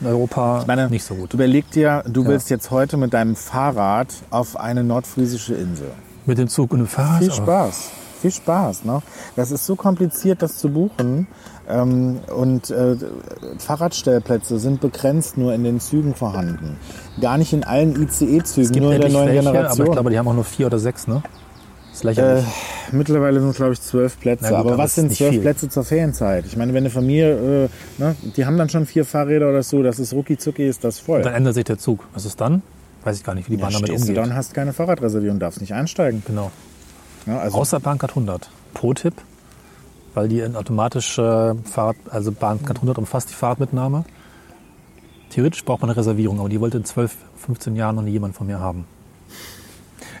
in 0.00 0.06
Europa 0.06 0.60
Ich 0.62 0.66
meine, 0.66 0.88
nicht 0.88 1.04
so 1.04 1.14
gut. 1.14 1.34
Überleg 1.34 1.70
dir, 1.70 2.02
du 2.08 2.26
willst 2.26 2.48
jetzt 2.50 2.70
heute 2.70 2.96
mit 2.96 3.12
deinem 3.12 3.36
Fahrrad 3.36 4.08
auf 4.30 4.58
eine 4.58 4.82
nordfriesische 4.82 5.54
Insel. 5.54 5.90
Mit 6.26 6.38
dem 6.38 6.48
Zug 6.48 6.72
und 6.72 6.78
dem 6.80 6.88
Fahrrad. 6.88 7.18
Viel 7.22 7.32
Spaß. 7.32 7.90
Viel 8.20 8.30
Spaß. 8.30 8.84
Ne? 8.84 9.02
Das 9.36 9.50
ist 9.50 9.66
so 9.66 9.76
kompliziert, 9.76 10.42
das 10.42 10.58
zu 10.58 10.70
buchen. 10.70 11.26
Ähm, 11.68 12.20
und 12.34 12.70
äh, 12.70 12.96
Fahrradstellplätze 13.58 14.58
sind 14.58 14.80
begrenzt 14.80 15.38
nur 15.38 15.54
in 15.54 15.64
den 15.64 15.80
Zügen 15.80 16.14
vorhanden. 16.14 16.76
Gar 17.20 17.38
nicht 17.38 17.52
in 17.52 17.64
allen 17.64 18.00
ICE-Zügen, 18.02 18.82
nur 18.82 18.94
in 18.94 19.00
der 19.00 19.10
neuen 19.10 19.28
welche, 19.28 19.42
Generation. 19.42 19.80
aber 19.80 19.84
ich 19.84 19.92
glaube, 19.92 20.10
die 20.10 20.18
haben 20.18 20.28
auch 20.28 20.34
nur 20.34 20.44
vier 20.44 20.66
oder 20.66 20.78
sechs, 20.78 21.06
ne? 21.06 21.22
Äh, 22.04 22.42
mittlerweile 22.92 23.40
sind 23.40 23.50
es, 23.50 23.56
glaube 23.56 23.72
ich, 23.72 23.80
zwölf 23.80 24.18
Plätze. 24.20 24.44
Gut, 24.44 24.54
aber 24.54 24.70
aber 24.70 24.78
was 24.78 24.94
sind 24.94 25.12
zwölf 25.14 25.32
viel. 25.32 25.40
Plätze 25.40 25.68
zur 25.68 25.84
Ferienzeit? 25.84 26.46
Ich 26.46 26.56
meine, 26.56 26.72
wenn 26.72 26.82
eine 26.82 26.90
Familie, 26.90 27.64
äh, 27.64 27.68
ne, 27.98 28.16
die 28.36 28.46
haben 28.46 28.56
dann 28.56 28.68
schon 28.68 28.86
vier 28.86 29.04
Fahrräder 29.04 29.50
oder 29.50 29.62
so, 29.62 29.82
das 29.82 29.98
ist 29.98 30.12
rucki 30.12 30.38
zucki, 30.38 30.66
ist 30.66 30.84
das 30.84 30.98
voll. 30.98 31.22
dann 31.22 31.34
ändert 31.34 31.54
sich 31.54 31.64
der 31.64 31.78
Zug. 31.78 32.06
Was 32.14 32.24
ist 32.24 32.40
dann? 32.40 32.62
Weiß 33.04 33.16
ich 33.16 33.24
gar 33.24 33.34
nicht, 33.34 33.48
wie 33.48 33.56
die 33.56 33.58
ja, 33.58 33.66
Bahn 33.66 33.72
damit 33.72 33.88
stehst 33.88 34.04
du 34.04 34.12
umgeht. 34.12 34.24
dann, 34.24 34.34
hast 34.34 34.54
keine 34.54 34.72
Fahrradreservierung, 34.72 35.38
darfst 35.38 35.60
nicht 35.60 35.74
einsteigen. 35.74 36.22
Genau. 36.26 36.50
Ja, 37.26 37.38
also, 37.38 37.58
Außer 37.58 37.80
Bahncard 37.80 38.12
100. 38.12 38.50
Pro-Tipp, 38.74 39.14
weil 40.14 40.28
die 40.28 40.40
in 40.40 40.56
automatisch 40.56 41.18
äh, 41.18 41.54
Fahrrad, 41.54 41.96
also 42.10 42.32
Bahncard 42.32 42.78
100 42.78 42.98
umfasst 42.98 43.30
die 43.30 43.34
Fahrradmitnahme. 43.34 44.04
Theoretisch 45.30 45.64
braucht 45.64 45.82
man 45.82 45.90
eine 45.90 45.96
Reservierung, 45.96 46.40
aber 46.40 46.48
die 46.48 46.60
wollte 46.60 46.78
in 46.78 46.84
12, 46.84 47.14
15 47.36 47.76
Jahren 47.76 47.96
noch 47.96 48.02
nie 48.02 48.10
jemand 48.10 48.34
von 48.34 48.46
mir 48.46 48.58
haben. 48.58 48.84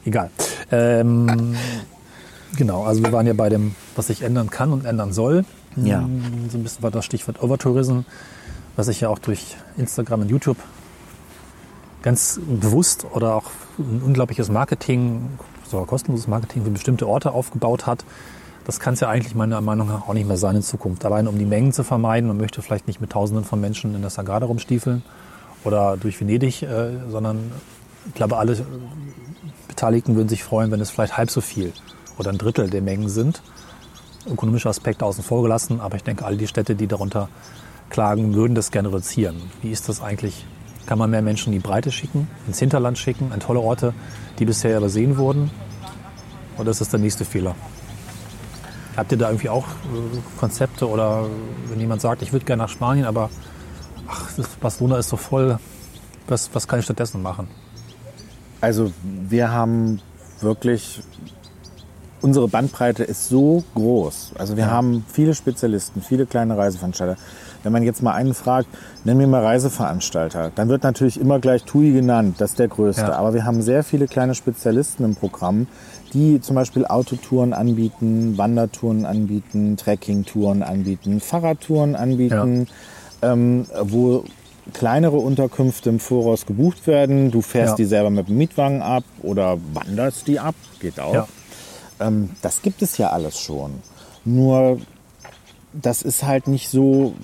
Egal. 0.04 0.30
Ähm, 0.70 1.56
genau, 2.56 2.84
also 2.84 3.02
wir 3.02 3.12
waren 3.12 3.26
ja 3.26 3.32
bei 3.32 3.48
dem, 3.48 3.74
was 3.96 4.06
sich 4.06 4.22
ändern 4.22 4.50
kann 4.50 4.72
und 4.72 4.84
ändern 4.84 5.12
soll. 5.12 5.44
Ja. 5.76 6.00
So 6.48 6.58
ein 6.58 6.62
bisschen 6.62 6.82
war 6.82 6.90
das 6.90 7.04
Stichwort 7.04 7.42
Overtourism, 7.42 8.00
was 8.76 8.86
sich 8.86 9.00
ja 9.00 9.08
auch 9.08 9.18
durch 9.18 9.56
Instagram 9.76 10.22
und 10.22 10.30
YouTube 10.30 10.56
ganz 12.02 12.40
bewusst 12.46 13.06
oder 13.12 13.34
auch 13.34 13.50
ein 13.78 14.02
unglaubliches 14.04 14.48
Marketing, 14.48 15.28
sogar 15.70 15.86
kostenloses 15.86 16.28
Marketing 16.28 16.64
für 16.64 16.70
bestimmte 16.70 17.08
Orte 17.08 17.32
aufgebaut 17.32 17.86
hat. 17.86 18.04
das 18.66 18.78
kann 18.78 18.94
es 18.94 19.00
ja 19.00 19.08
eigentlich 19.08 19.34
meiner 19.34 19.60
Meinung 19.60 19.88
nach 19.88 20.08
auch 20.08 20.14
nicht 20.14 20.28
mehr 20.28 20.36
sein 20.36 20.56
in 20.56 20.62
Zukunft. 20.62 21.04
Allein 21.04 21.26
um 21.26 21.38
die 21.38 21.44
Mengen 21.44 21.72
zu 21.72 21.82
vermeiden. 21.82 22.28
Man 22.28 22.36
möchte 22.36 22.62
vielleicht 22.62 22.86
nicht 22.86 23.00
mit 23.00 23.10
Tausenden 23.10 23.44
von 23.44 23.60
Menschen 23.60 23.94
in 23.94 24.00
der 24.02 24.10
Sagrada 24.10 24.46
rumstiefeln 24.46 25.02
oder 25.64 25.96
durch 25.96 26.20
Venedig, 26.20 26.62
äh, 26.62 26.90
sondern 27.08 27.52
ich 28.06 28.14
glaube, 28.14 28.38
alle 28.38 28.56
Beteiligten 29.68 30.16
würden 30.16 30.28
sich 30.28 30.44
freuen, 30.44 30.70
wenn 30.70 30.80
es 30.80 30.90
vielleicht 30.90 31.16
halb 31.16 31.30
so 31.30 31.40
viel 31.40 31.72
oder 32.18 32.30
ein 32.30 32.38
Drittel 32.38 32.68
der 32.70 32.82
Mengen 32.82 33.08
sind. 33.08 33.42
Ökonomische 34.30 34.68
Aspekte 34.68 35.04
außen 35.04 35.24
vor 35.24 35.42
gelassen, 35.42 35.80
aber 35.80 35.96
ich 35.96 36.04
denke, 36.04 36.24
all 36.26 36.36
die 36.36 36.46
Städte, 36.46 36.74
die 36.74 36.86
darunter 36.86 37.28
klagen, 37.88 38.34
würden 38.34 38.54
das 38.54 38.70
gerne 38.70 38.88
reduzieren. 38.88 39.36
Wie 39.62 39.70
ist 39.70 39.88
das 39.88 40.02
eigentlich? 40.02 40.44
Kann 40.90 40.98
man 40.98 41.08
mehr 41.08 41.22
Menschen 41.22 41.52
in 41.52 41.60
die 41.60 41.64
Breite 41.64 41.92
schicken, 41.92 42.26
ins 42.48 42.58
Hinterland 42.58 42.98
schicken, 42.98 43.30
an 43.32 43.38
tolle 43.38 43.60
Orte, 43.60 43.94
die 44.40 44.44
bisher 44.44 44.76
übersehen 44.76 45.18
wurden? 45.18 45.48
Oder 46.58 46.72
ist 46.72 46.80
das 46.80 46.88
der 46.88 46.98
nächste 46.98 47.24
Fehler? 47.24 47.54
Habt 48.96 49.12
ihr 49.12 49.18
da 49.18 49.28
irgendwie 49.28 49.50
auch 49.50 49.66
äh, 49.68 50.18
Konzepte 50.40 50.88
oder 50.88 51.26
wenn 51.68 51.78
jemand 51.78 52.00
sagt, 52.00 52.22
ich 52.22 52.32
würde 52.32 52.44
gerne 52.44 52.64
nach 52.64 52.68
Spanien, 52.68 53.04
aber 53.06 53.30
ach, 54.08 54.32
das 54.36 54.48
Barcelona 54.56 54.98
ist 54.98 55.10
so 55.10 55.16
voll, 55.16 55.60
was, 56.26 56.50
was 56.54 56.66
kann 56.66 56.80
ich 56.80 56.86
stattdessen 56.86 57.22
machen? 57.22 57.46
Also 58.60 58.90
wir 59.28 59.52
haben 59.52 60.00
wirklich, 60.40 61.04
unsere 62.20 62.48
Bandbreite 62.48 63.04
ist 63.04 63.28
so 63.28 63.62
groß. 63.76 64.32
Also 64.36 64.56
wir 64.56 64.64
Ja. 64.64 64.70
haben 64.72 65.04
viele 65.06 65.36
Spezialisten, 65.36 66.02
viele 66.02 66.26
kleine 66.26 66.58
Reiseveranstalter. 66.58 67.16
Wenn 67.62 67.72
man 67.72 67.82
jetzt 67.82 68.02
mal 68.02 68.14
einen 68.14 68.34
fragt, 68.34 68.68
nenn 69.04 69.16
mir 69.16 69.26
mal 69.26 69.44
Reiseveranstalter, 69.44 70.50
dann 70.54 70.68
wird 70.68 70.82
natürlich 70.82 71.20
immer 71.20 71.38
gleich 71.38 71.64
TUI 71.64 71.92
genannt, 71.92 72.36
das 72.38 72.50
ist 72.50 72.58
der 72.58 72.68
größte. 72.68 73.02
Ja. 73.02 73.12
Aber 73.12 73.34
wir 73.34 73.44
haben 73.44 73.62
sehr 73.62 73.84
viele 73.84 74.06
kleine 74.06 74.34
Spezialisten 74.34 75.04
im 75.04 75.14
Programm, 75.14 75.66
die 76.12 76.40
zum 76.40 76.56
Beispiel 76.56 76.86
Autotouren 76.86 77.52
anbieten, 77.52 78.36
Wandertouren 78.36 79.04
anbieten, 79.04 79.76
Trekkingtouren 79.76 80.62
anbieten, 80.62 81.20
Fahrradtouren 81.20 81.94
anbieten, 81.96 82.66
ähm, 83.22 83.66
wo 83.82 84.24
kleinere 84.72 85.16
Unterkünfte 85.16 85.90
im 85.90 86.00
Voraus 86.00 86.46
gebucht 86.46 86.86
werden. 86.86 87.30
Du 87.30 87.42
fährst 87.42 87.72
Ja. 87.72 87.76
die 87.76 87.84
selber 87.84 88.10
mit 88.10 88.28
dem 88.28 88.38
Mietwagen 88.38 88.82
ab 88.82 89.04
oder 89.22 89.58
wanderst 89.74 90.26
die 90.28 90.38
ab, 90.38 90.54
geht 90.80 90.98
auch. 91.00 91.14
Ja. 91.14 91.28
Ähm, 92.00 92.30
das 92.42 92.62
gibt 92.62 92.82
es 92.82 92.96
ja 92.98 93.10
alles 93.10 93.38
schon. 93.38 93.72
Nur 94.24 94.78
das 95.72 96.02
ist 96.02 96.24
halt 96.24 96.48
nicht 96.48 96.68
so 96.68 97.14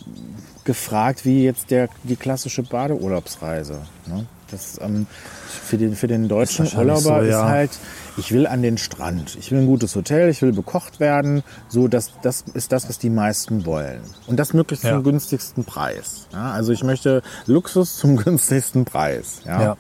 gefragt 0.65 1.25
wie 1.25 1.45
jetzt 1.45 1.71
der, 1.71 1.89
die 2.05 2.17
klassische 2.17 2.63
Badeurlaubsreise. 2.63 3.81
Ne? 4.07 4.27
Das, 4.51 4.81
ähm, 4.81 5.07
für, 5.49 5.77
den, 5.77 5.97
für 5.97 6.07
den 6.07 6.29
deutschen 6.29 6.67
wahrscheinlich 6.67 7.05
Urlauber 7.05 7.25
so, 7.25 7.31
ja. 7.31 7.43
ist 7.43 7.49
halt, 7.49 7.71
ich 8.17 8.31
will 8.33 8.47
an 8.47 8.63
den 8.63 8.79
Strand, 8.79 9.37
ich 9.41 9.51
will 9.51 9.59
ein 9.59 9.67
gutes 9.67 9.97
Hotel, 9.97 10.29
ich 10.29 10.41
will 10.43 10.53
bekocht 10.53 11.01
werden. 11.01 11.43
So, 11.69 11.89
das, 11.89 12.13
das 12.23 12.45
ist 12.55 12.71
das, 12.71 12.89
was 12.89 12.99
die 12.99 13.11
meisten 13.11 13.67
wollen. 13.67 14.01
Und 14.29 14.37
das 14.39 14.53
möglichst 14.55 14.85
Ja. 14.85 14.93
zum 14.93 15.03
günstigsten 15.05 15.65
Preis. 15.65 16.29
Ja? 16.33 16.53
Also 16.53 16.73
ich 16.73 16.85
möchte 16.85 17.23
Luxus 17.47 17.97
zum 17.97 18.17
günstigsten 18.25 18.85
Preis. 18.85 19.41
Ja? 19.45 19.63
Ja. 19.63 19.77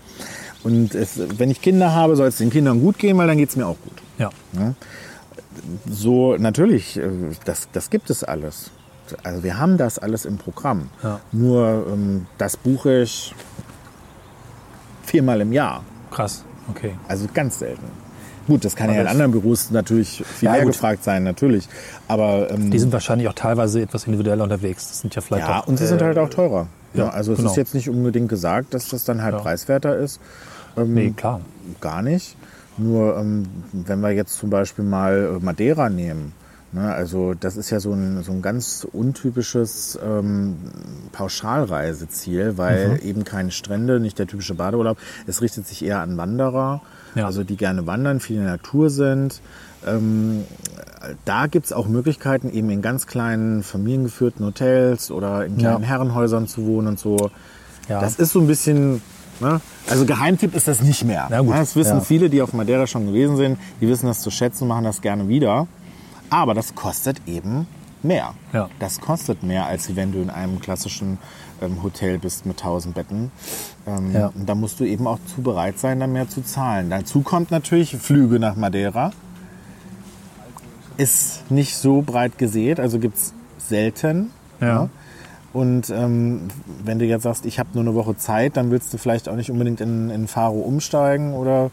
Und 0.64 0.96
es, 0.96 1.12
wenn 1.38 1.50
ich 1.50 1.62
Kinder 1.62 1.92
habe, 1.94 2.16
soll 2.16 2.26
es 2.28 2.38
den 2.38 2.50
Kindern 2.50 2.80
gut 2.80 2.98
gehen, 2.98 3.16
weil 3.18 3.28
dann 3.28 3.38
geht 3.38 3.50
es 3.50 3.56
mir 3.56 3.66
auch 3.66 3.76
gut. 3.84 4.02
Ja. 4.18 4.30
So, 5.88 6.36
natürlich, 6.36 6.96
äh, 6.98 7.08
das, 7.44 7.68
das 7.72 7.90
gibt 7.90 8.10
es 8.10 8.24
alles. 8.24 8.70
Also 9.22 9.42
wir 9.44 9.58
haben 9.58 9.76
das 9.78 9.98
alles 9.98 10.24
im 10.24 10.36
Programm. 10.36 10.88
Ja. 11.02 11.20
Nur 11.32 11.86
ähm, 11.92 12.26
das 12.38 12.56
buche 12.56 13.02
ich 13.02 13.34
viermal 15.04 15.40
im 15.40 15.52
Jahr. 15.52 15.84
Krass. 16.10 16.44
Okay. 16.68 16.94
Also 17.08 17.26
ganz 17.32 17.58
selten. 17.60 17.84
Gut, 18.46 18.64
das 18.64 18.76
kann 18.76 18.92
ja 18.92 19.00
in 19.00 19.06
anderen 19.08 19.32
Büros 19.32 19.70
natürlich 19.72 20.22
viel 20.24 20.46
Ja, 20.46 20.52
mehr 20.52 20.62
gut. 20.62 20.72
gefragt 20.72 21.02
sein, 21.02 21.24
natürlich. 21.24 21.68
Aber 22.06 22.48
ähm, 22.50 22.70
Die 22.70 22.78
sind 22.78 22.92
wahrscheinlich 22.92 23.28
auch 23.28 23.32
teilweise 23.32 23.80
etwas 23.82 24.06
individueller 24.06 24.44
unterwegs. 24.44 24.88
Das 24.88 25.00
sind 25.00 25.14
ja 25.16 25.20
vielleicht 25.20 25.48
ja, 25.48 25.60
auch, 25.62 25.66
und 25.66 25.78
sie 25.78 25.86
sind 25.86 26.00
äh, 26.00 26.04
halt 26.04 26.18
auch 26.18 26.28
teurer. 26.30 26.68
Ja, 26.94 27.06
ja, 27.06 27.10
also 27.10 27.32
es 27.32 27.38
genau. 27.38 27.50
ist 27.50 27.56
jetzt 27.56 27.74
nicht 27.74 27.90
unbedingt 27.90 28.28
gesagt, 28.28 28.72
dass 28.72 28.88
das 28.88 29.04
dann 29.04 29.22
halt 29.22 29.36
preiswerter 29.38 29.96
ist. 29.96 30.20
Ähm, 30.76 30.94
Nee, 30.94 31.10
klar. 31.10 31.40
Gar 31.80 32.02
nicht. 32.02 32.36
Nur 32.78 33.16
ähm, 33.16 33.44
wenn 33.72 34.00
wir 34.00 34.10
jetzt 34.10 34.36
zum 34.36 34.50
Beispiel 34.50 34.84
mal 34.84 35.36
äh, 35.40 35.44
Madeira 35.44 35.88
nehmen, 35.88 36.32
ne, 36.72 36.92
also 36.92 37.32
das 37.34 37.56
ist 37.56 37.70
ja 37.70 37.80
so 37.80 37.92
ein, 37.92 38.22
so 38.22 38.32
ein 38.32 38.42
ganz 38.42 38.86
untypisches 38.92 39.98
ähm, 40.04 40.56
Pauschalreiseziel, 41.12 42.58
weil 42.58 42.88
Mhm. 42.90 42.96
eben 43.08 43.24
keine 43.24 43.50
Strände, 43.50 44.00
nicht 44.00 44.18
der 44.18 44.26
typische 44.26 44.54
Badeurlaub. 44.54 44.98
Es 45.26 45.42
richtet 45.42 45.66
sich 45.66 45.84
eher 45.84 46.00
an 46.00 46.16
Wanderer, 46.16 46.80
Ja. 47.14 47.26
also 47.26 47.44
die 47.44 47.56
gerne 47.56 47.86
wandern, 47.86 48.20
viel 48.20 48.36
in 48.36 48.42
der 48.42 48.52
Natur 48.52 48.90
sind. 48.90 49.40
Ähm, 49.86 50.44
da 51.24 51.46
gibt's 51.46 51.72
auch 51.72 51.86
Möglichkeiten, 51.86 52.50
eben 52.50 52.70
in 52.70 52.82
ganz 52.82 53.06
kleinen 53.06 53.62
familiengeführten 53.62 54.44
Hotels 54.44 55.10
oder 55.10 55.44
in 55.46 55.58
kleinen 55.58 55.82
Ja. 55.82 55.88
Herrenhäusern 55.88 56.46
zu 56.48 56.66
wohnen 56.66 56.88
und 56.88 56.98
so. 56.98 57.30
Ja. 57.88 58.00
Das 58.00 58.16
ist 58.16 58.32
so 58.32 58.40
ein 58.40 58.46
bisschen, 58.48 59.00
ne? 59.40 59.60
also 59.88 60.04
Geheimtipp 60.06 60.54
ist 60.54 60.68
das 60.68 60.80
nicht 60.80 61.04
mehr. 61.04 61.28
Ne, 61.30 61.44
Das 61.50 61.76
wissen 61.76 61.98
ja. 61.98 62.00
viele, 62.00 62.30
die 62.30 62.42
auf 62.42 62.52
Madeira 62.52 62.86
schon 62.86 63.06
gewesen 63.06 63.36
sind. 63.36 63.58
Die 63.80 63.88
wissen 63.88 64.06
das 64.06 64.20
zu 64.20 64.30
schätzen 64.30 64.64
und 64.64 64.68
machen 64.68 64.84
das 64.84 65.00
gerne 65.00 65.28
wieder. 65.28 65.66
Aber 66.30 66.54
das 66.54 66.74
kostet 66.74 67.20
eben 67.26 67.66
mehr. 68.02 68.34
Ja. 68.52 68.68
Das 68.78 69.00
kostet 69.00 69.42
mehr, 69.42 69.66
als 69.66 69.94
wenn 69.96 70.12
du 70.12 70.20
in 70.20 70.30
einem 70.30 70.60
klassischen 70.60 71.18
ähm, 71.62 71.82
Hotel 71.82 72.18
bist 72.18 72.46
mit 72.46 72.58
1000 72.58 72.94
Betten. 72.94 73.30
Ähm, 73.86 74.12
Ja. 74.12 74.32
Da 74.34 74.54
musst 74.54 74.80
du 74.80 74.84
eben 74.84 75.06
auch 75.06 75.18
zu 75.34 75.42
bereit 75.42 75.78
sein, 75.78 76.00
dann 76.00 76.12
mehr 76.12 76.28
zu 76.28 76.42
zahlen. 76.42 76.90
Dazu 76.90 77.20
kommt 77.22 77.50
natürlich 77.50 77.96
Flüge 77.96 78.38
nach 78.38 78.56
Madeira. 78.56 79.12
Ist 80.96 81.50
nicht 81.50 81.76
so 81.76 82.00
breit 82.02 82.38
gesät, 82.38 82.80
also 82.80 82.98
gibt's 82.98 83.34
selten. 83.58 84.30
Ja. 84.60 84.88
Und 85.52 85.90
ähm, 85.90 86.48
wenn 86.84 86.98
du 86.98 87.04
jetzt 87.04 87.22
sagst, 87.22 87.46
ich 87.46 87.58
habe 87.58 87.70
nur 87.74 87.82
eine 87.82 87.94
Woche 87.94 88.16
Zeit, 88.16 88.56
dann 88.56 88.70
willst 88.70 88.92
du 88.92 88.98
vielleicht 88.98 89.28
auch 89.28 89.36
nicht 89.36 89.50
unbedingt 89.50 89.80
in, 89.80 90.10
in 90.10 90.28
Faro 90.28 90.60
umsteigen 90.60 91.32
oder 91.34 91.70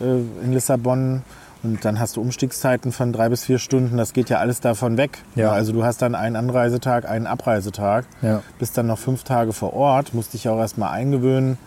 äh, 0.00 0.44
in 0.44 0.52
Lissabon. 0.52 1.22
Und 1.62 1.84
dann 1.84 2.00
hast 2.00 2.16
du 2.16 2.20
Umstiegszeiten 2.20 2.90
von 2.90 3.12
drei 3.12 3.28
bis 3.28 3.44
vier 3.44 3.58
Stunden. 3.58 3.96
Das 3.96 4.12
geht 4.12 4.28
ja 4.28 4.38
alles 4.38 4.60
davon 4.60 4.96
weg. 4.96 5.18
Ja. 5.36 5.52
Also 5.52 5.72
du 5.72 5.84
hast 5.84 6.02
dann 6.02 6.14
einen 6.14 6.34
Anreisetag, 6.34 7.08
einen 7.08 7.26
Abreisetag. 7.26 8.04
Ja. 8.20 8.42
Bist 8.58 8.76
dann 8.76 8.88
noch 8.88 8.98
fünf 8.98 9.22
Tage 9.22 9.52
vor 9.52 9.72
Ort, 9.72 10.12
musst 10.12 10.34
dich 10.34 10.44
ja 10.44 10.52
auch 10.52 10.58
erstmal 10.58 10.90
eingewöhnen. 10.90 11.58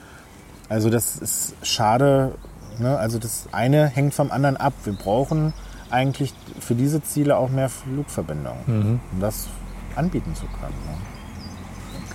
Also 0.68 0.90
das 0.90 1.16
ist 1.18 1.56
schade. 1.64 2.34
Ne? 2.78 2.98
Also 2.98 3.20
das 3.20 3.48
eine 3.54 3.88
hängt 3.88 4.14
vom 4.14 4.32
anderen 4.32 4.58
ab. 4.58 4.74
Wir 4.84 4.94
brauchen 4.94 5.54
eigentlich 5.90 6.34
für 6.60 6.76
diese 6.76 7.02
Ziele 7.02 7.38
auch 7.38 7.50
mehr 7.50 7.70
Flugverbindungen, 7.70 9.00
um 9.14 9.20
das 9.22 9.48
anbieten 9.96 10.36
zu 10.36 10.46
können. 10.46 10.76
Ne? 10.86 11.15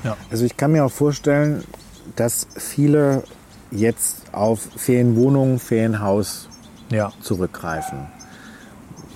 Ja. 0.04 0.16
Also 0.30 0.44
ich 0.44 0.56
kann 0.56 0.72
mir 0.72 0.84
auch 0.84 0.92
vorstellen, 0.92 1.64
dass 2.16 2.46
viele 2.56 3.22
jetzt 3.70 4.22
auf 4.32 4.60
Ferienwohnungen, 4.76 5.58
Ferienhaus 5.58 6.48
Ja. 6.90 7.12
zurückgreifen. 7.20 8.06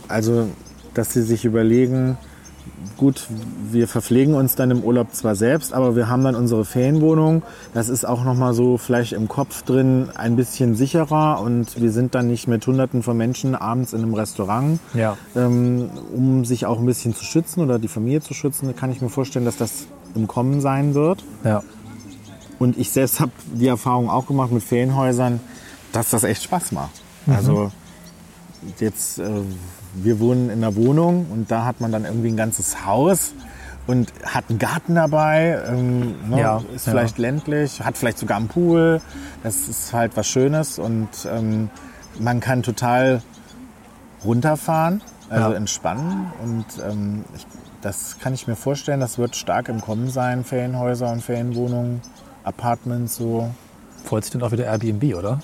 Also, 0.09 0.49
dass 0.95 1.13
sie 1.13 1.23
sich 1.23 1.45
überlegen, 1.45 2.17
gut, 2.97 3.27
wir 3.73 3.89
verpflegen 3.89 4.35
uns 4.35 4.55
dann 4.55 4.71
im 4.71 4.85
Urlaub 4.85 5.13
zwar 5.13 5.35
selbst, 5.35 5.73
aber 5.73 5.97
wir 5.97 6.09
haben 6.09 6.23
dann 6.23 6.37
unsere 6.37 6.65
Ferienwohnung. 6.65 7.43
Das 7.73 7.89
ist 7.89 8.05
auch 8.07 8.23
nochmal 8.25 8.55
so 8.55 8.79
vielleicht 8.79 9.13
im 9.13 9.27
Kopf 9.27 9.63
drin 9.63 10.09
ein 10.15 10.37
bisschen 10.37 10.77
sicherer 10.77 11.41
und 11.41 11.81
wir 11.81 11.91
sind 11.91 12.15
dann 12.15 12.29
nicht 12.29 12.47
mit 12.47 12.65
Hunderten 12.67 13.03
von 13.03 13.17
Menschen 13.17 13.55
abends 13.57 13.93
in 13.93 14.03
einem 14.03 14.15
Restaurant. 14.15 14.79
Ja. 14.93 15.17
Ähm, 15.35 15.91
um 16.15 16.45
sich 16.45 16.67
auch 16.67 16.79
ein 16.79 16.87
bisschen 16.87 17.15
zu 17.15 17.25
schützen 17.25 17.61
oder 17.61 17.79
die 17.79 17.89
Familie 17.89 18.21
zu 18.21 18.35
schützen, 18.35 18.77
kann 18.77 18.93
ich 18.93 19.01
mir 19.01 19.09
vorstellen, 19.09 19.45
dass 19.47 19.57
das 19.57 19.87
im 20.15 20.27
Kommen 20.27 20.61
sein 20.61 20.95
wird. 20.95 21.25
Ja. 21.45 21.63
Und 22.59 22.79
ich 22.79 22.91
selbst 22.91 23.21
habe 23.21 23.33
die 23.53 23.67
Erfahrung 23.67 24.09
auch 24.09 24.27
gemacht 24.27 24.53
mit 24.53 24.63
Ferienhäusern, 24.63 25.41
dass 25.93 26.11
das 26.11 26.25
echt 26.25 26.43
Spaß 26.45 26.73
macht. 26.73 27.03
Also 27.27 27.71
jetzt, 28.79 29.19
äh, 29.19 29.25
wir 29.95 30.21
wohnen 30.21 30.51
in 30.51 30.65
einer 30.65 30.77
Wohnung 30.77 31.27
und 31.31 31.51
da 31.51 31.65
hat 31.65 31.81
man 31.81 31.93
dann 31.93 32.05
irgendwie 32.05 32.29
ein 32.29 32.37
ganzes 32.37 32.85
Haus 32.85 33.33
und 33.87 34.13
hat 34.25 34.45
einen 34.49 34.59
Garten 34.59 34.95
dabei, 34.95 35.63
ähm, 35.69 36.29
ne, 36.29 36.41
Ja, 36.41 36.63
ist 36.75 36.87
ja. 36.87 36.93
vielleicht 36.93 37.19
ländlich, 37.19 37.83
hat 37.83 37.99
vielleicht 37.99 38.19
sogar 38.19 38.39
einen 38.39 38.49
Pool. 38.49 39.01
Das 39.43 39.69
ist 39.69 39.93
halt 39.93 40.17
was 40.17 40.27
Schönes 40.27 40.79
und 40.79 41.09
ähm, 41.31 41.71
man 42.19 42.41
kann 42.41 42.63
total 42.63 43.23
runterfahren, 44.25 45.03
also 45.31 45.51
Ja. 45.51 45.57
entspannen 45.57 46.33
und 46.43 46.65
ähm, 46.89 47.25
ich, 47.37 47.47
das 47.83 48.19
kann 48.19 48.33
ich 48.35 48.47
mir 48.47 48.57
vorstellen, 48.57 49.01
das 49.01 49.19
wird 49.19 49.37
stark 49.37 49.69
im 49.69 49.81
Kommen 49.81 50.11
sein, 50.11 50.45
Ferienhäuser 50.45 51.11
und 51.11 51.23
Ferienwohnungen, 51.23 52.01
Apartments 52.45 53.17
so. 53.17 53.51
Freut 54.05 54.25
sich 54.25 54.33
dann 54.33 54.43
auch 54.43 54.53
wieder 54.53 54.65
Airbnb, 54.65 55.15
oder? 55.17 55.41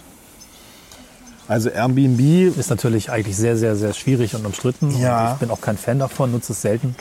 Also 1.49 1.69
Airbnb, 1.71 2.57
Ist 2.57 2.71
natürlich 2.71 3.11
eigentlich 3.11 3.37
sehr, 3.37 3.57
sehr, 3.57 3.75
sehr 3.75 3.93
schwierig 3.93 4.35
und 4.37 4.47
umstritten. 4.47 4.91
Ja. 5.01 5.27
Und 5.29 5.33
ich 5.35 5.39
bin 5.41 5.51
auch 5.51 5.61
kein 5.61 5.77
Fan 5.77 5.99
davon, 5.99 6.31
nutze 6.33 6.53
es 6.53 6.63
selten. 6.63 6.95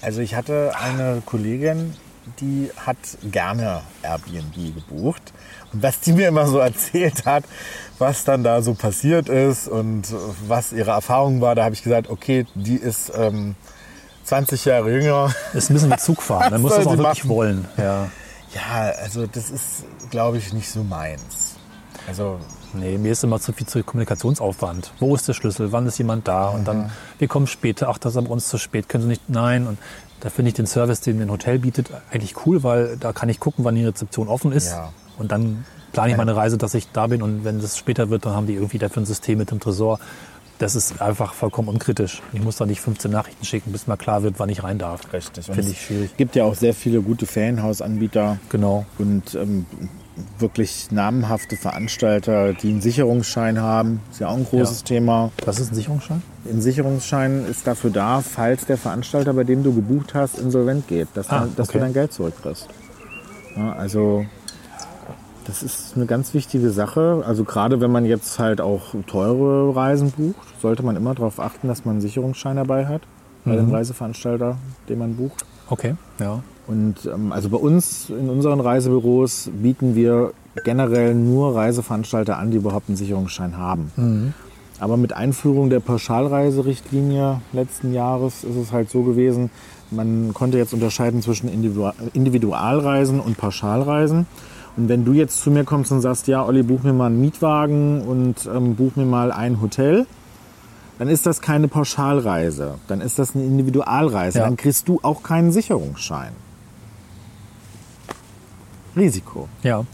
also 0.00 0.20
ich 0.20 0.34
hatte 0.34 0.72
eine 0.82 1.22
Kollegin, 1.24 1.94
die 2.40 2.70
hat 2.76 2.96
gerne 3.30 3.82
Airbnb 4.02 4.74
gebucht. 4.74 5.32
Und 5.72 5.82
was 5.82 6.00
die 6.00 6.12
mir 6.12 6.28
immer 6.28 6.46
so 6.46 6.58
erzählt 6.58 7.24
hat, 7.26 7.44
was 7.98 8.24
dann 8.24 8.44
da 8.44 8.62
so 8.62 8.74
passiert 8.74 9.28
ist 9.28 9.68
und 9.68 10.04
was 10.46 10.72
ihre 10.72 10.90
Erfahrung 10.92 11.40
war, 11.40 11.54
da 11.54 11.64
habe 11.64 11.74
ich 11.74 11.82
gesagt, 11.82 12.10
okay, 12.10 12.46
die 12.54 12.76
ist 12.76 13.12
ähm, 13.16 13.54
20 14.24 14.64
Jahre 14.64 14.90
jünger. 14.92 15.34
Ist 15.52 15.70
ein 15.70 15.74
bisschen 15.74 15.98
Zug 15.98 16.22
fahren. 16.22 16.50
Dann 16.50 16.52
Was 16.54 16.60
muss 16.62 16.76
das 16.76 16.86
auch 16.86 16.98
wirklich 16.98 17.24
machen? 17.24 17.30
wollen. 17.30 17.68
Ja. 17.76 18.10
Ja, 18.54 18.92
also 19.02 19.26
das 19.26 19.50
ist, 19.50 19.84
glaube 20.10 20.36
ich, 20.38 20.52
nicht 20.52 20.68
so 20.68 20.82
meins. 20.82 21.56
Also 22.06 22.38
Nee, 22.74 22.96
mir 22.96 23.12
ist 23.12 23.22
immer 23.22 23.38
zu 23.38 23.52
viel 23.52 23.66
zu 23.66 23.82
Kommunikationsaufwand. 23.82 24.92
Wo 24.98 25.14
ist 25.14 25.28
der 25.28 25.34
Schlüssel? 25.34 25.72
Wann 25.72 25.86
ist 25.86 25.98
jemand 25.98 26.26
da? 26.26 26.48
Und 26.48 26.66
dann, 26.66 26.90
wir 27.18 27.28
kommen 27.28 27.46
später. 27.46 27.88
Ach, 27.88 27.98
das 27.98 28.12
ist 28.12 28.16
aber 28.16 28.30
uns 28.30 28.48
zu 28.48 28.56
spät. 28.56 28.88
Können 28.88 29.02
Sie 29.02 29.08
nicht? 29.08 29.28
Nein. 29.28 29.66
Und 29.66 29.78
da 30.22 30.30
finde 30.30 30.50
ich 30.50 30.54
den 30.54 30.66
Service, 30.66 31.00
den 31.00 31.20
ein 31.20 31.30
Hotel 31.30 31.58
bietet, 31.58 31.90
eigentlich 32.12 32.46
cool, 32.46 32.62
weil 32.62 32.96
da 32.96 33.12
kann 33.12 33.28
ich 33.28 33.40
gucken, 33.40 33.64
wann 33.64 33.74
die 33.74 33.84
Rezeption 33.84 34.28
offen 34.28 34.52
ist. 34.52 34.70
Ja. 34.70 34.92
Und 35.18 35.32
dann 35.32 35.64
plane 35.92 36.12
ich 36.12 36.16
meine 36.16 36.36
Reise, 36.36 36.56
dass 36.58 36.74
ich 36.74 36.88
da 36.92 37.08
bin. 37.08 37.22
Und 37.22 37.44
wenn 37.44 37.58
es 37.58 37.76
später 37.76 38.08
wird, 38.08 38.24
dann 38.24 38.34
haben 38.34 38.46
die 38.46 38.54
irgendwie 38.54 38.78
dafür 38.78 39.02
ein 39.02 39.06
System 39.06 39.38
mit 39.38 39.50
dem 39.50 39.58
Tresor. 39.58 39.98
Das 40.58 40.76
ist 40.76 41.02
einfach 41.02 41.34
vollkommen 41.34 41.68
unkritisch. 41.68 42.22
Ich 42.32 42.40
muss 42.40 42.56
da 42.56 42.66
nicht 42.66 42.80
15 42.80 43.10
Nachrichten 43.10 43.44
schicken, 43.44 43.72
bis 43.72 43.88
mal 43.88 43.96
klar 43.96 44.22
wird, 44.22 44.38
wann 44.38 44.48
ich 44.48 44.62
rein 44.62 44.78
darf. 44.78 45.12
richtig. 45.12 45.46
Finde 45.46 45.62
es 45.62 45.70
ich 45.70 45.80
schwierig. 45.82 46.16
gibt 46.16 46.36
ja 46.36 46.44
auch 46.44 46.54
sehr 46.54 46.72
viele 46.72 47.02
gute 47.02 47.26
Ferienhausanbieter 47.26 48.38
Genau. 48.48 48.86
und 48.98 49.34
ähm, 49.34 49.66
wirklich 50.38 50.90
namenhafte 50.90 51.56
Veranstalter, 51.56 52.52
die 52.52 52.70
einen 52.70 52.80
Sicherungsschein 52.82 53.60
haben. 53.60 54.00
Ist 54.10 54.20
ja 54.20 54.28
auch 54.28 54.36
ein 54.36 54.44
großes 54.44 54.80
Ja. 54.80 54.84
Thema. 54.86 55.30
Was 55.46 55.58
ist 55.58 55.72
ein 55.72 55.74
Sicherungsschein? 55.74 56.22
Ein 56.50 56.60
Sicherungsschein 56.60 57.46
ist 57.46 57.66
dafür 57.66 57.90
da, 57.90 58.20
falls 58.20 58.66
der 58.66 58.76
Veranstalter, 58.76 59.32
bei 59.32 59.44
dem 59.44 59.62
du 59.62 59.74
gebucht 59.74 60.14
hast, 60.14 60.38
insolvent 60.38 60.86
geht, 60.88 61.08
dass, 61.14 61.30
Ah, 61.30 61.40
dann, 61.40 61.56
dass 61.56 61.68
okay. 61.70 61.78
du 61.78 61.84
dein 61.84 61.92
Geld 61.94 62.12
zurückkriegst. 62.12 62.68
Ja, 63.56 63.72
also 63.72 64.26
das 65.46 65.62
ist 65.62 65.96
eine 65.96 66.06
ganz 66.06 66.34
wichtige 66.34 66.70
Sache. 66.70 67.22
Also 67.26 67.44
gerade 67.44 67.80
wenn 67.80 67.90
man 67.90 68.04
jetzt 68.04 68.38
halt 68.38 68.60
auch 68.60 68.94
teure 69.06 69.74
Reisen 69.74 70.10
bucht, 70.10 70.60
sollte 70.60 70.82
man 70.82 70.94
immer 70.96 71.14
darauf 71.14 71.40
achten, 71.40 71.68
dass 71.68 71.84
man 71.84 71.94
einen 71.94 72.00
Sicherungsschein 72.00 72.56
dabei 72.56 72.86
hat 72.86 73.02
bei 73.44 73.56
dem 73.56 73.70
Reiseveranstalter, 73.72 74.56
den 74.88 74.98
man 75.00 75.16
bucht. 75.16 75.44
Okay, 75.68 75.96
ja. 76.20 76.42
Und 76.66 76.96
ähm, 77.12 77.32
also 77.32 77.48
bei 77.48 77.56
uns 77.56 78.08
in 78.10 78.28
unseren 78.28 78.60
Reisebüros 78.60 79.50
bieten 79.52 79.94
wir 79.94 80.32
generell 80.64 81.14
nur 81.14 81.56
Reiseveranstalter 81.56 82.38
an, 82.38 82.50
die 82.50 82.58
überhaupt 82.58 82.88
einen 82.88 82.96
Sicherungsschein 82.96 83.56
haben. 83.56 84.34
Aber 84.78 84.96
mit 84.96 85.12
Einführung 85.12 85.70
der 85.70 85.80
Pauschalreiserichtlinie 85.80 87.40
letzten 87.52 87.92
Jahres 87.92 88.44
ist 88.44 88.56
es 88.56 88.72
halt 88.72 88.90
so 88.90 89.02
gewesen, 89.02 89.50
man 89.90 90.34
konnte 90.34 90.58
jetzt 90.58 90.74
unterscheiden 90.74 91.22
zwischen 91.22 91.48
Individu- 91.48 91.92
Individualreisen 92.14 93.20
und 93.20 93.36
Pauschalreisen. 93.36 94.26
Und 94.76 94.88
wenn 94.88 95.04
du 95.04 95.12
jetzt 95.12 95.42
zu 95.42 95.50
mir 95.50 95.64
kommst 95.64 95.92
und 95.92 96.00
sagst, 96.00 96.28
ja, 96.28 96.44
Olli, 96.44 96.62
buch 96.62 96.82
mir 96.82 96.92
mal 96.92 97.06
einen 97.06 97.20
Mietwagen 97.20 98.02
und 98.02 98.48
ähm, 98.52 98.74
buch 98.74 98.96
mir 98.96 99.04
mal 99.04 99.30
ein 99.30 99.60
Hotel, 99.60 100.06
dann 100.98 101.08
ist 101.08 101.26
das 101.26 101.40
keine 101.40 101.68
Pauschalreise. 101.68 102.74
Dann 102.88 103.00
ist 103.00 103.18
das 103.18 103.34
eine 103.34 103.44
Individualreise. 103.44 104.38
Ja. 104.38 104.44
Dann 104.44 104.56
kriegst 104.56 104.88
du 104.88 104.98
auch 105.02 105.22
keinen 105.22 105.52
Sicherungsschein. 105.52 106.32
Risiko. 108.96 109.48
Ja. 109.62 109.84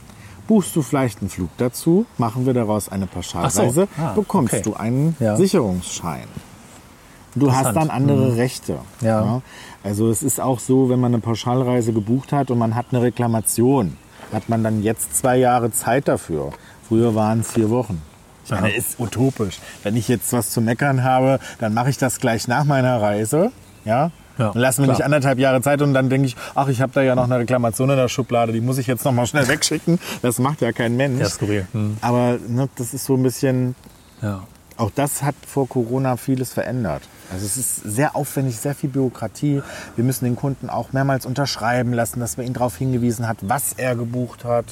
Buchst 0.47 0.75
du 0.75 0.83
vielleicht 0.83 1.21
einen 1.21 1.29
Flug 1.29 1.51
dazu, 1.59 2.07
machen 2.17 2.47
wir 2.47 2.55
daraus 2.55 2.89
eine 2.89 3.07
Pauschalreise, 3.07 3.71
so. 3.71 3.89
Ah, 4.03 4.13
bekommst 4.15 4.55
okay. 4.55 4.63
du 4.63 4.75
einen 4.75 5.15
Ja. 5.21 5.37
Sicherungsschein. 5.37 6.27
Du 7.35 7.53
hast 7.53 7.75
dann 7.75 7.91
andere 7.91 8.37
Rechte. 8.37 8.79
Ja. 9.01 9.43
Also 9.85 10.11
es 10.11 10.23
ist 10.23 10.41
auch 10.41 10.59
so, 10.59 10.89
wenn 10.89 10.99
man 10.99 11.13
eine 11.13 11.21
Pauschalreise 11.21 11.93
gebucht 11.93 12.33
hat 12.33 12.51
und 12.51 12.59
man 12.59 12.75
hat 12.75 12.87
eine 12.91 13.03
Reklamation, 13.03 13.97
hat 14.33 14.49
man 14.49 14.65
dann 14.65 14.83
jetzt 14.83 15.17
zwei 15.17 15.37
Jahre 15.37 15.71
Zeit 15.71 16.09
dafür. 16.09 16.53
Früher 16.89 17.15
waren 17.15 17.41
es 17.41 17.53
vier 17.53 17.71
Wochen. 17.71 18.01
Ich 18.45 18.51
meine, 18.51 18.71
ist 18.75 18.99
utopisch. 18.99 19.59
Wenn 19.83 19.95
ich 19.97 20.09
jetzt 20.09 20.33
was 20.33 20.51
zu 20.51 20.63
meckern 20.63 21.05
habe, 21.05 21.39
dann 21.59 21.75
mache 21.75 21.91
ich 21.91 21.99
das 21.99 22.19
gleich 22.19 22.49
nach 22.49 22.65
meiner 22.65 23.01
Reise. 23.01 23.53
Ja? 23.85 24.11
Ja, 24.39 24.53
dann 24.53 24.63
lassen 24.63 24.79
wir 24.83 24.85
klar. 24.87 24.97
nicht 24.97 25.05
anderthalb 25.05 25.39
Jahre 25.39 25.61
Zeit 25.63 25.83
und 25.83 25.93
dann 25.95 26.09
denke 26.09 26.27
ich, 26.29 26.37
ach, 26.55 26.69
ich 26.69 26.81
habe 26.81 26.93
da 26.95 27.03
ja 27.03 27.15
noch 27.15 27.25
eine 27.25 27.39
Reklamation 27.39 27.91
in 27.91 27.97
der 27.97 28.09
Schublade, 28.09 28.53
die 28.53 28.61
muss 28.61 28.79
ich 28.79 28.87
jetzt 28.87 29.05
noch 29.05 29.13
mal 29.13 29.27
schnell 29.27 29.49
wegschicken. 29.49 29.99
Das 30.23 30.39
macht 30.39 30.61
ja 30.61 30.73
kein 30.73 30.97
Mensch. 30.97 31.21
Ja, 31.21 31.29
skurril. 31.29 31.67
Hm. 31.73 31.97
Aber 32.01 32.39
ne, 32.47 32.69
das 32.77 32.95
ist 32.95 33.05
so 33.05 33.15
ein 33.17 33.23
bisschen, 33.23 33.75
Ja. 34.23 34.45
auch 34.77 34.91
das 34.95 35.23
hat 35.23 35.35
vor 35.47 35.69
Corona 35.69 36.17
vieles 36.17 36.53
verändert. 36.53 37.03
Also 37.33 37.45
es 37.45 37.57
ist 37.59 37.77
sehr 37.85 38.17
aufwendig, 38.17 38.57
sehr 38.59 38.75
viel 38.75 38.89
Bürokratie. 38.91 39.61
Wir 39.97 40.05
müssen 40.05 40.25
den 40.25 40.37
Kunden 40.37 40.71
auch 40.71 40.93
mehrmals 40.93 41.27
unterschreiben 41.27 41.93
lassen, 41.93 42.21
dass 42.21 42.39
wir 42.39 42.45
ihn 42.45 42.55
darauf 42.55 42.77
hingewiesen 42.77 43.29
hat, 43.29 43.39
was 43.43 43.75
er 43.77 43.97
gebucht 43.97 44.45
hat. 44.47 44.65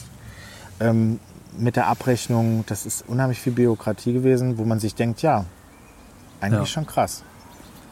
Ähm, 0.81 1.19
mit 1.59 1.77
der 1.77 1.87
Abrechnung, 1.89 2.65
das 2.67 2.87
ist 2.87 3.05
unheimlich 3.09 3.41
viel 3.41 3.53
Bürokratie 3.53 4.13
gewesen, 4.13 4.59
wo 4.59 4.65
man 4.65 4.79
sich 4.79 4.95
denkt, 4.95 5.23
ja, 5.23 5.45
eigentlich 6.41 6.61
Ja. 6.61 6.67
schon 6.67 6.87
krass. 6.87 7.23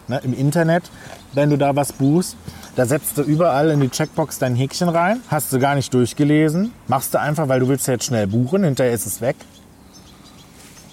Ne, 0.07 0.21
Im 0.23 0.35
Internet, 0.35 0.85
wenn 1.33 1.49
du 1.51 1.57
da 1.57 1.75
was 1.75 1.93
buchst, 1.93 2.37
da 2.77 2.85
setzt 2.85 3.17
du 3.17 3.23
überall 3.23 3.71
in 3.71 3.81
die 3.81 3.89
Checkbox 3.89 4.39
dein 4.39 4.55
Häkchen 4.55 4.89
rein, 4.91 5.23
hast 5.29 5.53
du 5.53 5.59
gar 5.59 5.75
nicht 5.75 5.95
durchgelesen, 5.95 6.73
machst 6.89 7.15
du 7.15 7.21
einfach, 7.21 7.49
weil 7.49 7.61
du 7.61 7.69
willst 7.69 7.87
ja 7.87 7.95
jetzt 7.95 8.05
schnell 8.05 8.27
buchen, 8.27 8.65
hinterher 8.65 8.93
ist 8.93 9.07
es 9.07 9.21
weg. 9.21 9.37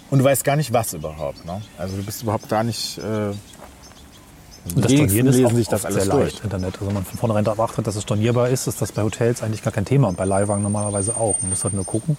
Und 0.09 0.19
du 0.19 0.25
weißt 0.25 0.43
gar 0.43 0.55
nicht, 0.55 0.71
was 0.73 0.93
überhaupt. 0.93 1.45
Ne? 1.45 1.61
Also 1.77 1.97
du 1.97 2.03
bist 2.03 2.23
überhaupt 2.23 2.47
gar 2.49 2.63
nicht... 2.63 2.97
Äh, 2.99 3.01
Und 4.75 4.85
das 4.85 4.91
Stornieren 4.91 5.27
ist 5.27 5.45
auch 5.45 5.51
sich 5.53 5.67
das 5.67 5.85
alles 5.85 6.03
sehr 6.03 6.13
durch. 6.13 6.23
leicht, 6.33 6.43
Internet. 6.43 6.73
Also 6.75 6.87
wenn 6.87 6.93
man 6.93 7.05
von 7.05 7.17
vornherein 7.17 7.43
darauf 7.45 7.59
achtet, 7.69 7.87
dass 7.87 7.95
es 7.95 8.03
stornierbar 8.03 8.49
ist, 8.49 8.67
ist 8.67 8.81
das 8.81 8.91
bei 8.91 9.03
Hotels 9.03 9.41
eigentlich 9.41 9.63
gar 9.63 9.73
kein 9.73 9.85
Thema. 9.85 10.09
Und 10.09 10.17
bei 10.17 10.25
Leihwagen 10.25 10.63
normalerweise 10.63 11.15
auch. 11.17 11.41
Man 11.41 11.49
muss 11.51 11.63
halt 11.63 11.73
nur 11.73 11.85
gucken. 11.85 12.17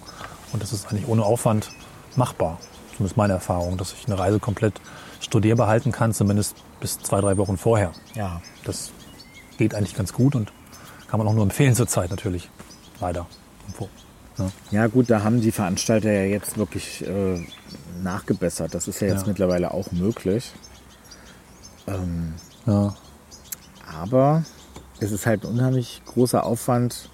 Und 0.52 0.62
das 0.62 0.72
ist 0.72 0.88
eigentlich 0.88 1.06
ohne 1.06 1.22
Aufwand 1.24 1.68
machbar. 2.16 2.58
Zumindest 3.02 3.16
meine 3.16 3.32
Erfahrung, 3.32 3.78
dass 3.78 3.92
ich 3.94 4.06
eine 4.06 4.16
Reise 4.16 4.38
komplett 4.38 4.74
studierbar 5.18 5.66
halten 5.66 5.90
kann, 5.90 6.12
zumindest 6.14 6.54
bis 6.78 7.00
zwei, 7.00 7.20
drei 7.20 7.36
Wochen 7.36 7.56
vorher. 7.56 7.90
Ja. 8.14 8.40
Das 8.62 8.92
geht 9.58 9.74
eigentlich 9.74 9.96
ganz 9.96 10.12
gut 10.12 10.36
und 10.36 10.52
kann 11.08 11.18
man 11.18 11.26
auch 11.26 11.32
nur 11.32 11.42
empfehlen 11.42 11.74
zurzeit 11.74 12.10
natürlich. 12.10 12.48
Leider. 13.00 13.26
Ja. 14.38 14.50
Ja 14.70 14.86
gut, 14.86 15.10
da 15.10 15.24
haben 15.24 15.40
die 15.40 15.50
Veranstalter 15.50 16.12
ja 16.12 16.22
jetzt 16.26 16.58
wirklich 16.58 17.04
äh, 17.04 17.44
nachgebessert. 18.04 18.72
Das 18.72 18.86
ist 18.86 19.00
ja 19.00 19.08
jetzt 19.08 19.22
Ja. 19.22 19.26
mittlerweile 19.28 19.72
auch 19.74 19.90
möglich. 19.90 20.52
Ja. 22.66 22.94
Aber 24.00 24.44
es 25.00 25.10
ist 25.10 25.26
halt 25.26 25.42
ein 25.44 25.50
unheimlich 25.50 26.02
großer 26.06 26.46
Aufwand, 26.46 27.10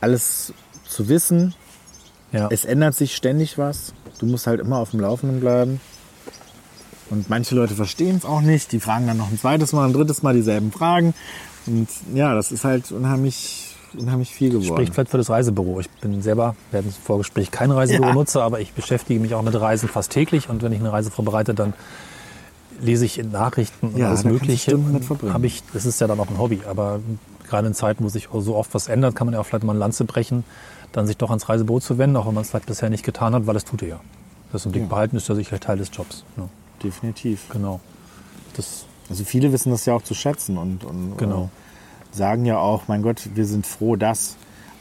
alles 0.00 0.54
zu 0.88 1.10
wissen. 1.10 1.54
Ja. 2.32 2.48
Es 2.50 2.64
ändert 2.64 2.94
sich 2.94 3.14
ständig 3.14 3.58
was. 3.58 3.92
Du 4.18 4.26
musst 4.26 4.46
halt 4.46 4.60
immer 4.60 4.78
auf 4.78 4.90
dem 4.90 5.00
Laufenden 5.00 5.40
bleiben. 5.40 5.80
Und 7.10 7.28
manche 7.28 7.54
Leute 7.54 7.74
verstehen 7.74 8.16
es 8.16 8.24
auch 8.24 8.40
nicht. 8.40 8.72
Die 8.72 8.80
fragen 8.80 9.06
dann 9.06 9.16
noch 9.16 9.30
ein 9.30 9.38
zweites 9.38 9.72
Mal, 9.72 9.86
ein 9.86 9.92
drittes 9.92 10.22
Mal 10.22 10.34
dieselben 10.34 10.72
Fragen. 10.72 11.14
Und 11.66 11.88
ja, 12.14 12.34
das 12.34 12.50
ist 12.52 12.64
halt 12.64 12.92
unheimlich, 12.92 13.76
unheimlich 13.96 14.30
viel 14.30 14.50
geworden. 14.50 14.66
Spricht 14.66 14.94
vielleicht 14.94 15.10
für 15.10 15.18
das 15.18 15.30
Reisebüro. 15.30 15.80
Ich 15.80 15.90
bin 15.90 16.22
selber, 16.22 16.56
wir 16.70 16.78
hatten 16.78 16.88
im 16.88 16.94
Vorgespräch 16.94 17.50
kein 17.50 17.70
Reisebüro-Nutzer, 17.70 18.42
aber 18.42 18.60
ich 18.60 18.72
beschäftige 18.72 19.20
mich 19.20 19.34
auch 19.34 19.42
mit 19.42 19.54
Reisen 19.58 19.88
fast 19.88 20.12
täglich. 20.12 20.48
Und 20.48 20.62
wenn 20.62 20.72
ich 20.72 20.80
eine 20.80 20.92
Reise 20.92 21.10
vorbereite, 21.10 21.54
dann 21.54 21.74
lese 22.80 23.04
ich 23.04 23.18
in 23.18 23.30
Nachrichten 23.30 23.88
und 23.88 23.98
Ja, 23.98 24.08
alles 24.08 24.24
Mögliche. 24.24 24.78
Habe 25.32 25.46
ich, 25.46 25.62
das 25.72 25.86
ist 25.86 26.00
ja 26.00 26.06
dann 26.06 26.18
auch 26.20 26.28
ein 26.28 26.38
Hobby. 26.38 26.62
Aber 26.68 27.00
gerade 27.48 27.66
in 27.68 27.74
Zeiten, 27.74 28.04
wo 28.04 28.08
sich 28.08 28.28
so 28.32 28.56
oft 28.56 28.74
was 28.74 28.88
ändert, 28.88 29.14
kann 29.14 29.26
man 29.26 29.34
ja 29.34 29.40
auch 29.40 29.46
vielleicht 29.46 29.64
mal 29.64 29.72
eine 29.72 29.80
Lanze 29.80 30.04
brechen, 30.04 30.44
dann 30.94 31.06
sich 31.06 31.16
doch 31.18 31.28
ans 31.30 31.48
Reisebüro 31.48 31.80
zu 31.80 31.98
wenden, 31.98 32.16
auch 32.16 32.26
wenn 32.26 32.34
man 32.34 32.42
es 32.42 32.50
vielleicht 32.50 32.66
bisher 32.66 32.88
nicht 32.88 33.04
getan 33.04 33.34
hat, 33.34 33.46
weil 33.46 33.56
es 33.56 33.64
tut 33.64 33.82
er 33.82 33.88
ja. 33.88 34.00
Das 34.52 34.64
im 34.64 34.72
Blick 34.72 34.88
behalten 34.88 35.16
ist 35.16 35.28
ja 35.28 35.34
sicherlich 35.34 35.60
Teil 35.60 35.76
des 35.76 35.90
Jobs. 35.92 36.24
Ja, 36.36 36.48
Definitiv. 36.82 37.48
genau. 37.50 37.80
Das, 38.56 38.86
Also 39.10 39.24
viele 39.24 39.52
wissen 39.52 39.70
das 39.72 39.84
ja 39.84 39.94
auch 39.94 40.02
zu 40.02 40.14
schätzen 40.14 40.56
und, 40.56 40.84
und 40.84 41.16
Genau. 41.18 41.50
sagen 42.12 42.44
ja 42.46 42.58
auch, 42.58 42.86
mein 42.86 43.02
Gott, 43.02 43.28
wir 43.34 43.44
sind 43.46 43.66
froh, 43.66 43.96
dass. 43.96 44.36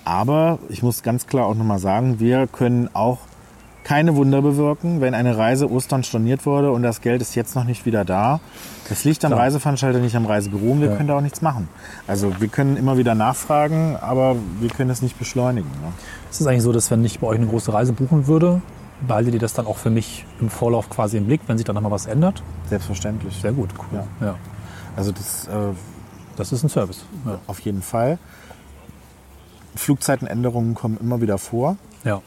Aber 0.05 0.59
ich 0.70 0.84
muss 0.84 1.01
ganz 1.01 1.26
klar 1.28 1.47
auch 1.47 1.55
nochmal 1.55 1.80
sagen, 1.80 2.20
wir 2.20 2.45
können 2.47 2.89
auch 2.93 3.20
keine 3.84 4.16
Wunder 4.16 4.42
bewirken, 4.42 5.02
wenn 5.02 5.14
eine 5.14 5.38
Reise 5.38 5.70
Ostern 5.70 6.04
storniert 6.04 6.46
wurde 6.46 6.72
und 6.72 6.84
das 6.84 7.02
Geld 7.02 7.22
ist 7.22 7.36
jetzt 7.36 7.56
noch 7.56 7.64
nicht 7.66 7.86
wieder 7.86 8.06
da. 8.06 8.40
Das 8.90 9.04
liegt 9.04 9.24
am 9.26 9.32
Klar. 9.32 9.42
Reiseveranstalter, 9.42 10.00
nicht 10.00 10.16
am 10.16 10.26
Reisebüro 10.26 10.72
und 10.72 10.82
wir 10.82 10.90
Ja. 10.92 10.96
können 10.96 11.08
da 11.10 11.18
auch 11.18 11.22
nichts 11.22 11.42
machen. 11.42 11.68
Also 12.08 12.34
wir 12.40 12.48
können 12.48 12.78
immer 12.78 12.98
wieder 12.98 13.14
nachfragen, 13.16 13.98
aber 14.00 14.36
wir 14.62 14.70
können 14.70 14.90
es 14.90 15.02
nicht 15.02 15.18
beschleunigen. 15.20 15.70
Ne? 15.82 15.92
ist 16.32 16.42
es 16.42 16.48
eigentlich 16.48 16.64
so, 16.64 16.72
dass 16.72 16.90
wenn 16.92 17.04
ich 17.06 17.20
bei 17.20 17.28
euch 17.28 17.38
eine 17.38 17.48
große 17.48 17.72
Reise 17.74 17.94
buchen 17.94 18.26
würde, 18.28 18.62
behaltet 19.08 19.34
ihr 19.34 19.40
das 19.40 19.54
dann 19.54 19.68
auch 19.68 19.78
für 19.78 19.90
mich 19.90 20.26
im 20.40 20.50
Vorlauf 20.50 20.90
quasi 20.90 21.18
im 21.18 21.26
Blick, 21.26 21.42
wenn 21.48 21.58
sich 21.58 21.66
dann 21.66 21.76
nochmal 21.76 21.92
was 21.92 22.06
ändert? 22.08 22.42
Selbstverständlich. 22.70 23.36
Sehr 23.42 23.52
gut, 23.52 23.70
cool. 23.78 24.04
Ja. 24.22 24.28
Ja. 24.28 24.36
Also 24.96 25.12
das 25.12 25.48
äh, 25.48 25.52
Das 26.38 26.52
ist 26.52 26.64
ein 26.64 26.70
Service. 26.70 27.06
Ja. 27.26 27.38
auf 27.48 27.60
jeden 27.60 27.82
Fall. 27.82 28.18
Flugzeitenänderungen 29.76 30.74
kommen 30.76 30.98
immer 31.02 31.22
wieder 31.22 31.38
vor. 31.38 31.78
ja. 32.04 32.22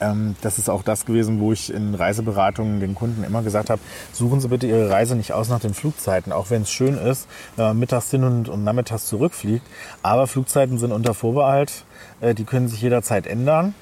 Ähm, 0.00 0.36
das 0.42 0.58
ist 0.58 0.68
auch 0.68 0.82
das 0.82 1.06
gewesen, 1.06 1.40
wo 1.40 1.52
ich 1.52 1.72
in 1.72 1.94
Reiseberatungen 1.94 2.80
den 2.80 2.94
Kunden 2.94 3.24
immer 3.24 3.42
gesagt 3.42 3.70
habe, 3.70 3.80
suchen 4.12 4.40
Sie 4.40 4.48
bitte 4.48 4.66
Ihre 4.66 4.90
Reise 4.90 5.16
nicht 5.16 5.32
aus 5.32 5.48
nach 5.48 5.60
den 5.60 5.74
Flugzeiten, 5.74 6.32
auch 6.32 6.50
wenn 6.50 6.62
es 6.62 6.70
schön 6.70 6.96
ist, 6.98 7.26
wenn 7.56 7.66
man 7.66 7.78
mittags 7.78 8.10
hin 8.10 8.24
und, 8.24 8.48
und 8.48 8.64
nachmittags 8.64 9.06
zurückfliegt. 9.06 9.66
Aber 10.02 10.26
Flugzeiten 10.26 10.78
sind 10.78 10.92
unter 10.92 11.14
Vorbehalt, 11.14 11.84
äh, 12.20 12.34
die 12.34 12.44
können 12.44 12.68
sich 12.68 12.82
jederzeit 12.82 13.26
ändern. 13.26 13.74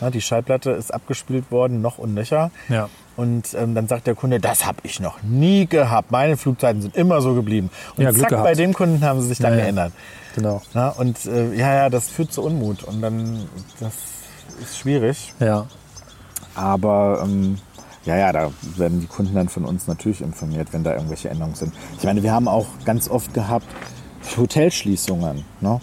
Ja, 0.00 0.10
die 0.10 0.20
Schallplatte 0.20 0.72
ist 0.72 0.92
abgespielt 0.92 1.50
worden, 1.50 1.80
noch 1.80 1.96
und 1.98 2.12
nöcher. 2.12 2.50
Ja. 2.68 2.90
Und 3.16 3.54
ähm, 3.54 3.74
dann 3.74 3.88
sagt 3.88 4.06
der 4.06 4.14
Kunde, 4.14 4.40
das 4.40 4.66
habe 4.66 4.78
ich 4.82 5.00
noch 5.00 5.22
nie 5.22 5.66
gehabt. 5.66 6.10
Meine 6.10 6.36
Flugzeiten 6.36 6.82
sind 6.82 6.96
immer 6.96 7.22
so 7.22 7.32
geblieben. 7.32 7.70
Und 7.96 8.04
Ja, 8.04 8.12
zack, 8.12 8.30
bei 8.30 8.52
dem 8.52 8.74
Kunden 8.74 9.02
haben 9.02 9.22
sie 9.22 9.28
sich 9.28 9.38
dann 9.38 9.54
ja. 9.54 9.60
geändert. 9.60 9.92
Genau. 10.34 10.60
Ja, 10.74 10.90
und 10.90 11.24
äh, 11.24 11.54
ja, 11.54 11.74
ja, 11.74 11.88
das 11.88 12.10
führt 12.10 12.30
zu 12.30 12.42
Unmut. 12.42 12.84
Und 12.84 13.00
dann, 13.00 13.48
das 13.80 13.94
ist 14.60 14.78
schwierig. 14.78 15.32
Ja. 15.40 15.66
Aber 16.54 17.22
ähm, 17.24 17.58
ja, 18.04 18.16
ja, 18.16 18.32
da 18.32 18.50
werden 18.76 19.00
die 19.00 19.06
Kunden 19.06 19.34
dann 19.34 19.48
von 19.48 19.64
uns 19.64 19.86
natürlich 19.86 20.20
informiert, 20.20 20.68
wenn 20.72 20.84
da 20.84 20.94
irgendwelche 20.94 21.28
Änderungen 21.28 21.56
sind. 21.56 21.72
Ich 21.98 22.04
meine, 22.04 22.22
wir 22.22 22.32
haben 22.32 22.48
auch 22.48 22.66
ganz 22.84 23.08
oft 23.08 23.34
gehabt 23.34 23.66
Hotelschließungen, 24.36 25.44
ne? 25.60 25.80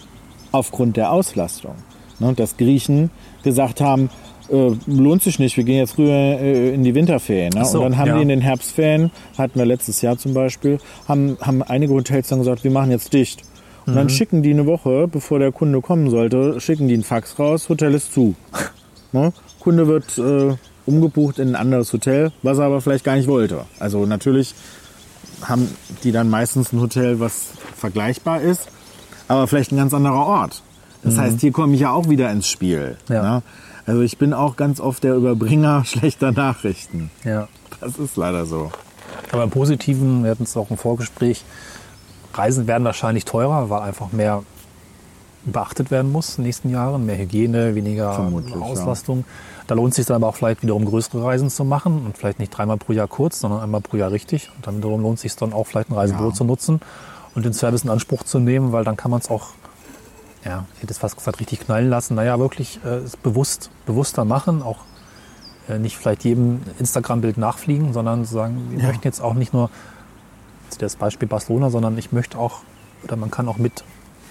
aufgrund 0.52 0.96
der 0.96 1.10
Auslastung. 1.12 1.74
Ne? 2.18 2.32
Dass 2.34 2.56
Griechen 2.56 3.10
gesagt 3.42 3.80
haben, 3.80 4.10
äh, 4.50 4.72
lohnt 4.86 5.22
sich 5.22 5.38
nicht, 5.38 5.56
wir 5.56 5.64
gehen 5.64 5.78
jetzt 5.78 5.98
rüber 5.98 6.12
äh, 6.12 6.74
in 6.74 6.82
die 6.82 6.94
Winterferien. 6.94 7.52
Ne? 7.54 7.64
So, 7.64 7.78
und 7.78 7.84
dann 7.84 7.98
haben 7.98 8.08
ja. 8.08 8.16
die 8.16 8.22
in 8.22 8.28
den 8.28 8.40
Herbstferien, 8.40 9.10
hatten 9.38 9.58
wir 9.58 9.66
letztes 9.66 10.02
Jahr 10.02 10.18
zum 10.18 10.34
Beispiel, 10.34 10.78
haben, 11.08 11.36
haben 11.40 11.62
einige 11.62 11.92
Hotels 11.92 12.28
dann 12.28 12.38
gesagt, 12.40 12.64
wir 12.64 12.70
machen 12.70 12.90
jetzt 12.90 13.12
dicht. 13.12 13.42
Und 13.86 13.92
Mhm. 13.92 13.96
dann 13.96 14.08
schicken 14.08 14.42
die 14.42 14.50
eine 14.50 14.66
Woche, 14.66 15.08
bevor 15.08 15.38
der 15.38 15.52
Kunde 15.52 15.80
kommen 15.80 16.10
sollte, 16.10 16.60
schicken 16.60 16.88
die 16.88 16.94
einen 16.94 17.04
Fax 17.04 17.38
raus, 17.38 17.68
Hotel 17.68 17.94
ist 17.94 18.12
zu. 18.14 18.34
Ne? 19.12 19.32
Kunde 19.60 19.86
wird 19.86 20.18
äh, 20.18 20.56
umgebucht 20.86 21.38
in 21.38 21.50
ein 21.50 21.54
anderes 21.54 21.92
Hotel, 21.92 22.32
was 22.42 22.58
er 22.58 22.64
aber 22.64 22.80
vielleicht 22.80 23.04
gar 23.04 23.14
nicht 23.14 23.28
wollte. 23.28 23.64
Also 23.78 24.06
natürlich 24.06 24.56
haben 25.42 25.68
die 26.02 26.10
dann 26.10 26.28
meistens 26.28 26.72
ein 26.72 26.80
Hotel, 26.80 27.20
was 27.20 27.52
vergleichbar 27.76 28.40
ist, 28.40 28.66
aber 29.28 29.46
vielleicht 29.46 29.70
ein 29.70 29.76
ganz 29.76 29.94
anderer 29.94 30.26
Ort. 30.26 30.62
Das 31.04 31.16
heißt, 31.16 31.40
hier 31.40 31.52
komme 31.52 31.74
ich 31.74 31.80
ja 31.82 31.92
auch 31.92 32.08
wieder 32.08 32.28
ins 32.32 32.48
Spiel. 32.48 32.96
Ja. 33.08 33.22
Ne? 33.22 33.42
Also 33.86 34.00
ich 34.00 34.18
bin 34.18 34.32
auch 34.32 34.56
ganz 34.56 34.80
oft 34.80 35.04
der 35.04 35.14
Überbringer 35.14 35.84
schlechter 35.86 36.32
Nachrichten. 36.32 37.10
Ja. 37.22 37.46
Das 37.80 37.98
ist 37.98 38.16
leider 38.16 38.46
so. 38.46 38.72
Aber 39.30 39.44
im 39.44 39.50
Positiven, 39.50 40.24
wir 40.24 40.32
hatten 40.32 40.42
es 40.42 40.56
auch 40.56 40.70
im 40.70 40.76
Vorgespräch, 40.76 41.44
Reisen 42.36 42.66
werden 42.66 42.84
wahrscheinlich 42.84 43.24
teurer, 43.24 43.70
weil 43.70 43.82
einfach 43.82 44.12
mehr 44.12 44.42
beachtet 45.46 45.90
werden 45.90 46.10
muss 46.10 46.30
in 46.30 46.36
den 46.42 46.46
nächsten 46.48 46.70
Jahren. 46.70 47.04
Mehr 47.06 47.18
Hygiene, 47.18 47.74
weniger 47.74 48.12
Vermutlich, 48.14 48.56
Auslastung. 48.56 49.24
Da 49.66 49.74
lohnt 49.74 49.90
es 49.90 49.96
sich 49.96 50.06
dann 50.06 50.16
aber 50.16 50.28
auch 50.28 50.36
vielleicht 50.36 50.62
wiederum 50.62 50.84
größere 50.84 51.22
Reisen 51.22 51.50
zu 51.50 51.64
machen 51.64 52.04
und 52.06 52.16
vielleicht 52.16 52.38
nicht 52.38 52.50
dreimal 52.50 52.76
pro 52.78 52.92
Jahr 52.92 53.08
kurz, 53.08 53.40
sondern 53.40 53.60
einmal 53.60 53.80
pro 53.82 53.96
Jahr 53.96 54.10
richtig. 54.10 54.50
Und 54.56 54.66
dann 54.66 54.78
wiederum 54.78 55.02
lohnt 55.02 55.16
es 55.16 55.22
sich 55.22 55.36
dann 55.36 55.52
auch 55.52 55.66
vielleicht 55.66 55.90
ein 55.90 55.94
Reisebüro 55.94 56.28
Ja. 56.28 56.34
zu 56.34 56.44
nutzen 56.44 56.80
und 57.34 57.44
den 57.44 57.52
Service 57.52 57.84
in 57.84 57.90
Anspruch 57.90 58.22
zu 58.22 58.38
nehmen, 58.38 58.72
weil 58.72 58.84
dann 58.84 58.96
kann 58.96 59.10
man 59.10 59.20
es 59.20 59.30
auch, 59.30 59.48
ja, 60.44 60.64
ich 60.76 60.82
hätte 60.82 60.92
es 60.92 60.98
fast 60.98 61.16
gesagt, 61.16 61.40
richtig 61.40 61.60
knallen 61.60 61.88
lassen. 61.90 62.14
Naja, 62.14 62.38
wirklich 62.38 62.80
äh, 62.84 63.00
bewusst, 63.22 63.70
bewusster 63.86 64.24
machen, 64.24 64.62
auch 64.62 64.78
äh, 65.68 65.78
nicht 65.78 65.96
vielleicht 65.98 66.24
jedem 66.24 66.60
Instagram-Bild 66.78 67.36
nachfliegen, 67.38 67.92
sondern 67.92 68.24
sagen, 68.24 68.68
wir 68.70 68.78
Ja. 68.80 68.86
möchten 68.88 69.04
jetzt 69.06 69.20
auch 69.20 69.34
nicht 69.34 69.52
nur 69.52 69.68
jetzt 70.64 70.82
das 70.82 70.96
Beispiel 70.96 71.28
Barcelona, 71.28 71.70
sondern 71.70 71.96
ich 71.98 72.12
möchte 72.12 72.38
auch, 72.38 72.60
oder 73.02 73.16
man 73.16 73.30
kann 73.30 73.48
auch 73.48 73.58
mit 73.58 73.84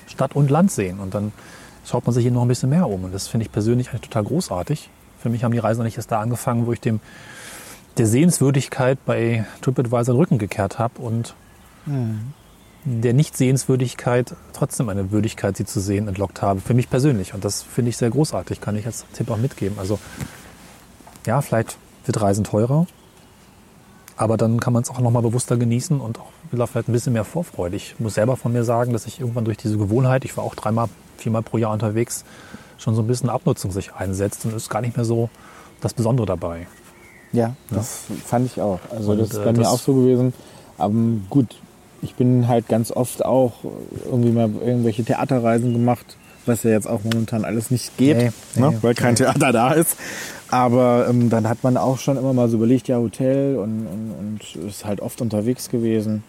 Stadt 0.08 0.36
und 0.36 0.50
Land 0.50 0.72
sehen. 0.72 1.00
Und 1.00 1.14
dann 1.14 1.32
schaut 1.86 2.06
man 2.06 2.14
sich 2.14 2.24
hier 2.24 2.32
noch 2.32 2.44
ein 2.44 2.48
bisschen 2.48 2.70
mehr 2.70 2.88
um. 2.88 3.04
Und 3.04 3.14
das 3.14 3.28
finde 3.28 3.46
ich 3.46 3.52
persönlich 3.52 3.90
eigentlich 3.90 4.02
total 4.02 4.24
großartig. 4.24 4.90
Für 5.20 5.30
mich 5.30 5.44
haben 5.44 5.52
die 5.52 5.60
Reisen 5.60 5.84
nicht 5.84 5.98
erst 5.98 6.12
da 6.12 6.20
angefangen, 6.20 6.66
wo 6.66 6.74
ich 6.74 6.82
dem 6.82 7.00
der 7.98 8.08
Sehenswürdigkeit 8.08 8.98
bei 9.06 9.46
TripAdvisor 9.62 10.16
den 10.16 10.18
Rücken 10.18 10.38
gekehrt 10.40 10.80
habe 10.80 11.00
und 11.02 11.36
der 12.86 13.14
Nicht-Sehenswürdigkeit 13.14 14.36
trotzdem 14.54 14.90
eine 14.90 15.12
Würdigkeit, 15.12 15.56
sie 15.56 15.66
zu 15.66 15.80
sehen, 15.80 16.08
entlockt 16.08 16.42
habe. 16.42 16.60
Für 16.60 16.74
mich 16.74 16.90
persönlich. 16.90 17.34
Und 17.34 17.46
das 17.46 17.62
finde 17.62 17.90
ich 17.90 17.98
sehr 17.98 18.10
großartig, 18.10 18.62
kann 18.62 18.76
ich 18.76 18.86
als 18.86 19.06
Tipp 19.14 19.30
auch 19.30 19.38
mitgeben. 19.38 19.78
Also 19.80 20.00
ja, 21.26 21.42
vielleicht 21.42 21.78
wird 22.06 22.20
Reisen 22.22 22.44
teurer, 22.44 22.88
aber 24.24 24.38
dann 24.38 24.60
kann 24.60 24.74
man 24.74 24.84
es 24.84 24.90
auch 24.90 25.00
noch 25.00 25.12
mal 25.12 25.22
bewusster 25.22 25.58
genießen 25.58 26.00
und 26.00 26.20
auch 26.20 26.32
vielleicht 26.50 26.88
ein 26.90 26.94
bisschen 26.94 27.14
mehr 27.14 27.26
Vorfreude. 27.26 27.76
Ich 27.76 27.96
muss 28.00 28.14
selber 28.16 28.38
von 28.38 28.54
mir 28.54 28.64
sagen, 28.64 28.94
dass 28.94 29.06
ich 29.06 29.20
irgendwann 29.20 29.46
durch 29.46 29.58
diese 29.58 29.78
Gewohnheit, 29.78 30.24
ich 30.26 30.36
war 30.38 30.44
auch 30.44 30.56
dreimal, 30.56 30.88
viermal 31.18 31.42
pro 31.42 31.58
Jahr 31.58 31.72
unterwegs, 31.74 32.24
schon 32.78 32.96
so 32.96 33.02
ein 33.02 33.08
bisschen 33.08 33.30
Abnutzung 33.30 33.72
sich 33.72 33.94
einsetzt 33.94 34.46
und 34.46 34.56
ist 34.56 34.70
gar 34.70 34.82
nicht 34.82 34.96
mehr 34.96 35.06
so 35.06 35.30
das 35.82 35.94
Besondere 35.94 36.26
dabei. 36.26 36.68
Ja, 37.34 37.56
das 37.70 38.02
fand 38.26 38.46
ich 38.46 38.62
auch. 38.62 38.80
Also 38.92 39.12
Und, 39.12 39.20
das 39.20 39.32
ist 39.32 39.38
äh, 39.38 39.44
bei 39.46 39.52
mir 39.52 39.60
das- 39.60 39.68
auch 39.68 39.80
so 39.80 39.94
gewesen. 39.94 40.34
Aber 40.78 40.94
gut, 41.30 41.56
ich 42.02 42.16
bin 42.16 42.48
halt 42.48 42.68
ganz 42.68 42.92
oft 42.92 43.24
auch 43.26 43.54
irgendwie 44.06 44.32
mal 44.32 44.50
irgendwelche 44.64 45.04
Theaterreisen 45.04 45.74
gemacht, 45.74 46.18
was 46.46 46.64
ja 46.64 46.72
jetzt 46.72 46.88
auch 46.88 47.00
momentan 47.04 47.46
alles 47.46 47.72
nicht 47.72 47.98
geht, 47.98 48.18
Nee, 48.18 48.32
ne? 48.56 48.70
nee, 48.72 48.78
weil 48.82 48.94
kein 48.96 49.16
Theater 49.16 49.52
da 49.54 49.72
ist. 49.72 49.96
Aber 50.54 51.08
ähm, 51.10 51.30
dann 51.32 51.50
hat 51.50 51.64
man 51.64 51.78
auch 51.78 51.98
schon 51.98 52.16
immer 52.16 52.32
mal 52.32 52.48
so 52.48 52.58
überlegt, 52.58 52.88
ja, 52.88 52.98
Hotel 52.98 53.56
und, 53.58 53.88
und, 53.88 54.12
und 54.20 54.68
ist 54.68 54.86
halt 54.86 55.02
oft 55.02 55.20
unterwegs 55.20 55.70
gewesen. 55.70 56.24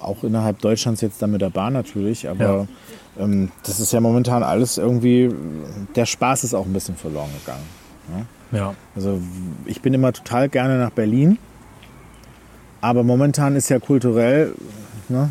Auch 0.00 0.24
innerhalb 0.24 0.60
Deutschlands 0.60 1.02
jetzt 1.02 1.20
dann 1.20 1.32
mit 1.32 1.42
der 1.42 1.50
Bahn 1.50 1.74
natürlich, 1.74 2.28
aber 2.30 2.66
ähm, 3.18 3.50
das 3.64 3.78
ist 3.78 3.92
ja 3.92 4.00
momentan 4.00 4.42
alles 4.42 4.78
irgendwie, 4.78 5.30
der 5.94 6.06
Spaß 6.06 6.44
ist 6.44 6.54
auch 6.54 6.64
ein 6.64 6.72
bisschen 6.72 6.96
verloren 6.96 7.28
gegangen. 7.40 7.64
Ja, 8.52 8.74
Also 8.94 9.20
ich 9.66 9.82
bin 9.82 9.92
immer 9.92 10.14
total 10.14 10.48
gerne 10.48 10.78
nach 10.78 10.90
Berlin, 10.92 11.36
aber 12.80 13.02
momentan 13.02 13.54
ist 13.54 13.68
ja 13.68 13.78
kulturell 13.80 14.54
ne, 15.10 15.30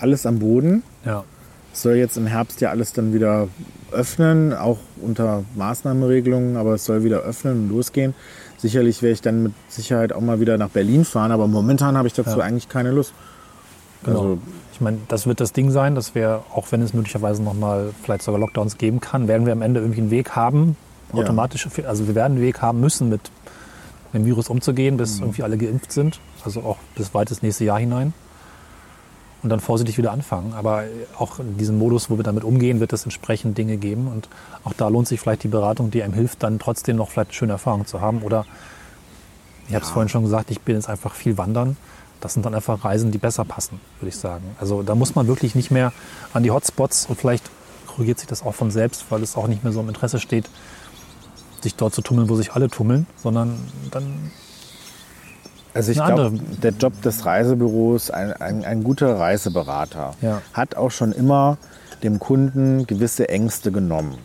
alles 0.00 0.26
am 0.26 0.38
Boden. 0.38 0.82
ja, 1.06 1.24
Es 1.72 1.80
soll 1.82 1.94
jetzt 1.94 2.18
im 2.18 2.26
Herbst 2.26 2.60
ja 2.60 2.70
alles 2.70 2.92
dann 2.92 3.14
wieder 3.14 3.48
öffnen, 3.92 4.52
auch 4.54 4.78
unter 5.02 5.44
Maßnahmenregelungen, 5.56 6.56
aber 6.56 6.74
es 6.74 6.84
soll 6.84 7.04
wieder 7.04 7.18
öffnen 7.20 7.64
und 7.64 7.68
losgehen. 7.70 8.14
Sicherlich 8.58 9.02
werde 9.02 9.12
ich 9.14 9.20
dann 9.22 9.42
mit 9.44 9.52
Sicherheit 9.68 10.12
auch 10.12 10.20
mal 10.20 10.40
wieder 10.40 10.58
nach 10.58 10.70
Berlin 10.70 11.04
fahren, 11.04 11.30
aber 11.32 11.46
momentan 11.46 11.96
habe 11.96 12.08
ich 12.08 12.14
dazu 12.14 12.38
Ja. 12.38 12.44
eigentlich 12.44 12.68
keine 12.68 12.90
Lust. 12.90 13.12
genau. 14.04 14.20
Also 14.20 14.38
ich 14.72 14.80
meine, 14.80 14.98
das 15.08 15.26
wird 15.26 15.40
das 15.40 15.52
Ding 15.52 15.70
sein, 15.72 15.94
dass 15.96 16.14
wir, 16.14 16.42
auch 16.54 16.70
wenn 16.70 16.82
es 16.82 16.94
möglicherweise 16.94 17.42
noch 17.42 17.54
mal 17.54 17.90
vielleicht 18.02 18.22
sogar 18.22 18.38
Lockdowns 18.40 18.78
geben 18.78 19.00
kann, 19.00 19.26
werden 19.26 19.44
wir 19.46 19.52
am 19.52 19.62
Ende 19.62 19.80
irgendwie 19.80 20.00
einen 20.00 20.10
Weg 20.10 20.32
haben, 20.36 20.76
Ja. 21.12 21.20
automatisch, 21.20 21.66
also 21.86 22.06
wir 22.06 22.14
werden 22.14 22.34
einen 22.34 22.42
Weg 22.42 22.60
haben 22.62 22.80
müssen, 22.80 23.08
mit 23.08 23.30
dem 24.14 24.24
Virus 24.24 24.48
umzugehen, 24.48 24.96
bis 24.96 25.16
Mhm. 25.16 25.22
irgendwie 25.24 25.42
alle 25.42 25.58
geimpft 25.58 25.90
sind, 25.92 26.20
also 26.44 26.60
auch 26.60 26.76
bis 26.94 27.12
weit 27.14 27.30
ins 27.30 27.42
nächste 27.42 27.64
Jahr 27.64 27.78
hinein. 27.80 28.12
Und 29.42 29.50
dann 29.50 29.60
vorsichtig 29.60 29.98
wieder 29.98 30.10
anfangen. 30.10 30.52
Aber 30.54 30.84
auch 31.16 31.38
in 31.38 31.56
diesem 31.58 31.78
Modus, 31.78 32.10
wo 32.10 32.16
wir 32.16 32.24
damit 32.24 32.42
umgehen, 32.42 32.80
wird 32.80 32.92
es 32.92 33.04
entsprechend 33.04 33.56
Dinge 33.56 33.76
geben. 33.76 34.08
Und 34.08 34.28
auch 34.64 34.72
da 34.72 34.88
lohnt 34.88 35.06
sich 35.06 35.20
vielleicht 35.20 35.44
die 35.44 35.48
Beratung, 35.48 35.90
die 35.90 36.02
einem 36.02 36.14
hilft, 36.14 36.42
dann 36.42 36.58
trotzdem 36.58 36.96
noch 36.96 37.10
vielleicht 37.10 37.30
eine 37.30 37.34
schöne 37.34 37.52
Erfahrung 37.52 37.86
zu 37.86 38.00
haben. 38.00 38.22
Oder 38.22 38.46
ich 39.68 39.74
habe 39.74 39.84
es 39.84 39.90
vorhin 39.90 40.08
schon 40.08 40.24
gesagt, 40.24 40.50
ich 40.50 40.60
bin 40.60 40.74
jetzt 40.74 40.88
einfach 40.88 41.14
viel 41.14 41.38
wandern. 41.38 41.76
Das 42.20 42.34
sind 42.34 42.44
dann 42.44 42.54
einfach 42.54 42.84
Reisen, 42.84 43.12
die 43.12 43.18
besser 43.18 43.44
passen, 43.44 43.80
würde 44.00 44.08
ich 44.08 44.16
sagen. 44.16 44.44
Also 44.58 44.82
da 44.82 44.96
muss 44.96 45.14
man 45.14 45.28
wirklich 45.28 45.54
nicht 45.54 45.70
mehr 45.70 45.92
an 46.32 46.42
die 46.42 46.50
Hotspots 46.50 47.06
und 47.06 47.16
vielleicht 47.16 47.48
korrigiert 47.86 48.18
sich 48.18 48.28
das 48.28 48.42
auch 48.42 48.54
von 48.54 48.70
selbst, 48.70 49.04
weil 49.10 49.22
es 49.22 49.36
auch 49.36 49.46
nicht 49.46 49.62
mehr 49.62 49.72
so 49.72 49.80
im 49.80 49.88
Interesse 49.88 50.18
steht, 50.18 50.48
sich 51.60 51.74
dort 51.76 51.94
zu 51.94 52.02
tummeln, 52.02 52.28
wo 52.28 52.34
sich 52.34 52.52
alle 52.52 52.68
tummeln, 52.68 53.06
sondern 53.16 53.58
dann 53.90 54.32
Also 55.78 55.92
ich 55.92 56.04
glaube, 56.04 56.32
der 56.62 56.72
Job 56.72 57.00
des 57.02 57.24
Reisebüros, 57.24 58.10
ein, 58.10 58.32
ein, 58.32 58.64
ein 58.64 58.82
guter 58.82 59.16
Reiseberater, 59.16 60.14
Ja. 60.20 60.42
hat 60.52 60.76
auch 60.76 60.90
schon 60.90 61.12
immer 61.12 61.56
dem 62.02 62.18
Kunden 62.18 62.84
gewisse 62.86 63.28
Ängste 63.28 63.70
genommen. 63.70 64.18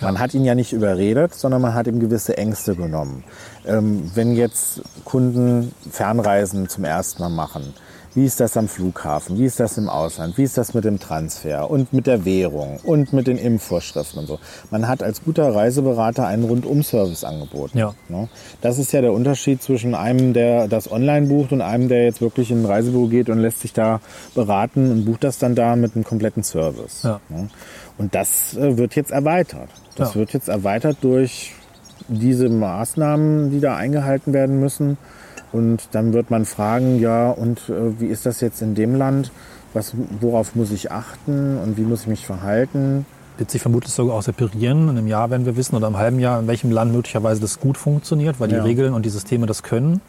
Man 0.00 0.18
hat 0.18 0.34
ihn 0.34 0.44
ja 0.44 0.56
nicht 0.56 0.72
überredet, 0.72 1.32
sondern 1.34 1.62
man 1.62 1.74
hat 1.74 1.86
ihm 1.86 2.00
gewisse 2.00 2.36
Ängste 2.36 2.74
genommen. 2.74 3.22
Ähm, 3.66 4.10
wenn 4.14 4.34
jetzt 4.34 4.82
Kunden 5.04 5.72
Fernreisen 5.90 6.68
zum 6.68 6.84
ersten 6.84 7.22
Mal 7.22 7.28
machen, 7.28 7.72
wie 8.14 8.24
ist 8.24 8.40
das 8.40 8.56
am 8.56 8.66
Flughafen, 8.68 9.38
wie 9.38 9.44
ist 9.44 9.60
das 9.60 9.78
im 9.78 9.88
Ausland, 9.88 10.36
wie 10.36 10.42
ist 10.42 10.58
das 10.58 10.74
mit 10.74 10.84
dem 10.84 10.98
Transfer 10.98 11.70
und 11.70 11.92
mit 11.92 12.06
der 12.06 12.24
Währung 12.24 12.78
und 12.82 13.12
mit 13.12 13.26
den 13.26 13.38
Impfvorschriften 13.38 14.18
und 14.20 14.26
so. 14.26 14.38
Man 14.70 14.88
hat 14.88 15.02
als 15.02 15.22
guter 15.22 15.54
Reiseberater 15.54 16.26
einen 16.26 16.44
Rundum-Service 16.44 17.22
angeboten. 17.24 17.78
Ja. 17.78 17.94
Ne? 18.08 18.28
Das 18.60 18.78
ist 18.78 18.92
ja 18.92 19.00
der 19.00 19.12
Unterschied 19.12 19.62
zwischen 19.62 19.94
einem, 19.94 20.32
der 20.32 20.66
das 20.66 20.90
online 20.90 21.28
bucht 21.28 21.52
und 21.52 21.60
einem, 21.62 21.88
der 21.88 22.04
jetzt 22.04 22.20
wirklich 22.20 22.50
in 22.50 22.62
ein 22.62 22.66
Reisebüro 22.66 23.06
geht 23.06 23.28
und 23.30 23.38
lässt 23.38 23.60
sich 23.60 23.72
da 23.72 24.00
beraten 24.34 24.90
und 24.90 25.04
bucht 25.04 25.22
das 25.24 25.38
dann 25.38 25.54
da 25.54 25.76
mit 25.76 25.94
einem 25.94 26.04
kompletten 26.04 26.42
Service. 26.42 27.02
Ja. 27.04 27.20
Ne? 27.28 27.48
Und 27.96 28.14
das 28.14 28.56
äh, 28.56 28.76
wird 28.76 28.96
jetzt 28.96 29.12
erweitert. 29.12 29.68
Das 29.96 30.14
Ja. 30.14 30.20
wird 30.20 30.32
jetzt 30.32 30.48
erweitert 30.48 30.98
durch 31.02 31.52
diese 32.08 32.48
Maßnahmen, 32.48 33.50
die 33.50 33.60
da 33.60 33.76
eingehalten 33.76 34.32
werden 34.32 34.58
müssen. 34.58 34.98
Und 35.52 35.88
dann 35.92 36.12
wird 36.12 36.30
man 36.30 36.44
fragen, 36.44 37.00
ja, 37.00 37.30
und 37.30 37.68
äh, 37.68 38.00
wie 38.00 38.06
ist 38.06 38.26
das 38.26 38.40
jetzt 38.40 38.62
in 38.62 38.74
dem 38.74 38.94
Land? 38.94 39.32
Was, 39.72 39.94
worauf 40.20 40.54
muss 40.54 40.70
ich 40.70 40.90
achten 40.90 41.58
und 41.58 41.76
wie 41.76 41.82
muss 41.82 42.02
ich 42.02 42.06
mich 42.08 42.26
verhalten? 42.26 43.04
wird 43.40 43.50
sich 43.50 43.62
vermutlich 43.62 43.92
sogar 43.92 44.16
auch 44.16 44.22
separieren. 44.22 44.90
In 44.90 44.98
einem 44.98 45.06
Jahr 45.06 45.30
werden 45.30 45.46
wir 45.46 45.56
wissen 45.56 45.74
oder 45.74 45.88
im 45.88 45.96
halben 45.96 46.20
Jahr, 46.20 46.38
in 46.38 46.46
welchem 46.46 46.70
Land 46.70 46.92
möglicherweise 46.92 47.40
das 47.40 47.58
gut 47.58 47.78
funktioniert, 47.78 48.38
weil 48.38 48.52
Ja. 48.52 48.60
die 48.60 48.68
Regeln 48.68 48.92
und 48.92 49.06
die 49.06 49.10
Systeme 49.10 49.46
das 49.46 49.62
können. 49.62 50.02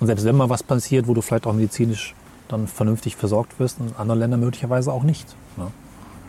Und 0.00 0.06
selbst 0.06 0.24
wenn 0.24 0.34
mal 0.34 0.48
was 0.48 0.62
passiert, 0.62 1.06
wo 1.06 1.12
du 1.12 1.20
vielleicht 1.20 1.46
auch 1.46 1.52
medizinisch 1.52 2.14
dann 2.48 2.66
vernünftig 2.66 3.14
versorgt 3.14 3.60
wirst, 3.60 3.78
in 3.78 3.94
anderen 3.98 4.20
Ländern 4.20 4.40
möglicherweise 4.40 4.90
auch 4.90 5.02
nicht. 5.02 5.26
Ne? 5.58 5.66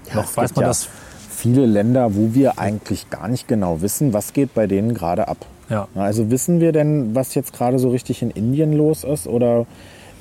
Ja, 0.09 0.15
Noch 0.15 0.25
es 0.25 0.35
weiß 0.37 0.49
gibt 0.49 0.57
man 0.57 0.63
ja 0.63 0.67
das. 0.69 0.89
Viele 1.29 1.65
Länder, 1.65 2.13
wo 2.13 2.33
wir 2.33 2.59
eigentlich 2.59 3.09
gar 3.09 3.27
nicht 3.29 3.47
genau 3.47 3.81
wissen, 3.81 4.13
was 4.13 4.33
geht 4.33 4.53
bei 4.53 4.67
denen 4.67 4.93
gerade 4.93 5.29
ab. 5.29 5.45
Ja. 5.69 5.87
Also 5.95 6.29
wissen 6.29 6.59
wir 6.59 6.71
denn, 6.71 7.15
was 7.15 7.35
jetzt 7.35 7.53
gerade 7.53 7.79
so 7.79 7.89
richtig 7.89 8.21
in 8.21 8.31
Indien 8.31 8.73
los 8.73 9.03
ist 9.03 9.27
oder 9.27 9.65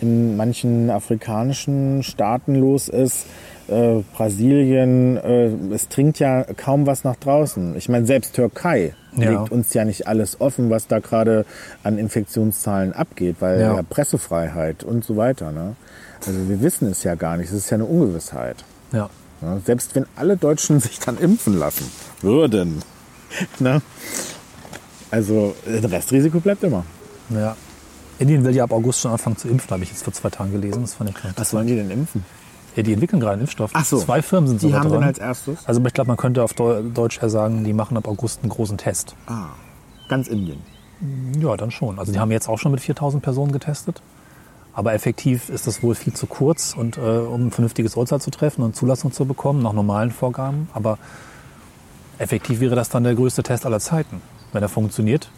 in 0.00 0.36
manchen 0.36 0.90
afrikanischen 0.90 2.02
Staaten 2.02 2.54
los 2.56 2.88
ist? 2.88 3.26
Äh, 3.68 4.00
Brasilien, 4.14 5.16
äh, 5.16 5.50
es 5.72 5.88
dringt 5.88 6.18
ja 6.18 6.42
kaum 6.56 6.86
was 6.86 7.04
nach 7.04 7.16
draußen. 7.16 7.76
Ich 7.76 7.88
meine, 7.88 8.06
selbst 8.06 8.34
Türkei 8.34 8.94
Ja. 9.16 9.30
legt 9.30 9.52
uns 9.52 9.72
ja 9.74 9.84
nicht 9.84 10.08
alles 10.08 10.40
offen, 10.40 10.68
was 10.70 10.88
da 10.88 10.98
gerade 10.98 11.44
an 11.84 11.98
Infektionszahlen 11.98 12.92
abgeht, 12.92 13.36
weil 13.40 13.60
Ja. 13.60 13.76
ja. 13.76 13.82
Pressefreiheit 13.88 14.82
und 14.84 15.04
so 15.04 15.16
weiter. 15.16 15.52
Ne? 15.52 15.76
Also 16.26 16.48
wir 16.48 16.60
wissen 16.60 16.90
es 16.90 17.04
ja 17.04 17.14
gar 17.14 17.36
nicht. 17.36 17.48
Es 17.50 17.54
ist 17.56 17.70
ja 17.70 17.76
eine 17.76 17.84
Ungewissheit. 17.84 18.64
Ja. 18.92 19.10
Ja, 19.40 19.58
selbst 19.64 19.94
wenn 19.94 20.06
alle 20.16 20.36
Deutschen 20.36 20.80
sich 20.80 20.98
dann 20.98 21.18
impfen 21.18 21.58
lassen 21.58 21.86
würden. 22.20 22.82
Ne? 23.60 23.80
Also 25.12 25.54
das 25.64 25.90
Restrisiko 25.92 26.40
bleibt 26.40 26.64
immer. 26.64 26.84
ja. 27.30 27.54
Indien 28.18 28.44
will 28.44 28.54
ja 28.54 28.64
ab 28.64 28.72
August 28.72 29.00
schon 29.00 29.10
anfangen 29.10 29.36
zu 29.36 29.48
impfen, 29.48 29.70
habe 29.70 29.82
ich 29.82 29.90
jetzt 29.90 30.04
vor 30.04 30.12
zwei 30.12 30.30
Tagen 30.30 30.52
gelesen. 30.52 30.82
Das 30.82 30.94
fand 30.94 31.10
ich 31.10 31.16
ganz 31.20 31.36
Was 31.38 31.52
wollen 31.54 31.66
die 31.66 31.74
denn 31.74 31.90
impfen? 31.90 32.24
Ja, 32.76 32.82
die 32.82 32.92
entwickeln 32.92 33.18
gerade 33.20 33.32
einen 33.34 33.42
Impfstoff. 33.42 33.70
Ach 33.74 33.84
so. 33.84 33.98
Zwei 33.98 34.22
Firmen 34.22 34.48
sind 34.48 34.62
Die 34.62 34.66
sogar 34.66 34.80
haben 34.80 34.90
dran. 34.90 35.00
den 35.00 35.08
als 35.08 35.18
erstes? 35.18 35.58
Also 35.66 35.80
ich 35.84 35.92
glaube, 35.92 36.08
man 36.08 36.16
könnte 36.16 36.42
auf 36.44 36.52
Deu- 36.52 36.82
Deutsch 36.92 37.20
eher 37.20 37.28
sagen, 37.30 37.64
die 37.64 37.72
machen 37.72 37.96
ab 37.96 38.06
August 38.08 38.40
einen 38.42 38.50
großen 38.50 38.78
Test. 38.78 39.14
Ah, 39.26 39.46
ganz 40.08 40.28
Indien. 40.28 40.60
Ja, 41.40 41.56
dann 41.56 41.70
schon. 41.72 41.98
Also 41.98 42.12
die 42.12 42.20
haben 42.20 42.30
jetzt 42.30 42.48
auch 42.48 42.58
schon 42.58 42.70
mit 42.72 42.80
4000 42.80 43.22
Personen 43.22 43.50
getestet. 43.52 44.00
Aber 44.72 44.94
effektiv 44.94 45.48
ist 45.50 45.66
das 45.66 45.82
wohl 45.82 45.94
viel 45.96 46.12
zu 46.14 46.26
kurz, 46.26 46.74
und, 46.78 46.96
äh, 46.96 47.00
um 47.00 47.48
ein 47.48 47.50
vernünftiges 47.50 47.96
Urteil 47.96 48.20
zu 48.20 48.30
treffen 48.30 48.62
und 48.62 48.76
Zulassung 48.76 49.10
zu 49.12 49.24
bekommen, 49.26 49.62
nach 49.62 49.72
normalen 49.74 50.10
Vorgaben. 50.12 50.68
Aber 50.74 50.96
effektiv 52.18 52.60
wäre 52.60 52.74
das 52.76 52.88
dann 52.88 53.04
der 53.04 53.14
größte 53.14 53.42
Test 53.42 53.66
aller 53.66 53.80
Zeiten. 53.80 54.22
Wenn 54.52 54.62
er 54.62 54.68
funktioniert, 54.68 55.30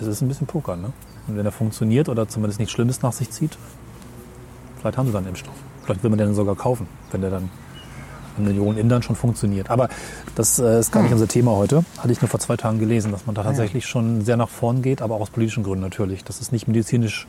es 0.00 0.06
ist 0.06 0.20
ein 0.20 0.28
bisschen 0.28 0.46
Poker. 0.46 0.76
Ne? 0.76 0.92
Und 1.26 1.36
wenn 1.36 1.44
er 1.44 1.52
funktioniert 1.52 2.08
oder 2.08 2.28
zumindest 2.28 2.58
nichts 2.58 2.72
Schlimmes 2.72 3.02
nach 3.02 3.12
sich 3.12 3.30
zieht, 3.30 3.56
vielleicht 4.80 4.96
haben 4.96 5.06
sie 5.06 5.12
dann 5.12 5.24
einen 5.24 5.28
Impfstoff. 5.28 5.54
Vielleicht 5.84 6.02
will 6.02 6.10
man 6.10 6.18
den 6.18 6.34
sogar 6.34 6.56
kaufen, 6.56 6.86
wenn 7.10 7.20
der 7.20 7.30
dann 7.30 7.50
in 8.38 8.44
Millionen 8.44 8.78
Indern 8.78 9.02
schon 9.02 9.16
funktioniert. 9.16 9.70
Aber 9.70 9.88
das 10.34 10.58
äh, 10.58 10.80
ist 10.80 10.92
gar 10.92 11.02
nicht 11.02 11.12
unser 11.12 11.28
Thema 11.28 11.52
heute. 11.52 11.84
Hatte 11.98 12.12
ich 12.12 12.20
nur 12.20 12.28
vor 12.28 12.40
zwei 12.40 12.56
Tagen 12.56 12.78
gelesen, 12.78 13.12
dass 13.12 13.26
man 13.26 13.34
da 13.34 13.42
tatsächlich 13.42 13.86
schon 13.86 14.24
sehr 14.24 14.36
nach 14.36 14.48
vorn 14.48 14.82
geht, 14.82 15.02
aber 15.02 15.14
auch 15.14 15.20
aus 15.20 15.30
politischen 15.30 15.62
Gründen 15.62 15.82
natürlich. 15.82 16.24
Das 16.24 16.40
ist 16.40 16.52
nicht 16.52 16.66
medizinisch 16.66 17.26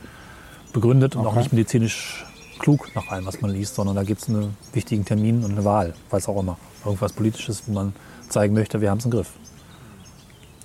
begründet 0.72 1.16
und 1.16 1.26
auch 1.26 1.36
nicht 1.36 1.52
medizinisch 1.52 2.26
klug 2.58 2.88
nach 2.94 3.08
allem, 3.08 3.26
was 3.26 3.40
man 3.40 3.50
liest, 3.50 3.74
sondern 3.74 3.94
da 3.94 4.02
gibt 4.02 4.22
es 4.22 4.28
einen 4.28 4.56
wichtigen 4.72 5.04
Termin 5.04 5.44
und 5.44 5.52
eine 5.52 5.64
Wahl, 5.64 5.94
weiß 6.10 6.28
auch 6.28 6.40
immer. 6.40 6.58
Irgendwas 6.84 7.12
Politisches, 7.12 7.64
wo 7.66 7.72
man 7.72 7.92
zeigen 8.28 8.54
möchte, 8.54 8.80
wir 8.80 8.90
haben 8.90 8.98
es 8.98 9.04
im 9.04 9.10
Griff. 9.10 9.32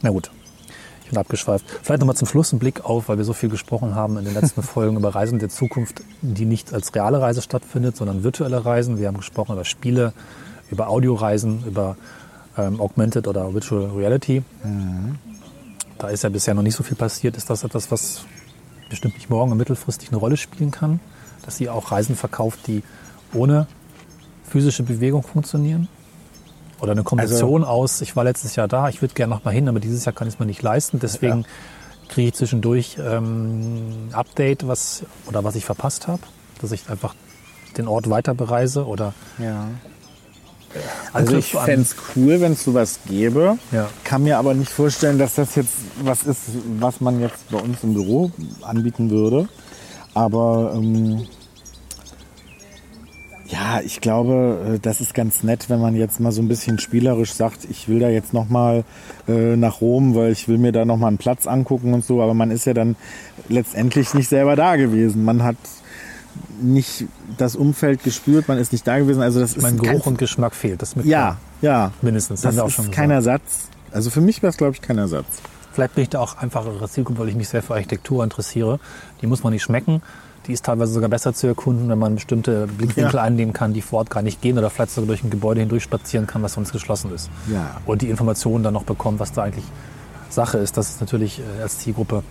Na 0.02 0.10
gut, 0.10 0.32
bin 1.12 1.20
abgeschweift. 1.20 1.66
Vielleicht 1.84 2.00
nochmal 2.00 2.16
zum 2.16 2.28
Schluss 2.28 2.52
ein 2.52 2.60
Blick 2.60 2.84
auf, 2.84 3.10
weil 3.10 3.18
wir 3.18 3.26
so 3.26 3.34
viel 3.34 3.50
gesprochen 3.50 3.96
haben 3.96 4.18
in 4.18 4.26
den 4.26 4.34
letzten 4.34 4.64
Folgen 4.64 4.98
über 4.98 5.14
Reisen 5.14 5.40
der 5.40 5.50
Zukunft, 5.50 6.02
die 6.22 6.46
nicht 6.46 6.74
als 6.74 6.94
reale 6.96 7.22
Reise 7.22 7.42
stattfindet, 7.42 7.96
sondern 7.96 8.24
virtuelle 8.24 8.66
Reisen. 8.66 8.98
Wir 8.98 9.08
haben 9.08 9.18
gesprochen 9.18 9.54
über 9.54 9.66
Spiele, 9.66 10.14
über 10.72 10.90
Audioreisen, 10.90 11.64
über 11.66 11.98
ähm, 12.58 12.82
Augmented 12.82 13.28
oder 13.28 13.54
Virtual 13.54 13.92
Reality. 13.92 14.44
Da 15.98 16.10
ist 16.10 16.24
ja 16.24 16.30
bisher 16.30 16.54
noch 16.54 16.64
nicht 16.64 16.76
so 16.76 16.84
viel 16.84 16.98
passiert. 16.98 17.38
Ist 17.38 17.50
das 17.50 17.64
etwas, 17.64 17.92
was 17.92 18.26
bestimmt 18.90 19.14
nicht 19.14 19.30
morgen 19.30 19.52
und 19.52 19.58
mittelfristig 19.58 20.10
eine 20.10 20.18
Rolle 20.18 20.38
spielen 20.38 20.72
kann? 20.72 21.00
Dass 21.46 21.58
sie 21.58 21.70
auch 21.70 21.92
Reisen 21.92 22.16
verkauft, 22.16 22.68
die 22.68 22.84
ohne 23.34 23.68
physische 24.44 24.84
Bewegung 24.84 25.24
funktionieren? 25.24 25.88
Oder 26.82 26.94
eine 26.94 27.04
Kombination 27.04 27.64
aus, 27.64 28.02
ich 28.02 28.16
war 28.16 28.24
letztes 28.24 28.56
Jahr 28.56 28.68
da, 28.68 28.90
ich 28.90 29.02
würde 29.02 29.14
gerne 29.14 29.34
noch 29.34 29.44
mal 29.46 29.52
hin, 29.52 29.70
aber 29.70 29.80
dieses 29.80 30.04
Jahr 30.06 30.14
kann 30.14 30.28
ich 30.28 30.34
es 30.34 30.40
mir 30.40 30.48
nicht 30.48 30.62
leisten. 30.64 31.00
Deswegen 31.00 31.46
kriege 32.10 32.30
ich 32.30 32.34
zwischendurch 32.34 32.98
ähm, 33.00 34.10
ein 34.10 34.14
Update, 34.14 34.68
was, 34.68 35.04
oder 35.28 35.44
was 35.44 35.56
ich 35.56 35.64
verpasst 35.64 36.08
habe, 36.08 36.22
dass 36.60 36.72
ich 36.72 36.90
einfach 36.90 37.14
den 37.78 37.88
Ort 37.88 38.10
weiter 38.10 38.34
bereise 38.34 38.86
oder 38.86 39.14
Ja. 39.38 39.68
Also 41.14 41.36
ich 41.36 41.52
fände 41.52 41.82
es 41.82 41.96
cool, 42.16 42.40
wenn 42.40 42.54
es 42.54 42.64
sowas 42.64 43.00
gäbe. 43.06 43.58
Ja. 43.72 43.90
Kann 44.04 44.24
mir 44.24 44.38
aber 44.38 44.54
nicht 44.54 44.72
vorstellen, 44.72 45.20
dass 45.20 45.36
das 45.36 45.56
jetzt 45.56 45.74
was 46.02 46.24
ist, 46.24 46.44
was 46.80 47.02
man 47.02 47.20
jetzt 47.20 47.50
bei 47.50 47.58
uns 47.58 47.84
im 47.84 47.94
Büro 47.94 48.32
anbieten 48.62 49.10
würde. 49.10 49.50
Aber 50.14 50.74
ähm, 50.76 51.28
ja, 53.52 53.82
ich 53.84 54.00
glaube, 54.00 54.76
äh, 54.76 54.80
das 54.80 55.02
ist 55.02 55.14
ganz 55.14 55.44
nett, 55.44 55.70
wenn 55.70 55.82
man 55.82 55.96
jetzt 55.96 56.20
mal 56.20 56.32
so 56.32 56.42
ein 56.42 56.48
bisschen 56.48 56.80
spielerisch 56.80 57.34
sagt, 57.34 57.66
ich 57.70 57.90
will 57.90 58.00
da 58.00 58.10
jetzt 58.10 58.34
noch 58.34 58.50
mal 58.50 58.84
äh, 59.28 59.56
nach 59.58 59.82
Rom, 59.82 60.16
weil 60.16 60.32
ich 60.32 60.48
will 60.48 60.58
mir 60.58 60.72
da 60.72 60.86
noch 60.86 60.98
mal 60.98 61.08
einen 61.08 61.18
Platz 61.18 61.48
angucken 61.48 61.94
und 61.94 62.06
so. 62.06 62.22
Aber 62.22 62.34
man 62.34 62.50
ist 62.50 62.66
ja 62.66 62.74
dann 62.74 62.96
letztendlich 63.50 64.14
nicht 64.14 64.30
selber 64.30 64.56
da 64.56 64.78
gewesen. 64.78 65.26
Man 65.26 65.44
hat 65.44 65.58
nicht 66.62 67.06
das 67.38 67.56
Umfeld 67.58 68.04
gespürt, 68.04 68.48
man 68.48 68.58
ist 68.58 68.72
nicht 68.72 68.88
da 68.88 69.00
gewesen. 69.00 69.22
Also 69.22 69.42
das 69.42 69.58
ist 69.58 69.62
mein 69.62 69.74
ein 69.74 69.80
Geruch 69.80 70.06
und 70.06 70.18
Geschmack 70.18 70.56
fehlt. 70.56 70.82
Das 70.82 70.96
mit 70.96 71.06
ja, 71.06 71.38
ja. 71.62 71.92
mindestens. 72.02 72.42
Das 72.42 72.58
auch 72.58 72.68
ist 72.68 72.76
schon 72.76 72.92
kein 72.92 73.10
gesagt. 73.10 73.44
Ersatz. 73.44 73.70
Also 73.92 74.10
für 74.10 74.22
mich 74.22 74.42
wäre 74.42 74.52
es, 74.52 74.58
glaube 74.58 74.74
ich, 74.76 74.82
kein 74.82 74.98
Ersatz. 74.98 75.42
Vielleicht 75.74 75.96
bin 75.96 76.04
ich 76.04 76.10
da 76.10 76.20
auch 76.20 76.38
einfacherer 76.38 76.88
Zielgruppe, 76.88 77.20
weil 77.20 77.30
ich 77.30 77.36
mich 77.36 77.50
sehr 77.50 77.62
für 77.62 77.74
Architektur 77.74 78.24
interessiere. 78.24 78.80
Die 79.22 79.28
muss 79.28 79.44
man 79.44 79.52
nicht 79.52 79.64
schmecken. 79.64 80.02
Die 80.48 80.54
ist 80.54 80.66
teilweise 80.66 80.92
sogar 80.94 81.10
besser 81.10 81.34
zu 81.34 81.46
erkunden, 81.48 81.88
wenn 81.90 82.00
man 82.00 82.16
bestimmte 82.16 82.66
Blickwinkel 82.68 83.16
Ja. 83.16 83.22
einnehmen 83.24 83.54
kann, 83.54 83.74
die 83.74 83.82
vor 83.82 84.00
Ort 84.00 84.10
gar 84.10 84.24
nicht 84.24 84.42
gehen 84.42 84.58
oder 84.58 84.70
vielleicht 84.72 84.92
sogar 84.92 85.08
durch 85.08 85.24
ein 85.24 85.30
Gebäude 85.30 85.60
hindurch 85.60 85.84
spazieren 85.84 86.26
kann, 86.26 86.42
was 86.42 86.54
sonst 86.54 86.72
geschlossen 86.72 87.14
ist. 87.14 87.30
Ja. 87.52 87.80
Und 87.86 88.02
die 88.02 88.10
Informationen 88.10 88.64
dann 88.64 88.74
noch 88.74 88.84
bekommt, 88.84 89.20
was 89.20 89.32
da 89.32 89.44
eigentlich 89.44 89.66
Sache 90.30 90.58
ist. 90.58 90.78
Das 90.78 90.90
ist 90.90 91.02
natürlich 91.02 91.40
äh, 91.60 91.62
als 91.62 91.80
Zielgruppe 91.80 92.24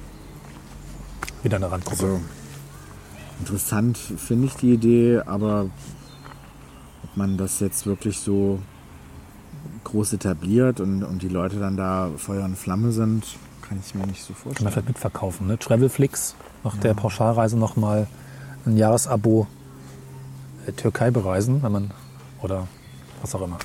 wieder 1.42 1.56
eine 1.56 1.70
Randgruppe. 1.70 2.02
Also 2.04 2.20
interessant 3.38 3.96
finde 3.96 4.46
ich 4.46 4.54
die 4.54 4.72
Idee, 4.74 5.20
aber 5.24 5.66
ob 7.04 7.16
man 7.16 7.36
das 7.36 7.60
jetzt 7.60 7.86
wirklich 7.86 8.18
so 8.18 8.58
groß 9.84 10.12
etabliert 10.14 10.80
und, 10.80 11.02
und 11.04 11.22
die 11.22 11.28
Leute 11.28 11.58
dann 11.58 11.76
da 11.76 12.10
Feuer 12.16 12.44
und 12.44 12.56
Flamme 12.58 12.92
sind, 12.92 13.24
kann 13.70 13.78
ich 13.86 13.94
mir 13.94 14.04
nicht 14.04 14.24
so 14.24 14.32
Kann 14.32 14.34
man 14.34 14.42
vorstellen. 14.42 14.72
vielleicht 14.72 14.88
mitverkaufen. 14.88 15.46
Ne? 15.46 15.56
Travelflix, 15.56 16.34
nach 16.64 16.76
der 16.78 16.92
Pauschalreise 16.92 17.56
nochmal 17.56 18.08
ein 18.66 18.76
Jahresabo 18.76 19.46
äh, 20.66 20.72
Türkei 20.72 21.12
bereisen, 21.12 21.62
wenn 21.62 21.70
man, 21.70 21.90
oder 22.42 22.66
was 23.22 23.32
auch 23.36 23.42
immer. 23.42 23.58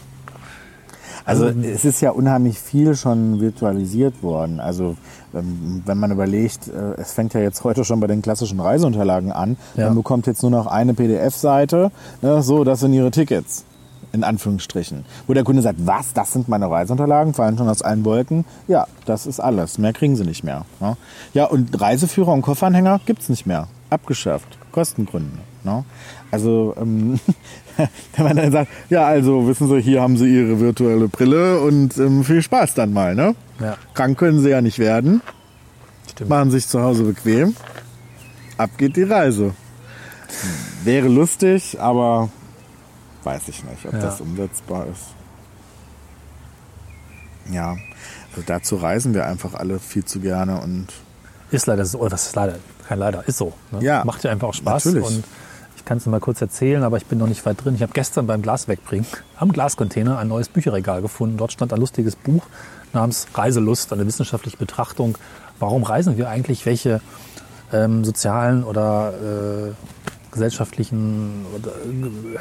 Also 1.26 1.48
es 1.48 1.86
ist 1.86 2.02
ja 2.02 2.12
unheimlich 2.12 2.60
viel 2.60 2.96
schon 2.96 3.42
virtualisiert 3.42 4.22
worden. 4.22 4.60
Also 4.60 4.96
ähm, 5.34 5.82
wenn 5.84 5.98
man 5.98 6.12
überlegt, 6.12 6.68
äh, 6.68 7.02
es 7.02 7.14
fängt 7.14 7.34
ja 7.34 7.40
jetzt 7.40 7.64
heute 7.64 7.84
schon 7.84 8.00
bei 8.00 8.06
den 8.06 8.22
klassischen 8.22 8.60
Reiseunterlagen 8.60 9.32
an. 9.32 9.58
Ja. 9.76 9.88
Man 9.88 9.96
bekommt 9.96 10.28
jetzt 10.28 10.44
nur 10.44 10.52
noch 10.52 10.68
eine 10.68 10.94
PDF-Seite, 10.94 11.92
ne, 12.22 12.44
so, 12.44 12.64
das 12.64 12.82
sind 12.82 12.94
ihre 12.94 13.10
Tickets. 13.10 13.66
In 14.16 14.24
Anführungsstrichen. 14.24 15.04
Wo 15.28 15.34
der 15.34 15.44
Kunde 15.44 15.62
sagt, 15.62 15.86
was, 15.86 16.14
das 16.14 16.32
sind 16.32 16.48
meine 16.48 16.72
Reiseunterlagen, 16.72 17.34
fallen 17.34 17.58
schon 17.58 17.68
aus 17.68 17.82
allen 17.82 18.06
Wolken. 18.06 18.46
Ja, 18.66 18.88
das 19.06 19.26
ist 19.26 19.42
alles. 19.42 19.78
Mehr 19.78 19.92
kriegen 19.92 20.16
sie 20.16 20.24
nicht 20.24 20.42
mehr. 20.46 20.66
Ne? 20.80 20.96
Ja, 21.34 21.44
und 21.46 21.80
Reiseführer 21.82 22.32
und 22.32 22.42
Kofferanhänger 22.42 23.02
gibt's 23.06 23.28
nicht 23.28 23.46
mehr. 23.46 23.68
Abgeschafft. 23.90 24.58
Kostengründen. 24.72 25.40
Ne? 25.66 25.84
Also, 26.32 26.74
ähm, 26.80 27.20
wenn 28.16 28.26
man 28.26 28.38
dann 28.38 28.54
sagt, 28.54 28.72
ja, 28.90 29.06
also 29.06 29.48
wissen 29.50 29.68
Sie, 29.68 29.82
hier 29.82 30.02
haben 30.02 30.16
Sie 30.16 30.34
Ihre 30.34 30.62
virtuelle 30.62 31.10
Brille 31.10 31.60
und 31.60 31.98
ähm, 31.98 32.24
viel 32.24 32.42
Spaß 32.42 32.74
dann 32.74 32.94
mal. 32.94 33.16
Ne? 33.16 33.36
Ja, 33.60 33.76
Krank 33.96 34.18
können 34.18 34.40
Sie 34.40 34.50
ja 34.50 34.62
nicht 34.62 34.80
werden. 34.80 35.22
stimmt. 36.10 36.30
Machen 36.30 36.52
sich 36.52 36.70
zu 36.70 36.82
Hause 36.82 37.04
bequem. 37.04 37.54
Ab 38.58 38.70
geht 38.78 38.96
die 38.96 39.04
Reise. 39.04 39.54
Wäre 40.86 41.10
lustig, 41.10 41.78
aber 41.82 42.30
weiß 43.26 43.48
ich 43.48 43.64
nicht, 43.64 43.86
ob 43.86 43.94
Ja. 43.94 44.00
das 44.00 44.22
umsetzbar 44.22 44.86
ist. 44.88 45.04
Ja, 47.52 47.72
also 48.32 48.42
dazu 48.46 48.76
reisen 48.78 49.14
wir 49.14 49.26
einfach 49.26 49.54
alle 49.54 49.80
viel 49.80 50.04
zu 50.06 50.20
gerne 50.20 50.60
und 50.62 50.88
Ist 51.52 51.68
leider 51.68 51.86
so, 51.86 52.00
oder 52.00 52.14
was 52.14 52.28
ist 52.28 52.36
leider? 52.36 52.56
Kein 52.88 53.00
leider, 53.00 53.28
ist 53.28 53.38
so. 53.38 53.54
Ne? 53.72 53.84
Ja, 53.84 54.04
Macht 54.04 54.24
ja 54.24 54.32
einfach 54.32 54.48
auch 54.50 54.54
Spaß. 54.54 54.86
natürlich. 54.86 55.06
Und 55.08 55.24
ich 55.78 55.86
kann 55.86 55.98
es 56.00 56.06
mal 56.08 56.20
kurz 56.20 56.42
erzählen, 56.42 56.84
aber 56.84 56.98
ich 56.98 57.06
bin 57.06 57.20
noch 57.20 57.28
nicht 57.28 57.46
weit 57.46 57.64
drin. 57.64 57.76
Ich 57.76 57.84
habe 57.84 57.94
gestern 57.94 58.26
beim 58.28 58.42
Glas 58.42 58.68
wegbringen 58.68 59.06
am 59.38 59.52
Glascontainer 59.52 60.18
ein 60.18 60.28
neues 60.28 60.50
Bücherregal 60.50 61.02
gefunden. 61.04 61.38
Dort 61.38 61.52
stand 61.52 61.72
ein 61.74 61.80
lustiges 61.80 62.16
Buch 62.16 62.44
namens 62.94 63.28
Reiselust, 63.36 63.94
eine 63.94 64.06
wissenschaftliche 64.08 64.58
Betrachtung. 64.58 65.18
Warum 65.60 65.84
reisen 65.84 66.18
wir 66.18 66.30
eigentlich? 66.30 66.66
Welche 66.66 67.02
ähm, 67.72 68.04
sozialen 68.04 68.64
oder 68.64 69.14
äh, 69.14 69.72
gesellschaftlichen 70.32 71.46
oder, 71.56 71.72
äh, 71.72 72.38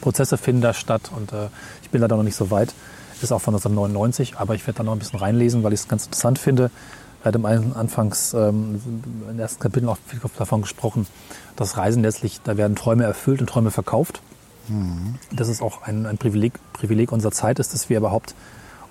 Prozesse 0.00 0.38
finden 0.38 0.62
da 0.62 0.74
statt 0.74 1.10
und 1.14 1.32
äh, 1.32 1.48
ich 1.82 1.90
bin 1.90 2.00
leider 2.00 2.16
noch 2.16 2.22
nicht 2.22 2.36
so 2.36 2.50
weit. 2.50 2.74
Ist 3.22 3.32
auch 3.32 3.40
von 3.40 3.54
1999, 3.54 4.38
aber 4.38 4.54
ich 4.54 4.66
werde 4.66 4.78
da 4.78 4.82
noch 4.84 4.92
ein 4.92 4.98
bisschen 4.98 5.18
reinlesen, 5.18 5.62
weil 5.62 5.74
ich 5.74 5.80
es 5.80 5.88
ganz 5.88 6.06
interessant 6.06 6.38
finde. 6.38 6.70
Er 7.22 7.26
hat 7.26 7.34
im 7.34 7.44
Anfangs, 7.44 8.32
ähm, 8.32 8.80
im 9.28 9.38
ersten 9.38 9.60
Kapitel 9.60 9.88
auch 9.90 9.98
viel 10.06 10.20
davon 10.38 10.62
gesprochen, 10.62 11.06
dass 11.54 11.76
Reisen 11.76 12.02
letztlich, 12.02 12.40
da 12.42 12.56
werden 12.56 12.76
Träume 12.76 13.04
erfüllt 13.04 13.42
und 13.42 13.48
Träume 13.48 13.70
verkauft. 13.70 14.22
Mhm. 14.68 15.16
Dass 15.30 15.48
es 15.48 15.60
auch 15.60 15.82
ein, 15.82 16.06
ein 16.06 16.16
Privileg, 16.16 16.54
Privileg 16.72 17.12
unserer 17.12 17.32
Zeit 17.32 17.58
ist, 17.58 17.74
dass 17.74 17.90
wir 17.90 17.98
überhaupt 17.98 18.34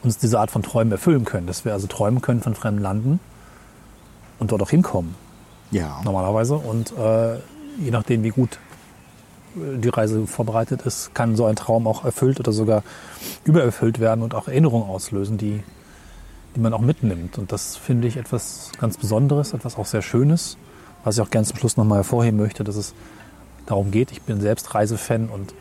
uns 0.04 0.18
diese 0.18 0.40
Art 0.40 0.52
von 0.52 0.62
Träumen 0.62 0.92
erfüllen 0.92 1.26
können. 1.26 1.48
Dass 1.48 1.66
wir 1.66 1.74
also 1.74 1.88
träumen 1.88 2.22
können 2.22 2.42
von 2.42 2.54
fremden 2.54 2.82
Landen 2.82 3.20
und 4.38 4.52
dort 4.52 4.62
auch 4.62 4.70
hinkommen. 4.70 5.16
Ja. 5.72 6.00
Normalerweise. 6.04 6.56
Und 6.56 6.96
äh, 6.98 7.36
je 7.80 7.92
nachdem, 7.92 8.24
wie 8.24 8.30
gut 8.30 8.60
die 9.56 9.90
Reise 9.90 10.28
vorbereitet 10.28 10.84
ist, 10.84 11.14
kann 11.14 11.36
so 11.36 11.46
ein 11.46 11.56
Traum 11.56 11.88
auch 11.88 12.06
erfüllt 12.06 12.40
oder 12.40 12.52
sogar 12.52 12.84
übererfüllt 13.44 14.00
werden 14.00 14.24
und 14.24 14.36
auch 14.36 14.48
Erinnerungen 14.48 14.90
auslösen, 14.90 15.38
die, 15.38 15.64
die 16.56 16.60
man 16.60 16.74
auch 16.74 16.82
mitnimmt. 16.82 17.38
Und 17.38 17.52
das 17.52 17.76
finde 17.76 18.08
ich 18.08 18.18
etwas 18.18 18.72
ganz 18.80 18.98
Besonderes, 18.98 19.54
etwas 19.54 19.78
auch 19.78 19.86
sehr 19.86 20.02
Schönes, 20.02 20.58
was 21.04 21.18
ich 21.18 21.22
auch 21.22 21.30
gerne 21.30 21.48
zum 21.48 21.58
Schluss 21.58 21.78
nochmal 21.78 22.00
hervorheben 22.00 22.40
möchte, 22.40 22.64
dass 22.64 22.76
es 22.76 22.94
darum 23.66 23.92
geht. 23.92 24.12
Ich 24.12 24.22
bin 24.22 24.42
selbst 24.42 24.74
Reisefan 24.74 25.30
und 25.30 25.54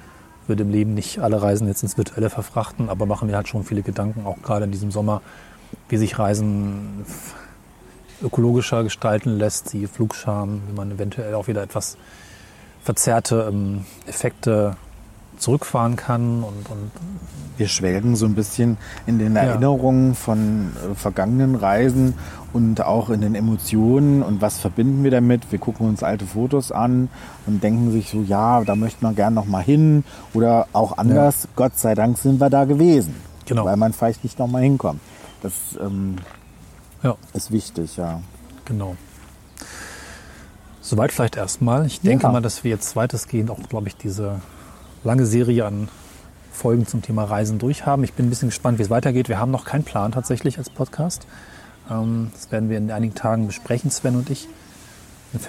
würde 0.47 0.63
im 0.63 0.71
Leben 0.71 0.95
nicht 0.95 1.19
alle 1.19 1.41
Reisen 1.41 1.69
jetzt 1.69 1.83
ins 1.83 1.97
Virtuelle 1.97 2.31
verfrachten, 2.31 2.89
aber 2.89 3.07
machen 3.07 3.29
mir 3.29 3.37
halt 3.37 3.49
schon 3.49 3.65
viele 3.65 3.83
Gedanken, 3.83 4.27
auch 4.27 4.43
gerade 4.43 4.65
in 4.65 4.71
diesem 4.71 4.91
Sommer, 4.91 5.23
wie 5.89 5.99
sich 5.99 6.19
Reisen 6.19 7.05
ökologischer 8.23 8.83
gestalten 8.83 9.39
lässt, 9.39 9.73
die 9.73 9.87
Flugscham, 9.87 10.63
wie 10.69 10.73
man 10.75 10.91
eventuell 10.91 11.35
auch 11.35 11.47
wieder 11.47 11.63
etwas 11.63 11.97
verzerrte 12.83 13.49
ähm, 13.51 13.85
Effekte 14.07 14.77
zurückfahren 15.39 15.97
kann. 15.97 16.43
Und, 16.43 16.69
und 16.71 16.91
wir 17.57 17.69
schwelgen 17.69 18.17
so 18.17 18.27
ein 18.27 18.35
bisschen 18.35 18.77
in 19.07 19.19
den 19.19 19.37
Erinnerungen 19.37 20.09
ja. 20.09 20.15
von 20.15 20.73
äh, 20.91 20.95
vergangenen 20.95 21.55
Reisen 21.55 22.15
und 22.53 22.83
auch 22.83 23.11
in 23.11 23.21
den 23.21 23.35
Emotionen 23.35 24.23
und 24.23 24.41
was 24.41 24.59
verbinden 24.59 25.05
wir 25.05 25.11
damit. 25.11 25.51
Wir 25.51 25.59
gucken 25.59 25.89
uns 25.89 26.03
alte 26.03 26.27
Fotos 26.27 26.73
an 26.73 27.09
und 27.47 27.63
denken 27.63 27.93
sich 27.93 28.11
so, 28.11 28.23
ja, 28.23 28.63
da 28.65 28.75
möchte 28.75 29.05
man 29.05 29.15
gern 29.15 29.35
noch 29.35 29.47
mal 29.47 29.63
hin 29.63 30.05
oder 30.35 30.67
auch 30.73 30.99
anders. 30.99 31.45
Ja. 31.45 31.51
Gott 31.57 31.79
sei 31.79 31.95
Dank 31.95 32.19
sind 32.19 32.41
wir 32.41 32.51
da 32.51 32.65
gewesen, 32.65 33.15
genau. 33.47 33.65
weil 33.65 33.77
man 33.77 33.93
vielleicht 33.93 34.25
nicht 34.25 34.39
noch 34.39 34.49
mal 34.49 34.63
hinkommt. 34.63 35.01
Das 35.43 35.53
ähm, 35.81 36.17
ja. 37.03 37.17
ist 37.35 37.51
wichtig, 37.51 37.97
ja. 37.97 38.21
Genau. 38.65 38.97
Soweit 40.89 41.13
vielleicht 41.13 41.37
erstmal. 41.37 41.85
Ich 41.85 42.01
denke 42.01 42.23
ja. 42.23 42.33
mal, 42.33 42.41
dass 42.41 42.65
wir 42.65 42.71
jetzt 42.71 42.97
weitestgehend 42.97 43.51
auch, 43.51 43.59
glaube 43.69 43.89
ich, 43.89 43.97
diese 43.99 44.41
lange 45.05 45.27
Serie 45.27 45.67
an 45.67 45.89
Folgen 46.51 46.87
zum 46.87 47.03
Thema 47.03 47.25
Reisen 47.25 47.59
durchhaben. 47.59 48.05
Ich 48.05 48.15
bin 48.15 48.27
ein 48.27 48.31
bisschen 48.31 48.49
gespannt, 48.49 48.79
wie 48.79 48.85
es 48.85 48.89
weitergeht. 48.89 49.29
Wir 49.29 49.39
haben 49.39 49.51
noch 49.51 49.67
keinen 49.67 49.85
Plan 49.85 50.13
tatsächlich 50.13 50.57
als 50.57 50.71
Podcast. 50.71 51.27
Ähm, 51.91 52.31
das 52.33 52.51
werden 52.51 52.71
wir 52.71 52.79
in 52.79 52.91
einigen 52.91 53.15
Tagen 53.15 53.49
besprechen, 53.49 53.91
Sven 53.91 54.17
und 54.17 54.31
ich, 54.31 54.49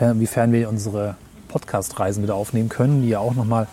inwiefern 0.02 0.52
wir 0.52 0.68
unsere 0.68 1.16
Podcast-Reisen 1.48 2.22
wieder 2.22 2.36
aufnehmen 2.36 2.68
können, 2.68 3.02
die 3.02 3.08
ja 3.08 3.20
auch 3.20 3.34
nochmal 3.34 3.68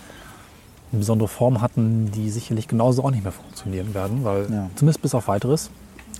eine 0.93 1.01
besondere 1.01 1.27
Form 1.27 1.63
hatten, 1.63 2.13
die 2.13 2.31
sicherlich 2.31 2.69
genauso 2.69 3.03
auch 3.03 3.11
nicht 3.11 3.25
mehr 3.25 3.33
funktionieren 3.33 3.93
werden, 3.93 4.23
weil 4.23 4.47
ja. 4.53 4.71
zumindest 4.77 5.03
bis 5.03 5.17
auf 5.17 5.27
weiteres. 5.27 5.71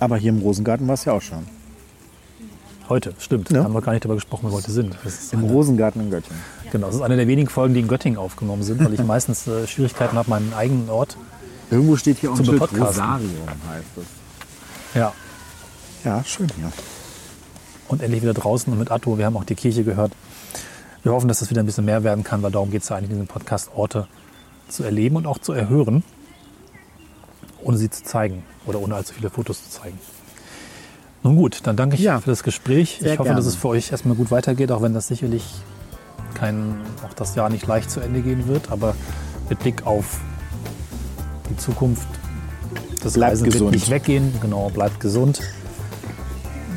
Aber 0.01 0.17
hier 0.17 0.31
im 0.31 0.39
Rosengarten 0.39 0.89
war 0.89 0.95
es 0.95 1.05
ja 1.05 1.13
auch 1.13 1.21
schon. 1.21 1.47
Heute, 2.89 3.13
stimmt. 3.19 3.49
Ja. 3.49 3.63
Haben 3.63 3.73
wir 3.73 3.81
gar 3.81 3.91
nicht 3.91 4.05
darüber 4.05 4.15
gesprochen, 4.15 4.47
wo 4.47 4.51
wir 4.51 4.57
heute 4.57 4.71
sind. 4.71 4.95
Im 5.31 5.39
eine, 5.39 5.51
Rosengarten 5.51 6.01
in 6.01 6.09
Göttingen. 6.09 6.41
Genau, 6.71 6.87
das 6.87 6.95
ist 6.95 7.01
eine 7.01 7.17
der 7.17 7.27
wenigen 7.27 7.49
Folgen, 7.49 7.73
die 7.73 7.81
in 7.81 7.87
Göttingen 7.87 8.17
aufgenommen 8.17 8.63
sind, 8.63 8.83
weil 8.83 8.93
ich 8.93 9.03
meistens 9.03 9.45
äh, 9.47 9.67
Schwierigkeiten 9.67 10.17
habe, 10.17 10.29
meinen 10.29 10.53
eigenen 10.53 10.89
Ort 10.89 11.17
Irgendwo 11.69 11.97
steht 11.97 12.19
hier 12.19 12.31
auch 12.31 12.39
ein 12.39 12.45
Schild, 12.45 12.61
Rosarium 12.61 13.47
heißt 13.69 13.97
es. 13.97 14.05
Ja. 14.95 15.13
Ja, 16.05 16.23
schön 16.23 16.47
hier. 16.55 16.71
Und 17.89 18.01
endlich 18.01 18.21
wieder 18.21 18.33
draußen 18.33 18.71
und 18.71 18.79
mit 18.79 18.91
Atto. 18.91 19.17
Wir 19.17 19.25
haben 19.25 19.35
auch 19.35 19.43
die 19.43 19.55
Kirche 19.55 19.83
gehört. 19.83 20.13
Wir 21.03 21.11
hoffen, 21.11 21.27
dass 21.27 21.39
das 21.39 21.49
wieder 21.49 21.61
ein 21.61 21.65
bisschen 21.65 21.85
mehr 21.85 22.03
werden 22.03 22.23
kann, 22.23 22.41
weil 22.41 22.51
darum 22.51 22.71
geht 22.71 22.83
es 22.83 22.89
ja 22.89 22.95
eigentlich 22.95 23.11
in 23.11 23.17
diesem 23.17 23.27
Podcast, 23.27 23.71
Orte 23.75 24.07
zu 24.69 24.83
erleben 24.83 25.17
und 25.17 25.27
auch 25.27 25.39
zu 25.39 25.53
erhören, 25.53 26.03
ohne 27.61 27.77
sie 27.77 27.89
zu 27.89 28.03
zeigen 28.03 28.43
oder 28.65 28.79
ohne 28.79 28.95
allzu 28.95 29.13
viele 29.13 29.29
Fotos 29.29 29.63
zu 29.63 29.81
zeigen. 29.81 29.99
Nun 31.23 31.35
gut, 31.35 31.61
dann 31.63 31.75
danke 31.75 31.95
ich 31.95 32.01
ja. 32.01 32.19
für 32.19 32.29
das 32.29 32.43
Gespräch. 32.43 32.97
Sehr 32.99 33.13
ich 33.13 33.19
hoffe, 33.19 33.29
gerne. 33.29 33.37
dass 33.37 33.47
es 33.47 33.55
für 33.55 33.69
euch 33.69 33.91
erstmal 33.91 34.15
gut 34.15 34.31
weitergeht, 34.31 34.71
auch 34.71 34.81
wenn 34.81 34.93
das 34.93 35.07
sicherlich 35.07 35.43
kein, 36.33 36.81
auch 37.05 37.13
das 37.13 37.35
Jahr 37.35 37.49
nicht 37.49 37.65
leicht 37.67 37.89
zu 37.89 37.99
Ende 37.99 38.21
gehen 38.21 38.47
wird. 38.47 38.71
Aber 38.71 38.95
mit 39.49 39.59
Blick 39.59 39.85
auf 39.85 40.19
die 41.49 41.57
Zukunft, 41.57 42.07
das 43.03 43.13
bleibt 43.13 43.31
Reisen 43.33 43.45
gesund. 43.45 43.61
wird 43.61 43.71
nicht 43.73 43.89
weggehen. 43.89 44.33
Genau, 44.41 44.69
bleibt 44.69 44.99
gesund. 44.99 45.41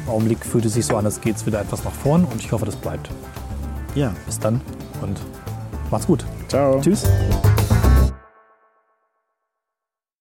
Im 0.05 0.13
Augenblick 0.13 0.45
fühlt 0.45 0.65
es 0.65 0.75
sich 0.75 0.87
so 0.87 0.97
an, 0.97 1.05
als 1.05 1.21
geht 1.21 1.37
es 1.37 1.47
wieder 1.47 1.61
etwas 1.61 1.85
nach 1.85 1.93
vorn 1.93 2.25
und 2.25 2.41
ich 2.41 2.51
hoffe, 2.53 2.67
das 2.67 2.77
bleibt. 2.77 3.11
Ja. 3.95 4.15
Bis 4.27 4.39
dann 4.39 4.61
und 5.03 5.21
macht's 5.91 6.07
gut. 6.07 6.25
Ciao. 6.49 6.81
Tschüss. 6.81 7.05